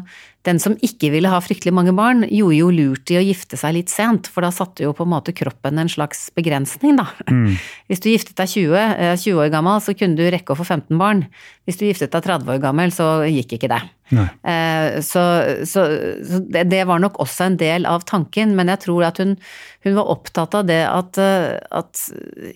den 0.48 0.62
som 0.64 0.78
ikke 0.84 1.10
ville 1.12 1.32
ha 1.32 1.40
fryktelig 1.44 1.74
mange 1.76 1.94
barn, 1.96 2.24
gjorde 2.30 2.60
jo 2.60 2.70
lurt 2.74 3.12
i 3.12 3.20
å 3.20 3.24
gifte 3.26 3.60
seg 3.60 3.76
litt 3.76 3.92
sent, 3.92 4.30
for 4.32 4.46
da 4.46 4.52
satte 4.56 4.86
jo 4.86 4.94
på 4.96 5.04
en 5.04 5.12
måte 5.12 5.36
kroppen 5.36 5.82
en 5.82 5.92
slags 5.92 6.28
begrensning, 6.38 6.98
da. 7.00 7.10
Mm. 7.28 7.58
Hvis 7.92 8.04
du 8.04 8.10
giftet 8.12 8.38
deg 8.40 8.52
20, 8.54 8.78
20, 9.20 9.28
eh, 9.34 9.42
år 9.44 9.52
gammel, 9.54 9.82
så 9.84 9.96
kunne 9.98 10.20
du 10.20 10.26
rekke 10.32 10.56
å 10.56 10.60
få 10.60 10.68
15 10.68 10.96
barn. 11.00 11.26
Hvis 11.68 11.80
du 11.80 11.88
giftet 11.88 12.16
deg 12.16 12.28
30 12.30 12.56
år 12.56 12.64
gammel, 12.64 12.94
så 12.96 13.10
gikk 13.28 13.58
ikke 13.58 13.72
det. 13.74 13.82
Eh, 14.16 15.00
så, 15.04 15.24
så, 15.68 15.84
så 16.24 16.40
det, 16.48 16.68
det, 16.72 16.86
var 16.90 17.02
nok 17.04 17.20
også 17.24 17.48
en 17.48 17.58
del 17.60 17.88
av 17.90 18.06
tanken, 18.10 18.56
men 18.58 18.72
jeg 18.74 18.84
tror 18.88 19.08
at 19.10 19.22
hun, 19.22 19.36
hun 19.86 19.98
var 19.98 20.12
opptatt 20.14 20.58
av 20.58 20.68
det 20.70 20.84
at, 20.88 21.20
eh, 21.22 21.56
at 21.72 22.04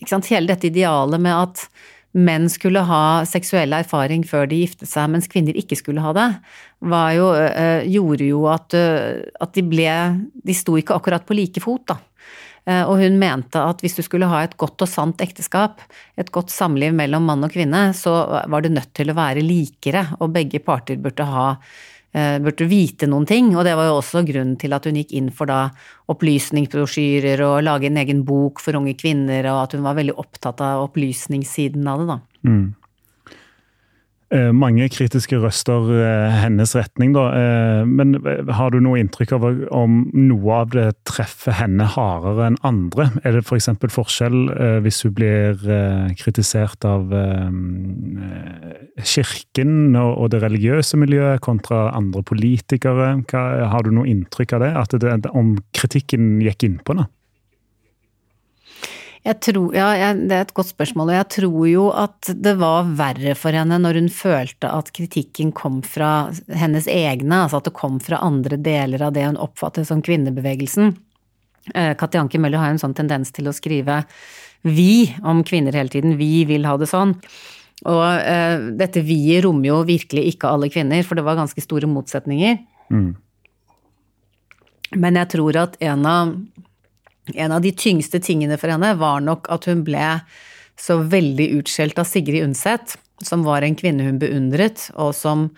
sant, 0.09 0.29
hele 0.31 0.51
dette 0.51 0.69
idealet 0.71 1.21
med 1.21 1.35
at 1.35 1.65
menn 2.11 2.49
skulle 2.51 2.83
ha 2.89 3.23
seksuell 3.23 3.71
erfaring 3.77 4.25
før 4.27 4.49
de 4.51 4.59
giftet 4.65 4.89
seg, 4.91 5.07
mens 5.13 5.29
kvinner 5.31 5.55
ikke 5.55 5.77
skulle 5.79 6.03
ha 6.03 6.11
det, 6.17 6.29
jo, 7.15 7.29
øh, 7.31 7.83
gjorde 7.87 8.27
jo 8.27 8.45
at, 8.51 8.75
øh, 8.75 9.21
at, 9.39 9.53
de 9.55 9.63
ble 9.63 9.93
De 10.43 10.55
sto 10.57 10.75
ikke 10.75 10.97
akkurat 10.97 11.23
på 11.27 11.37
like 11.37 11.63
fot, 11.63 11.85
da. 11.87 12.01
Og 12.85 12.99
hun 13.01 13.15
mente 13.17 13.57
at 13.57 13.79
hvis 13.81 13.95
du 13.97 14.03
skulle 14.05 14.27
ha 14.29 14.43
et 14.45 14.53
godt 14.61 14.83
og 14.85 14.89
sant 14.89 15.21
ekteskap, 15.23 15.79
et 16.13 16.29
godt 16.29 16.51
samliv 16.53 16.93
mellom 16.93 17.25
mann 17.25 17.41
og 17.41 17.55
kvinne, 17.55 17.87
så 17.97 18.11
var 18.45 18.61
det 18.61 18.69
nødt 18.75 18.91
til 18.93 19.09
å 19.09 19.15
være 19.17 19.41
likere, 19.41 20.03
og 20.21 20.29
begge 20.35 20.61
parter 20.61 20.99
burde 21.01 21.25
ha 21.25 21.47
Eh, 21.55 21.90
burde 22.11 22.65
vite 22.67 23.07
noen 23.07 23.23
ting, 23.23 23.53
og 23.55 23.63
det 23.63 23.75
var 23.79 23.87
jo 23.87 23.99
også 24.01 24.25
grunnen 24.27 24.57
til 24.59 24.75
at 24.75 24.83
hun 24.87 24.97
gikk 24.99 25.13
inn 25.15 25.29
for 25.31 25.47
da 25.47 25.61
opplysningsbrosjyrer 26.11 27.39
og 27.45 27.61
lage 27.63 27.87
en 27.87 27.99
egen 28.01 28.25
bok 28.27 28.59
for 28.59 28.75
unge 28.75 28.97
kvinner, 28.99 29.47
og 29.53 29.61
at 29.61 29.77
hun 29.77 29.85
var 29.85 29.95
veldig 29.95 30.17
opptatt 30.19 30.59
av 30.65 30.89
opplysningssiden 30.89 31.87
av 31.87 32.03
det, 32.03 32.09
da. 32.11 32.19
Mm. 32.49 32.65
Eh, 34.31 34.47
mange 34.55 34.85
kritiske 34.87 35.35
røster 35.43 35.89
eh, 35.91 36.35
hennes 36.39 36.71
retning, 36.77 37.11
da. 37.11 37.25
Eh, 37.35 37.81
men 37.83 38.13
har 38.55 38.71
du 38.71 38.77
noe 38.79 39.01
inntrykk 39.01 39.33
av 39.35 39.47
om 39.75 39.97
noe 40.15 40.59
av 40.61 40.71
det 40.71 40.85
treffer 41.09 41.57
henne 41.59 41.83
hardere 41.97 42.47
enn 42.47 42.59
andre? 42.63 43.09
Er 43.25 43.35
det 43.35 43.43
f.eks. 43.43 43.67
For 43.81 43.91
forskjell 43.91 44.37
hvis 44.85 45.01
hun 45.03 45.15
blir 45.17 45.59
kritisert 46.19 46.85
av 46.87 47.11
kirken 49.03 49.97
og 49.99 50.29
det 50.31 50.41
religiøse 50.45 50.99
miljøet 51.01 51.43
kontra 51.43 51.89
andre 51.97 52.23
politikere? 52.23 53.13
Har 53.31 53.83
du 53.83 53.91
noe 53.95 54.07
inntrykk 54.07 54.55
av 54.55 54.63
det? 54.63 54.75
At 54.79 54.95
det, 55.01 55.17
om 55.35 55.57
kritikken 55.75 56.37
gikk 56.45 56.69
innpå 56.69 56.95
henne? 56.95 57.09
Jeg 59.21 59.37
tror, 59.45 59.75
ja, 59.77 59.91
jeg, 59.93 60.23
Det 60.29 60.33
er 60.37 60.47
et 60.47 60.53
godt 60.57 60.71
spørsmål, 60.71 61.11
og 61.11 61.17
jeg 61.19 61.27
tror 61.35 61.65
jo 61.69 61.83
at 61.93 62.31
det 62.33 62.55
var 62.57 62.89
verre 62.97 63.35
for 63.37 63.53
henne 63.53 63.77
når 63.77 63.99
hun 63.99 64.09
følte 64.09 64.71
at 64.73 64.89
kritikken 64.97 65.51
kom 65.53 65.81
fra 65.85 66.31
hennes 66.49 66.89
egne, 66.89 67.43
altså 67.43 67.61
at 67.61 67.69
det 67.69 67.77
kom 67.77 67.99
fra 68.01 68.21
andre 68.25 68.57
deler 68.57 69.05
av 69.05 69.13
det 69.13 69.27
hun 69.27 69.37
oppfattet 69.37 69.85
som 69.91 70.01
kvinnebevegelsen. 70.01 70.95
Eh, 71.75 71.93
Katti 71.99 72.17
Anke 72.17 72.41
Møller 72.41 72.57
har 72.57 72.71
jo 72.71 72.79
en 72.79 72.85
sånn 72.87 72.97
tendens 72.97 73.29
til 73.35 73.45
å 73.45 73.53
skrive 73.53 74.01
vi 74.65 75.13
om 75.25 75.43
kvinner 75.45 75.77
hele 75.77 75.93
tiden, 75.93 76.17
vi 76.17 76.41
vil 76.49 76.65
ha 76.69 76.73
det 76.81 76.89
sånn. 76.89 77.15
Og 77.89 78.01
uh, 78.05 78.69
dette 78.77 79.01
vi-et 79.01 79.41
rommer 79.45 79.71
jo 79.71 79.79
virkelig 79.87 80.35
ikke 80.35 80.49
alle 80.49 80.69
kvinner, 80.69 81.01
for 81.05 81.17
det 81.17 81.25
var 81.25 81.39
ganske 81.39 81.63
store 81.63 81.89
motsetninger. 81.89 82.59
Mm. 82.93 83.15
Men 85.01 85.17
jeg 85.17 85.31
tror 85.33 85.57
at 85.57 85.79
en 85.81 86.05
av 86.05 86.35
en 87.33 87.51
av 87.51 87.61
de 87.61 87.71
tyngste 87.71 88.21
tingene 88.23 88.57
for 88.57 88.73
henne 88.73 88.93
var 88.99 89.21
nok 89.23 89.49
at 89.53 89.67
hun 89.69 89.83
ble 89.87 90.21
så 90.79 90.97
veldig 91.05 91.47
utskjelt 91.59 91.99
av 92.01 92.09
Sigrid 92.09 92.43
Undset, 92.45 92.95
som 93.21 93.45
var 93.45 93.61
en 93.61 93.77
kvinne 93.77 94.07
hun 94.07 94.19
beundret, 94.21 94.87
og 94.97 95.13
som 95.15 95.49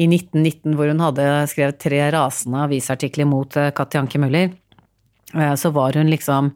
i 0.00 0.06
1919, 0.08 0.76
hvor 0.78 0.88
hun 0.88 1.02
hadde 1.04 1.26
skrevet 1.50 1.80
tre 1.82 2.00
rasende 2.14 2.62
avisartikler 2.64 3.28
mot 3.28 3.56
eh, 3.60 3.72
Katti 3.76 4.00
Anke 4.00 4.20
Møller, 4.22 4.54
eh, 5.34 5.54
så 5.60 5.72
var 5.76 5.98
hun 5.98 6.08
liksom 6.08 6.54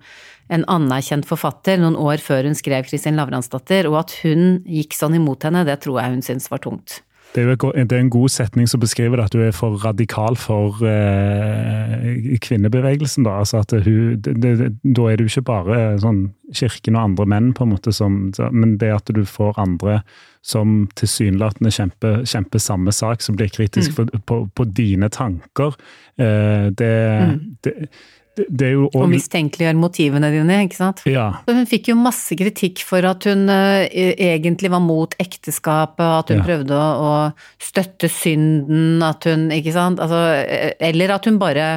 en 0.55 0.65
anerkjent 0.69 1.29
forfatter 1.29 1.81
noen 1.81 1.99
år 2.01 2.23
før 2.25 2.49
hun 2.49 2.57
skrev 2.57 2.87
Kristin 2.89 3.19
Lavransdatter, 3.21 3.89
og 3.91 3.99
at 4.05 4.17
hun 4.23 4.63
gikk 4.65 4.97
sånn 4.97 5.19
imot 5.19 5.45
henne, 5.45 5.67
det 5.69 5.83
tror 5.85 6.01
jeg 6.01 6.17
hun 6.17 6.25
syntes 6.25 6.49
var 6.53 6.65
tungt. 6.65 7.03
Det 7.35 7.43
er, 7.43 7.49
jo 7.51 7.73
det 7.75 7.93
er 7.93 8.03
en 8.05 8.13
god 8.15 8.31
setning 8.31 8.69
som 8.71 8.81
beskriver 8.83 9.19
det, 9.19 9.25
at 9.27 9.35
du 9.35 9.41
er 9.43 9.55
for 9.55 9.75
radikal 9.83 10.37
for 10.39 10.85
eh, 10.87 12.37
kvinnebevegelsen. 12.45 13.27
Da 13.27 13.41
altså 13.41 13.65
at 13.65 13.75
hun, 13.85 14.21
det, 14.23 14.37
det, 14.43 14.69
da 14.85 15.09
er 15.11 15.19
du 15.19 15.27
ikke 15.27 15.43
bare 15.49 15.81
sånn 16.03 16.29
kirken 16.55 16.95
og 16.95 17.09
andre 17.09 17.27
menn, 17.35 17.51
på 17.57 17.67
en 17.67 17.73
måte, 17.75 17.93
som, 17.97 18.29
men 18.55 18.77
det 18.79 18.93
at 18.95 19.11
du 19.11 19.25
får 19.27 19.59
andre 19.59 19.99
som 20.45 20.85
tilsynelatende 20.95 21.73
kjemper, 21.73 22.23
kjemper 22.29 22.63
samme 22.63 22.93
sak, 22.93 23.25
som 23.25 23.35
blir 23.39 23.51
kritisk 23.51 23.97
mm. 23.97 24.23
på, 24.29 24.43
på, 24.55 24.67
dine 24.77 25.09
tanker, 25.11 25.75
eh, 26.21 26.69
det, 26.71 26.95
mm. 27.33 27.41
det 27.65 27.75
det, 27.75 27.79
jo, 27.79 27.89
og, 28.35 28.97
og 28.99 29.05
mistenkeliggjør 29.13 29.77
motivene 29.79 30.31
dine, 30.33 30.57
ikke 30.67 30.79
sant. 30.79 31.03
Ja. 31.07 31.29
Hun 31.47 31.69
fikk 31.71 31.93
jo 31.93 31.97
masse 31.99 32.35
kritikk 32.39 32.83
for 32.87 33.07
at 33.07 33.27
hun 33.31 33.47
uh, 33.51 33.85
egentlig 33.87 34.73
var 34.73 34.83
mot 34.83 35.15
ekteskapet, 35.23 36.03
at 36.03 36.33
hun 36.33 36.41
ja. 36.43 36.47
prøvde 36.49 36.79
å, 36.79 36.89
å, 36.99 37.63
støtte 37.63 38.11
synden, 38.11 39.03
at 39.07 39.29
hun 39.31 39.47
Ikke 39.55 39.75
sant. 39.75 40.03
Altså, 40.03 40.21
eh, 40.43 40.75
eller 40.91 41.15
at 41.15 41.31
hun 41.31 41.39
bare 41.39 41.69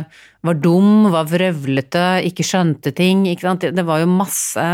var 0.46 0.60
dum, 0.62 1.10
var 1.14 1.30
vrøvlete, 1.30 2.06
ikke 2.30 2.46
skjønte 2.46 2.94
ting. 2.98 3.28
Ikke 3.30 3.50
sant. 3.50 3.68
Det 3.78 3.86
var 3.86 4.02
jo 4.02 4.10
masse, 4.10 4.68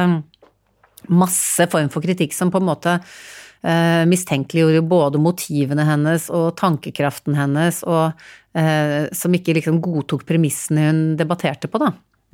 masse 1.11 1.71
form 1.71 1.91
for 1.91 2.05
kritikk 2.05 2.35
som 2.35 2.51
på 2.53 2.61
en 2.61 2.69
måte 2.69 2.99
uh, 2.99 4.03
mistenkeliggjorde 4.09 4.85
både 4.87 5.21
motivene 5.23 5.87
hennes 5.87 6.29
og 6.33 6.53
tankekraften 6.59 7.37
hennes, 7.39 7.83
og 7.83 8.13
som 8.53 9.33
ikke 9.33 9.55
liksom 9.57 9.79
godtok 9.81 10.27
premissene 10.29 10.83
hun 10.85 10.99
debatterte 11.17 11.69
på, 11.71 11.79
da. 11.81 11.87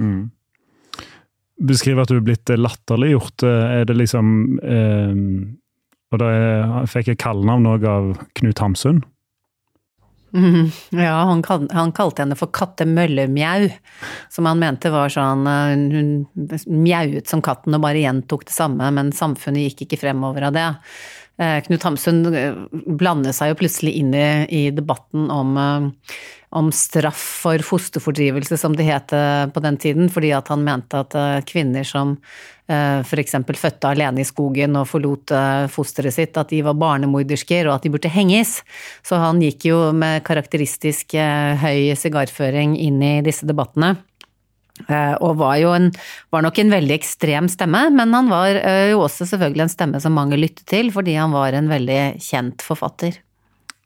Mm. 0.04 0.26
Beskriv 1.60 2.00
at 2.00 2.12
du 2.12 2.18
er 2.20 2.24
blitt 2.24 2.52
latterliggjort. 2.56 3.44
Er 3.44 3.88
det 3.88 3.98
liksom 4.00 4.60
eh, 4.64 5.16
Og 6.10 6.22
da 6.22 6.30
fikk 6.90 7.12
jeg 7.12 7.22
kallenavn 7.22 7.68
òg 7.76 7.88
av 7.88 8.12
Knut 8.40 8.64
Hamsun. 8.64 9.02
Mm, 10.30 10.70
ja, 10.94 11.24
han, 11.26 11.40
kal 11.42 11.64
han, 11.74 11.92
kalte 11.96 12.22
henne 12.22 12.36
for 12.38 12.54
Katte 12.54 12.86
Møllemjau, 12.86 13.66
som 14.30 14.46
han 14.46 14.60
mente 14.62 14.92
var 14.94 15.10
sånn 15.10 15.48
Hun, 15.50 15.88
hun 15.90 16.84
mjauet 16.84 17.26
som 17.30 17.42
katten 17.42 17.74
og 17.74 17.82
bare 17.82 18.04
gjentok 18.04 18.46
det 18.46 18.54
samme, 18.54 18.92
men 18.94 19.10
samfunnet 19.16 19.72
gikk 19.72 19.88
ikke 19.88 20.04
fremover 20.04 20.46
av 20.52 20.54
det. 20.54 20.68
Eh, 21.40 21.62
Knut 21.64 21.84
Hamsun 21.84 22.26
eh, 22.36 22.56
blander 23.00 23.32
seg 23.36 23.54
jo 23.54 23.62
plutselig 23.62 23.96
inn 24.02 24.12
i, 24.12 24.28
i 24.52 24.64
debatten 24.76 25.30
om, 25.32 25.56
eh, 25.56 26.16
om, 26.60 26.72
straff 26.76 27.22
for 27.46 27.64
fosterfordrivelse, 27.64 28.58
som 28.60 28.76
det 28.76 28.90
het 28.90 29.14
på 29.54 29.64
den 29.64 29.78
tiden, 29.80 30.10
fordi 30.12 30.34
at 30.36 30.50
han 30.52 30.66
mente 30.66 31.00
at 31.06 31.14
kvinner 31.48 31.86
som 31.86 32.18
f.eks. 32.70 33.36
fødte 33.58 33.90
alene 33.90 34.22
i 34.22 34.26
skogen 34.26 34.76
og 34.78 34.88
forlot 34.90 35.32
fosteret 35.74 36.14
sitt, 36.14 36.38
at 36.38 36.50
de 36.50 36.64
var 36.66 36.78
barnemordersker 36.78 37.70
og 37.70 37.76
at 37.76 37.86
de 37.86 37.94
burde 37.94 38.12
henges. 38.14 38.60
Så 39.06 39.22
han 39.22 39.42
gikk 39.46 39.70
jo 39.70 39.80
med 39.94 40.26
karakteristisk 40.26 41.14
høy 41.62 41.94
sigarføring 41.98 42.76
inn 42.82 42.98
i 43.02 43.16
disse 43.26 43.46
debattene. 43.50 43.96
Eh, 44.88 45.16
og 45.20 45.40
var 45.42 45.58
jo 45.60 45.72
en, 45.76 45.90
var 46.32 46.46
nok 46.46 46.60
en 46.62 46.72
veldig 46.74 46.96
ekstrem 46.96 47.50
stemme, 47.52 47.86
men 47.96 48.14
han 48.16 48.30
var 48.32 48.60
eh, 48.62 48.90
jo 48.94 49.04
også 49.06 49.28
selvfølgelig 49.32 49.66
en 49.66 49.74
stemme 49.74 50.04
som 50.04 50.16
mange 50.16 50.40
lyttet 50.40 50.66
til, 50.70 50.94
fordi 50.96 51.18
han 51.20 51.36
var 51.36 51.58
en 51.58 51.72
veldig 51.72 52.02
kjent 52.24 52.64
forfatter. 52.66 53.20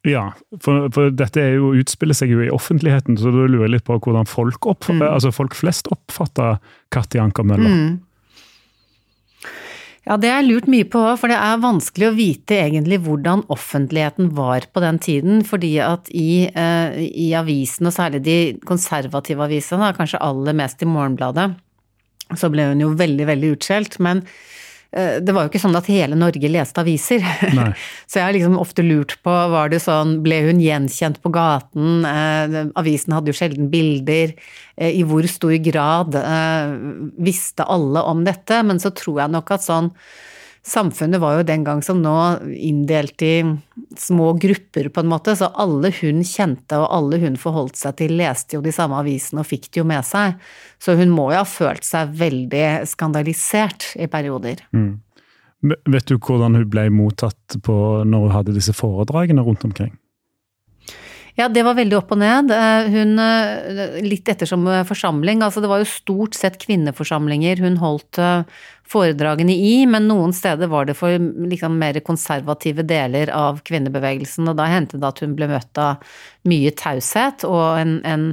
Ja, 0.04 0.34
for, 0.60 0.90
for 0.92 1.14
dette 1.16 1.40
er 1.40 1.54
jo, 1.56 1.72
utspiller 1.80 2.18
seg 2.18 2.34
jo 2.34 2.42
i 2.44 2.52
offentligheten, 2.52 3.16
så 3.20 3.32
du 3.32 3.46
lurer 3.48 3.72
litt 3.72 3.86
på 3.88 3.96
hvordan 3.96 4.28
folk, 4.28 4.68
opp, 4.68 4.90
mm. 4.92 5.04
altså 5.08 5.32
folk 5.32 5.56
flest 5.56 5.88
oppfatter 5.96 6.60
Katti 6.92 7.22
Anker 7.24 7.48
Møller. 7.48 7.72
Mm. 7.72 7.94
Ja, 10.04 10.18
det 10.20 10.28
jeg 10.28 10.48
lurt 10.50 10.66
mye 10.68 10.86
på, 10.92 11.02
for 11.16 11.32
det 11.32 11.38
er 11.40 11.62
vanskelig 11.64 12.10
å 12.10 12.16
vite 12.18 12.58
egentlig 12.60 13.00
hvordan 13.06 13.46
offentligheten 13.54 14.34
var 14.36 14.66
på 14.76 14.84
den 14.84 15.00
tiden. 15.00 15.44
Fordi 15.48 15.78
at 15.80 16.10
i, 16.12 16.50
eh, 16.52 16.98
i 17.08 17.30
avisen, 17.40 17.88
og 17.88 17.96
særlig 17.96 18.24
de 18.26 18.38
konservative 18.68 19.46
avisene, 19.48 19.94
kanskje 19.96 20.20
aller 20.20 20.58
mest 20.60 20.84
i 20.84 20.90
Morgenbladet, 20.92 21.54
så 22.36 22.50
ble 22.52 22.68
hun 22.74 22.84
jo 22.84 22.92
veldig, 23.00 23.30
veldig 23.32 23.54
utskjelt. 23.56 24.00
Men 24.04 24.26
det 24.94 25.34
var 25.34 25.46
jo 25.46 25.50
ikke 25.50 25.62
sånn 25.64 25.78
at 25.78 25.88
hele 25.90 26.18
Norge 26.20 26.50
leste 26.52 26.82
aviser. 26.84 27.24
så 28.10 28.20
jeg 28.20 28.26
har 28.28 28.36
liksom 28.36 28.60
ofte 28.62 28.86
lurt 28.86 29.16
på, 29.26 29.34
var 29.54 29.72
det 29.74 29.82
sånn, 29.84 30.20
ble 30.26 30.42
hun 30.46 30.62
gjenkjent 30.62 31.18
på 31.24 31.32
gaten? 31.34 32.04
Eh, 32.06 32.60
avisen 32.80 33.16
hadde 33.16 33.34
jo 33.34 33.38
sjelden 33.40 33.72
bilder. 33.74 34.36
Eh, 34.78 35.00
I 35.00 35.02
hvor 35.08 35.26
stor 35.30 35.56
grad 35.66 36.18
visste 37.18 37.66
alle 37.66 38.06
om 38.06 38.22
dette? 38.28 38.62
Men 38.66 38.82
så 38.84 38.94
tror 38.94 39.24
jeg 39.24 39.34
nok 39.34 39.56
at 39.58 39.66
sånn 39.66 39.92
samfunnet 40.66 41.22
var 41.22 41.38
jo 41.38 41.46
den 41.48 41.64
gang 41.68 41.82
som 41.84 42.02
nå 42.02 42.16
inndelt 42.56 43.22
i 43.26 43.44
små 44.00 44.34
grupper, 44.40 44.90
på 44.90 45.04
en 45.04 45.12
måte, 45.12 45.36
så 45.36 45.52
alle 45.60 45.92
hun 46.00 46.24
kjente 46.28 46.80
og 46.80 46.88
alle 46.96 47.20
hun 47.24 47.36
forholdt 47.40 47.80
seg 47.80 47.98
til, 48.00 48.16
leste 48.20 48.58
jo 48.58 48.64
de 48.64 48.74
samme 48.76 49.00
avisene 49.02 49.44
og 49.44 49.50
fikk 49.50 49.70
det 49.72 49.82
jo 49.82 49.88
med 49.88 50.08
seg. 50.08 50.38
Så 50.80 50.96
hun 51.00 51.12
må 51.14 51.30
jo 51.34 51.42
ha 51.42 51.48
følt 51.48 51.88
seg 51.88 52.14
veldig 52.20 52.68
skandalisert 52.90 53.92
i 54.00 54.08
perioder. 54.12 54.64
Mm. 54.76 55.02
Vet 55.64 56.08
du 56.12 56.18
hvordan 56.18 56.58
hun 56.60 56.70
ble 56.72 56.90
mottatt 56.92 57.60
på 57.64 57.76
når 58.08 58.26
hun 58.26 58.36
hadde 58.36 58.56
disse 58.56 58.76
foredragene 58.76 59.44
rundt 59.46 59.64
omkring? 59.68 59.94
Ja, 61.34 61.48
det 61.50 61.64
var 61.66 61.74
veldig 61.74 61.96
opp 61.98 62.12
og 62.14 62.20
ned. 62.22 62.52
Eh, 62.54 62.92
hun, 62.94 63.18
eh, 63.18 63.98
litt 64.06 64.30
ettersom 64.30 64.68
eh, 64.70 64.84
forsamling, 64.86 65.42
altså 65.42 65.64
det 65.64 65.72
var 65.72 65.82
jo 65.82 65.90
stort 65.90 66.38
sett 66.38 66.60
kvinneforsamlinger 66.62 67.64
hun 67.64 67.80
holdt 67.82 68.20
foredragene 68.94 69.56
i, 69.56 69.88
men 69.90 70.06
noen 70.06 70.34
steder 70.36 70.70
var 70.70 70.86
det 70.86 70.94
for 71.00 71.16
liksom 71.50 71.80
mer 71.80 71.98
konservative 72.06 72.84
deler 72.86 73.32
av 73.34 73.64
kvinnebevegelsen, 73.66 74.46
og 74.52 74.60
da 74.60 74.68
hendte 74.70 75.00
det 75.02 75.08
at 75.08 75.24
hun 75.24 75.34
ble 75.38 75.48
møtt 75.50 75.82
av 75.82 76.04
mye 76.46 76.74
taushet, 76.78 77.48
og 77.48 77.80
en, 77.80 77.96
en 78.06 78.28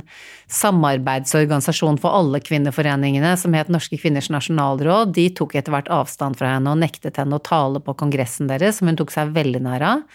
samarbeidsorganisasjon 0.53 2.03
for 2.03 2.12
alle 2.18 2.42
kvinneforeningene 2.44 3.32
som 3.40 3.57
het 3.57 3.72
Norske 3.72 3.96
kvinners 4.03 4.28
nasjonalråd, 4.34 5.14
de 5.16 5.30
tok 5.38 5.57
etter 5.57 5.72
hvert 5.72 5.88
avstand 5.94 6.36
fra 6.36 6.57
henne 6.59 6.74
og 6.74 6.82
nektet 6.82 7.22
henne 7.22 7.38
å 7.38 7.46
tale 7.46 7.80
på 7.80 7.96
kongressen 8.03 8.51
deres, 8.51 8.82
som 8.82 8.90
hun 8.90 9.01
tok 9.01 9.14
seg 9.14 9.32
veldig 9.38 9.64
nær 9.64 9.88
av. 9.94 10.07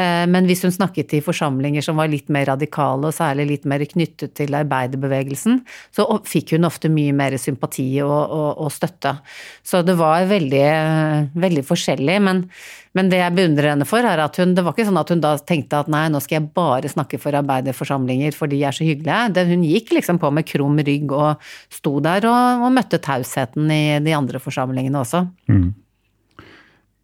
Eh, 0.00 0.24
men 0.28 0.46
hvis 0.48 0.62
hun 0.64 0.72
snakket 0.72 1.12
i 1.18 1.22
forsamlinger 1.24 1.84
som 1.84 1.98
var 2.00 2.08
litt 2.08 2.30
mer 2.32 2.46
radikale, 2.48 3.10
og 3.10 3.16
særlig 3.16 3.48
litt 3.50 3.66
mer 3.68 3.84
knyttet 3.88 4.32
til 4.38 4.54
arbeiderbevegelsen, 4.56 5.60
så 5.92 6.06
fikk 6.28 6.54
hun 6.56 6.68
ofte 6.68 6.88
mye 6.92 7.12
mer 7.16 7.36
sympati 7.40 7.86
og, 8.04 8.12
og, 8.12 8.62
og 8.64 8.72
støtte. 8.72 9.18
Så 9.66 9.82
det 9.84 9.98
var 10.00 10.24
veldig, 10.30 10.64
veldig 11.42 11.66
forskjellig. 11.68 12.16
Men, 12.24 12.46
men, 12.96 13.12
det 13.12 13.20
jeg 13.20 13.36
beundrer 13.36 13.72
henne 13.74 13.88
for, 13.88 14.04
er 14.04 14.24
at 14.24 14.40
hun 14.40 14.56
Det 14.56 14.64
var 14.64 14.76
ikke 14.76 14.88
sånn 14.88 15.02
at 15.02 15.12
hun 15.12 15.24
da 15.24 15.34
tenkte 15.36 15.82
at 15.84 15.92
nei, 15.92 16.06
nå 16.12 16.22
skal 16.24 16.40
jeg 16.40 16.50
bare 16.56 16.92
snakke 16.92 17.20
for 17.20 17.36
arbeiderforsamlinger, 17.42 18.36
for 18.36 18.48
de 18.52 18.62
er 18.64 18.76
så 18.76 18.88
hyggelige. 18.88 19.46
hun 19.52 19.68
gikk 19.68 19.92
liksom 19.98 20.22
på 20.22 20.32
med 20.32 20.48
krum 20.48 20.80
rygg 20.80 21.12
og 21.12 21.52
sto 21.72 21.98
der 22.00 22.24
og, 22.30 22.66
og 22.66 22.74
møtte 22.74 23.00
tausheten 23.02 23.70
i 23.72 23.84
de 24.04 24.16
andre 24.16 24.40
forsamlingene 24.40 25.04
også. 25.04 25.26
Mm 25.52 25.72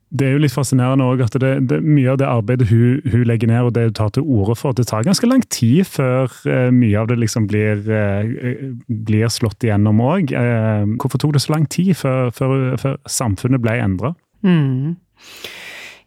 det 0.08 0.24
er 0.24 0.34
jo 0.36 0.40
litt 0.40 0.54
fascinerende 0.54 1.04
også 1.04 1.26
at 1.26 1.36
det, 1.42 1.50
det, 1.68 1.78
mye 1.84 2.14
av 2.14 2.18
det 2.20 2.28
arbeidet 2.28 2.68
hun, 2.70 3.02
hun, 3.12 3.26
legger 3.28 3.50
ned 3.50 3.68
og 3.68 3.74
det 3.76 3.84
hun 3.90 3.96
tar 3.98 4.12
til 4.16 4.24
orde 4.24 4.56
for, 4.56 4.76
det 4.76 4.86
tar 4.88 5.04
ganske 5.04 5.28
lang 5.28 5.44
tid 5.52 5.84
før 5.88 6.32
eh, 6.48 6.70
mye 6.72 6.96
av 6.96 7.10
det 7.10 7.18
liksom 7.20 7.48
blir, 7.50 7.82
eh, 7.92 8.62
blir 8.88 9.28
slått 9.32 9.66
igjennom 9.66 10.00
òg. 10.00 10.32
Eh, 10.32 10.88
hvorfor 10.96 11.20
tok 11.20 11.36
det 11.36 11.44
så 11.44 11.54
lang 11.54 11.68
tid 11.68 11.92
før, 12.00 12.32
før, 12.32 12.56
før 12.80 12.96
samfunnet 13.04 13.62
ble 13.64 13.76
endra? 13.84 14.14
Mm. 14.46 14.96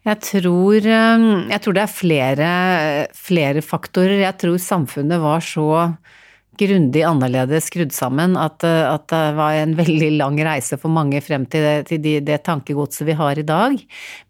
Jeg 0.02 0.18
tror, 0.26 0.82
jeg 0.82 1.62
tror, 1.62 1.74
det 1.76 1.82
er 1.84 1.94
flere, 1.94 2.46
flere 3.14 3.62
faktorer. 3.62 4.24
Jeg 4.24 4.34
tror 4.40 4.58
samfunnet 4.58 5.22
var 5.22 5.44
så 5.46 5.68
grundig 6.58 7.02
annerledes 7.02 7.66
skrudd 7.70 7.92
sammen. 7.92 8.36
At, 8.36 8.64
eh, 8.64 8.84
at, 8.86 9.08
det 9.12 9.22
var 9.38 9.56
en 9.56 9.74
veldig 9.80 10.10
lang 10.18 10.38
reise 10.44 10.78
for 10.80 10.92
mange 10.92 11.20
frem 11.24 11.46
til, 11.50 11.64
det, 11.64 11.88
til 11.90 12.02
de, 12.04 12.16
det 12.24 12.42
tankegodset 12.46 13.06
vi 13.08 13.16
har 13.18 13.38
i 13.38 13.46
dag. 13.46 13.78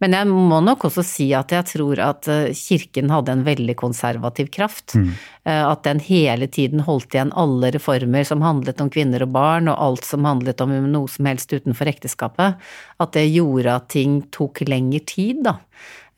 Men 0.02 0.16
jeg 0.16 0.30
må 0.30 0.60
nok 0.64 0.86
også 0.88 1.04
si 1.06 1.30
at 1.36 1.52
jeg 1.54 1.68
tror 1.74 2.02
at 2.02 2.30
eh, 2.32 2.54
kirken 2.56 3.12
hadde 3.12 3.36
en 3.36 3.46
veldig 3.46 3.76
konservativ 3.78 4.52
kraft. 4.54 4.96
Mm. 4.98 5.12
Eh, 5.44 5.62
at 5.66 5.84
den 5.88 6.02
hele 6.02 6.48
tiden 6.52 6.84
holdt 6.86 7.14
igjen 7.14 7.34
alle 7.38 7.72
reformer 7.74 8.26
som 8.28 8.44
handlet 8.44 8.80
om 8.82 8.92
kvinner 8.92 9.26
og 9.26 9.34
barn, 9.34 9.70
og 9.72 9.78
alt 9.78 10.08
som 10.08 10.28
handlet 10.28 10.62
om 10.64 10.74
noe 10.92 11.10
som 11.10 11.28
helst 11.30 11.52
utenfor 11.52 11.90
ekteskapet. 11.90 12.60
At 13.02 13.16
det 13.16 13.28
gjorde 13.32 13.78
at 13.80 13.90
ting 13.92 14.22
tok 14.34 14.64
lengre 14.68 15.02
tid, 15.06 15.42
da. 15.48 15.58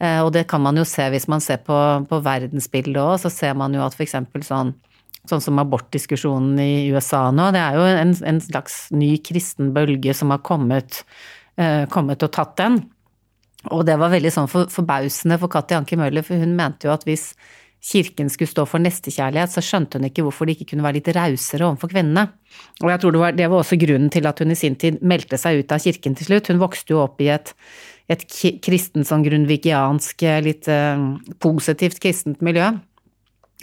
Og 0.04 0.32
det 0.34 0.42
kan 0.50 0.60
man 0.60 0.76
jo 0.76 0.82
se 0.84 1.04
hvis 1.08 1.28
man 1.30 1.40
ser 1.40 1.60
på, 1.64 1.76
på 2.10 2.18
verdensbildet 2.20 2.98
òg, 3.00 3.14
så 3.22 3.30
ser 3.32 3.54
man 3.56 3.72
jo 3.72 3.80
at 3.84 3.94
for 3.94 4.04
eksempel 4.04 4.42
sånn 4.44 4.72
sånn 5.30 5.42
som 5.44 5.60
abortdiskusjonen 5.62 6.58
i 6.60 6.92
USA 6.92 7.28
nå. 7.32 7.48
Det 7.54 7.62
er 7.62 7.78
jo 7.78 7.86
en, 7.88 8.14
en 8.28 8.40
slags 8.44 8.78
ny 8.94 9.16
kristen 9.24 9.72
bølge 9.76 10.14
som 10.16 10.32
har 10.34 10.42
kommet, 10.44 11.02
eh, 11.56 11.84
kommet, 11.92 12.22
og 12.24 12.32
tatt 12.34 12.56
den. 12.60 12.82
Og 13.72 13.86
det 13.88 13.96
var 14.00 14.12
veldig 14.12 14.32
sånn 14.32 14.50
for, 14.52 14.68
forbausende 14.72 15.38
for 15.40 15.52
Katti 15.52 15.76
Anke 15.76 15.96
Møller, 15.96 16.24
for 16.26 16.40
hun 16.40 16.56
mente 16.58 16.88
jo 16.88 16.92
at 16.92 17.06
hvis 17.08 17.30
kirken 17.84 18.30
skulle 18.32 18.48
stå 18.48 18.64
for 18.68 18.80
nestekjærlighet, 18.80 19.52
så 19.52 19.64
skjønte 19.64 19.98
hun 19.98 20.08
ikke 20.08 20.24
hvorfor 20.24 20.48
de 20.48 20.54
ikke 20.56 20.70
kunne 20.70 20.84
være 20.84 20.98
litt 20.98 21.10
rausere 21.16 21.66
overfor 21.66 21.92
kvinnene. 21.92 22.30
Og 22.80 22.88
jeg 22.92 23.00
tror 23.00 23.12
det 23.12 23.20
var, 23.20 23.34
det 23.36 23.48
var, 23.48 23.60
også 23.60 23.80
grunnen 23.80 24.12
til 24.12 24.28
at 24.28 24.40
hun 24.40 24.52
i 24.52 24.56
sin 24.56 24.76
tid 24.80 25.02
meldte 25.04 25.40
seg 25.40 25.60
ut 25.60 25.74
av 25.74 25.84
kirken 25.84 26.16
til 26.16 26.30
slutt. 26.30 26.48
Hun 26.52 26.62
vokste 26.62 26.96
jo 26.96 27.02
opp 27.04 27.20
i 27.24 27.28
et, 27.32 27.52
et 28.12 28.24
kristent, 28.64 29.08
sånn 29.08 29.24
grunnvigiansk, 29.24 30.24
litt 30.44 30.68
eh, 30.72 31.06
positivt 31.44 32.00
kristent 32.04 32.44
miljø 32.44 32.72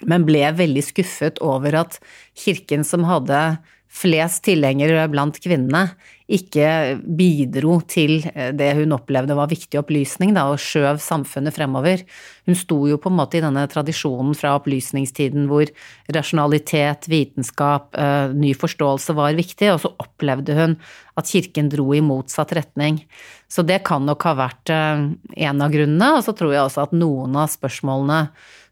men 0.08 0.26
ble 0.28 0.44
veldig 0.58 0.84
skuffet 0.88 1.42
over 1.44 1.78
at 1.84 2.00
kirken 2.38 2.86
som 2.88 3.06
hadde 3.08 3.42
flest 3.92 4.46
tilhengere 4.48 5.04
blant 5.12 5.40
kvinnene, 5.44 5.92
ikke 6.32 6.68
bidro 7.04 7.78
til 7.90 8.22
eh, 8.32 8.52
det 8.56 8.72
hun 8.80 8.96
opplevde 8.96 9.36
var 9.38 9.50
viktig 9.52 9.80
opplysning, 9.82 10.34
da, 10.38 10.48
og 10.52 10.62
skjøv 10.62 11.02
samfunnet 11.04 11.56
fremover. 11.56 12.06
Hun 12.48 12.58
sto 12.58 12.80
jo 12.90 13.00
på 13.02 13.12
en 13.12 13.18
måte 13.20 13.40
i 13.40 13.44
denne 13.44 13.66
tradisjonen 13.72 14.36
fra 14.38 14.56
opplysningstiden 14.60 15.50
hvor 15.52 15.70
rasjonalitet, 16.16 17.10
vitenskap, 17.12 17.92
eh, 18.00 18.32
ny 18.36 18.54
forståelse 18.58 19.16
var 19.18 19.38
viktig, 19.38 19.74
og 19.74 19.84
så 19.84 19.94
opplevde 20.02 20.58
hun 20.58 20.78
at 21.20 21.30
kirken 21.30 21.70
dro 21.72 21.92
i 21.96 22.04
motsatt 22.06 22.56
retning. 22.58 23.04
Så 23.52 23.66
det 23.68 23.82
kan 23.88 24.08
nok 24.08 24.24
ha 24.30 24.38
vært 24.46 24.72
eh, 24.72 25.06
en 25.48 25.64
av 25.68 25.76
grunnene, 25.76 26.16
og 26.18 26.26
så 26.26 26.36
tror 26.38 26.56
jeg 26.56 26.66
også 26.66 26.88
at 26.88 26.98
noen 26.98 27.36
av 27.40 27.52
spørsmålene 27.52 28.26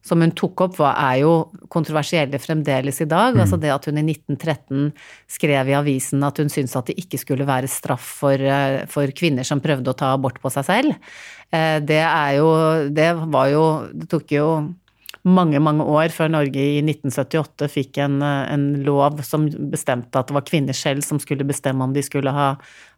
som 0.05 0.22
hun 0.24 0.32
tok 0.32 0.64
opp, 0.64 0.78
var, 0.80 0.95
er 1.12 1.22
jo 1.24 1.34
kontroversielle 1.72 2.39
fremdeles 2.41 3.01
i 3.03 3.07
dag. 3.10 3.36
Mm. 3.36 3.43
Altså 3.43 3.60
det 3.60 3.72
at 3.74 3.89
hun 3.89 3.99
i 3.99 4.05
1913 4.05 4.93
skrev 5.30 5.72
i 5.72 5.76
avisen 5.78 6.24
at 6.26 6.39
hun 6.39 6.51
syntes 6.51 6.78
at 6.80 6.89
det 6.89 6.97
ikke 7.03 7.20
skulle 7.22 7.47
være 7.50 7.70
straff 7.72 8.06
for, 8.22 8.34
eh, 8.39 8.86
for 8.91 9.12
kvinner 9.16 9.47
som 9.47 9.62
prøvde 9.64 9.91
å 9.91 9.97
ta 9.97 10.14
abort 10.16 10.39
på 10.41 10.52
seg 10.54 10.68
selv. 10.68 11.00
Eh, 11.52 11.80
det 11.82 12.04
er 12.04 12.38
jo 12.38 12.50
Det 12.93 13.10
var 13.26 13.50
jo 13.50 13.89
Det 13.89 14.10
tok 14.10 14.32
jo 14.32 14.76
mange, 15.26 15.60
mange 15.60 15.84
år 15.84 16.14
før 16.16 16.30
Norge 16.32 16.62
i 16.62 16.80
1978 16.80 17.68
fikk 17.68 17.97
en, 17.97 18.22
en, 18.24 18.84
lov 18.86 19.20
som 19.28 19.50
bestemte 19.70 20.16
at 20.16 20.30
det 20.30 20.36
var 20.38 20.45
kvinner 20.47 20.74
selv 20.74 21.04
som 21.04 21.20
skulle 21.20 21.43
bestemme 21.43 21.84
om 21.84 21.91
de 21.93 22.02
skulle 22.02 22.32
ha, 22.32 22.54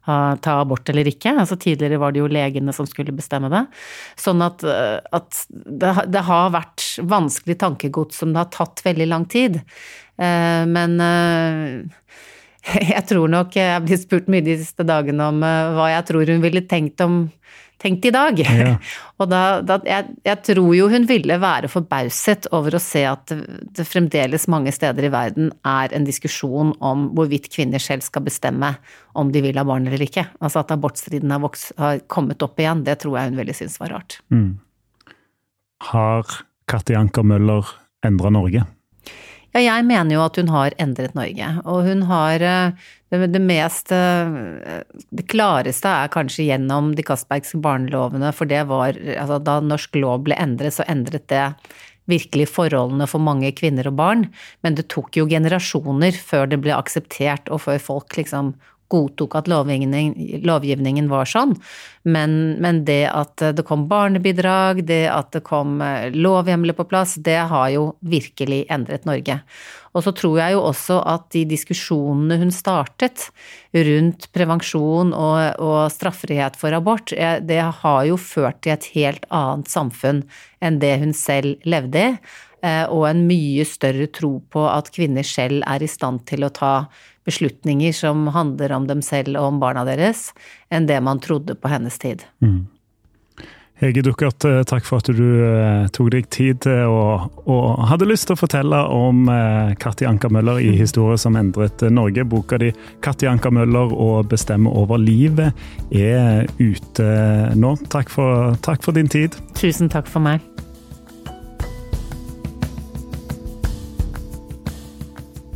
ha, 0.06 0.36
ta 0.38 0.60
abort 0.60 0.88
eller 0.88 1.10
ikke. 1.10 1.34
Altså 1.34 1.58
Tidligere 1.58 1.98
var 1.98 2.14
det 2.14 2.22
jo 2.22 2.30
legene 2.30 2.72
som 2.72 2.86
skulle 2.86 3.12
bestemme 3.16 3.50
det. 3.50 3.64
Sånn 4.14 4.40
at, 4.44 4.62
at 4.62 5.42
det, 5.50 5.92
det, 6.14 6.22
har 6.28 6.54
vært 6.54 6.86
vanskelig 7.02 7.58
tankegods 7.58 8.22
som 8.22 8.32
det 8.32 8.44
har 8.44 8.54
tatt 8.54 8.84
veldig 8.86 9.10
lang 9.10 9.26
tid. 9.26 9.58
Eh, 10.22 10.64
men 10.68 11.00
eh, 11.00 11.82
jeg 12.94 13.02
tror 13.08 13.30
nok 13.30 13.56
Jeg 13.58 13.84
blir 13.86 13.98
spurt 14.00 14.28
mye 14.30 14.44
de 14.46 14.56
siste 14.60 14.86
dagene 14.86 15.30
om 15.32 15.42
eh, 15.46 15.72
hva 15.76 15.92
jeg 15.96 16.08
tror 16.10 16.34
hun 16.34 16.44
ville 16.44 16.64
tenkt 16.70 17.02
om 17.04 17.24
tenkt 17.82 18.04
i 18.06 18.12
dag. 18.14 18.38
Ja. 18.38 18.76
og 19.20 19.30
da, 19.30 19.40
da 19.66 19.78
jeg, 19.86 20.12
jeg, 20.22 20.38
tror 20.46 20.70
jo 20.76 20.88
hun 20.92 21.06
ville 21.08 21.38
være 21.42 21.70
forbauset 21.72 22.46
over 22.54 22.76
å 22.78 22.82
se 22.82 23.02
at 23.08 23.32
det, 23.32 23.58
det, 23.74 23.86
fremdeles 23.88 24.46
mange 24.52 24.70
steder 24.74 25.08
i 25.08 25.12
verden 25.12 25.50
er 25.66 25.94
en 25.96 26.06
diskusjon 26.06 26.74
om 26.78 27.08
hvorvidt 27.16 27.50
kvinner 27.52 27.82
selv 27.82 28.06
skal 28.06 28.26
bestemme 28.28 28.74
om 29.18 29.32
de 29.34 29.42
vil 29.44 29.58
ha 29.58 29.66
barn 29.66 29.88
eller 29.90 30.04
ikke. 30.06 30.28
Altså 30.40 30.62
at 30.62 30.74
abortstriden 30.76 31.34
har, 31.34 31.42
vokst, 31.42 31.72
har 31.80 32.04
kommet 32.06 32.44
opp 32.46 32.62
igjen, 32.62 32.84
det 32.86 33.00
tror 33.02 33.18
jeg 33.18 33.32
hun 33.32 33.42
ville 33.42 33.56
synes 33.56 33.80
var 33.82 33.96
rart. 33.96 34.20
Mm. 34.30 34.52
Har 35.90 36.38
Katti 36.70 36.94
Anker 36.94 37.26
Møller 37.26 37.74
endra 38.06 38.30
Norge? 38.30 38.62
Ja, 39.52 39.60
jeg 39.60 39.84
mener 39.84 40.16
jo 40.16 40.24
at 40.24 40.38
hun 40.40 40.48
har 40.48 40.74
endret 40.80 41.16
Norge. 41.16 41.48
Og 41.68 41.84
hun 41.84 42.06
har 42.08 42.40
eh, 42.40 42.90
det, 43.12 43.40
mest 43.44 43.92
eh, 43.92 44.82
Det 45.12 45.26
klareste 45.28 45.92
er 45.92 46.12
kanskje 46.12 46.48
gjennom 46.48 46.94
de 46.96 47.04
Castbergske 47.04 47.60
barnelovene, 47.60 48.32
for 48.32 48.48
det 48.48 48.64
var 48.70 48.96
Altså, 48.96 49.38
da 49.44 49.60
norsk 49.60 50.00
lov 50.00 50.24
ble 50.28 50.38
endret, 50.40 50.78
så 50.78 50.88
endret 50.88 51.28
det 51.28 51.44
virkelig 52.10 52.48
forholdene 52.50 53.06
for 53.06 53.22
mange 53.22 53.52
kvinner 53.54 53.86
og 53.86 53.94
barn, 54.00 54.24
men 54.66 54.74
det 54.74 54.88
tok 54.90 55.14
jo 55.20 55.28
generasjoner 55.30 56.16
før 56.18 56.48
det 56.50 56.58
ble 56.64 56.74
akseptert, 56.74 57.46
og 57.46 57.62
før 57.62 57.78
folk 57.78 58.16
liksom 58.18 58.56
godtok 58.92 59.38
at 59.40 59.48
lovgivningen, 59.50 60.42
lovgivningen 60.44 61.08
var 61.10 61.28
sånn, 61.28 61.56
men, 62.04 62.56
men, 62.62 62.82
det 62.84 63.06
at 63.10 63.42
det 63.56 63.64
kom 63.66 63.86
barnebidrag, 63.90 64.82
det 64.88 65.04
at 65.12 65.30
det 65.36 65.44
kom 65.46 65.80
eh, 65.84 66.10
lovhjemler 66.14 66.76
på 66.76 66.86
plass, 66.90 67.14
det 67.16 67.38
har 67.50 67.68
jo 67.74 67.92
virkelig 68.00 68.64
endret 68.72 69.06
Norge. 69.08 69.38
Og 69.92 70.04
så 70.06 70.12
tror 70.16 70.38
jeg 70.40 70.54
jo 70.54 70.62
også 70.64 70.98
at 71.08 71.26
de 71.34 71.44
diskusjonene 71.48 72.38
hun 72.40 72.52
startet 72.54 73.28
rundt 73.76 74.30
prevensjon 74.32 75.12
og, 75.12 75.60
og 75.62 75.80
straffrihet 75.92 76.56
for 76.58 76.74
abort, 76.76 77.12
eh, 77.12 77.38
det 77.44 77.60
har 77.82 78.06
jo 78.08 78.20
ført 78.20 78.62
til 78.64 78.74
et 78.76 78.88
helt 78.96 79.28
annet 79.30 79.70
samfunn 79.72 80.24
enn 80.64 80.80
det 80.82 80.96
hun 81.02 81.14
selv 81.16 81.62
levde 81.68 82.06
i, 82.08 82.16
eh, 82.64 82.84
og 82.88 83.06
en 83.10 83.24
mye 83.28 83.66
større 83.68 84.08
tro 84.14 84.38
på 84.52 84.66
at 84.70 84.90
kvinner 84.94 85.26
selv 85.26 85.62
er 85.68 85.84
i 85.84 85.90
stand 85.90 86.24
til 86.30 86.46
å 86.46 86.52
ta 86.54 86.74
beslutninger 87.28 87.92
som 87.96 88.26
handler 88.34 88.72
om 88.76 88.86
dem 88.90 89.02
selv 89.02 89.36
og 89.38 89.54
om 89.54 89.62
barna 89.62 89.86
deres, 89.88 90.30
enn 90.70 90.88
det 90.90 91.00
man 91.04 91.22
trodde 91.22 91.54
på 91.58 91.70
hennes 91.72 91.98
tid. 92.02 92.24
Mm. 92.42 92.64
Hege 93.82 94.02
Duckert, 94.06 94.44
eh, 94.44 94.60
takk 94.62 94.84
for 94.86 95.02
at 95.02 95.08
du 95.10 95.24
uh, 95.42 95.88
tok 95.90 96.12
deg 96.14 96.28
tid 96.30 96.60
til 96.62 96.86
å, 96.86 97.00
og 97.50 97.80
hadde 97.90 98.06
lyst 98.06 98.28
til 98.28 98.36
å 98.36 98.38
fortelle 98.38 98.78
om 98.94 99.24
uh, 99.26 99.72
Katti 99.74 100.06
Anker 100.06 100.30
Møller 100.30 100.60
i 100.62 100.70
'Historie 100.78 101.18
som 101.18 101.34
endret 101.34 101.82
Norge'. 101.90 102.22
Boka 102.22 102.60
di 102.62 102.70
'Katti 103.02 103.26
Anker 103.26 103.50
Møller 103.50 103.90
og 103.90 104.30
bestemme 104.30 104.70
over 104.70 105.02
livet' 105.02 105.50
er 105.90 106.46
ute 106.62 107.10
nå. 107.58 107.74
Takk 107.90 108.14
for, 108.14 108.54
takk 108.62 108.86
for 108.86 108.94
din 108.94 109.10
tid. 109.10 109.34
Tusen 109.58 109.90
takk 109.90 110.06
for 110.06 110.22
meg. 110.22 110.46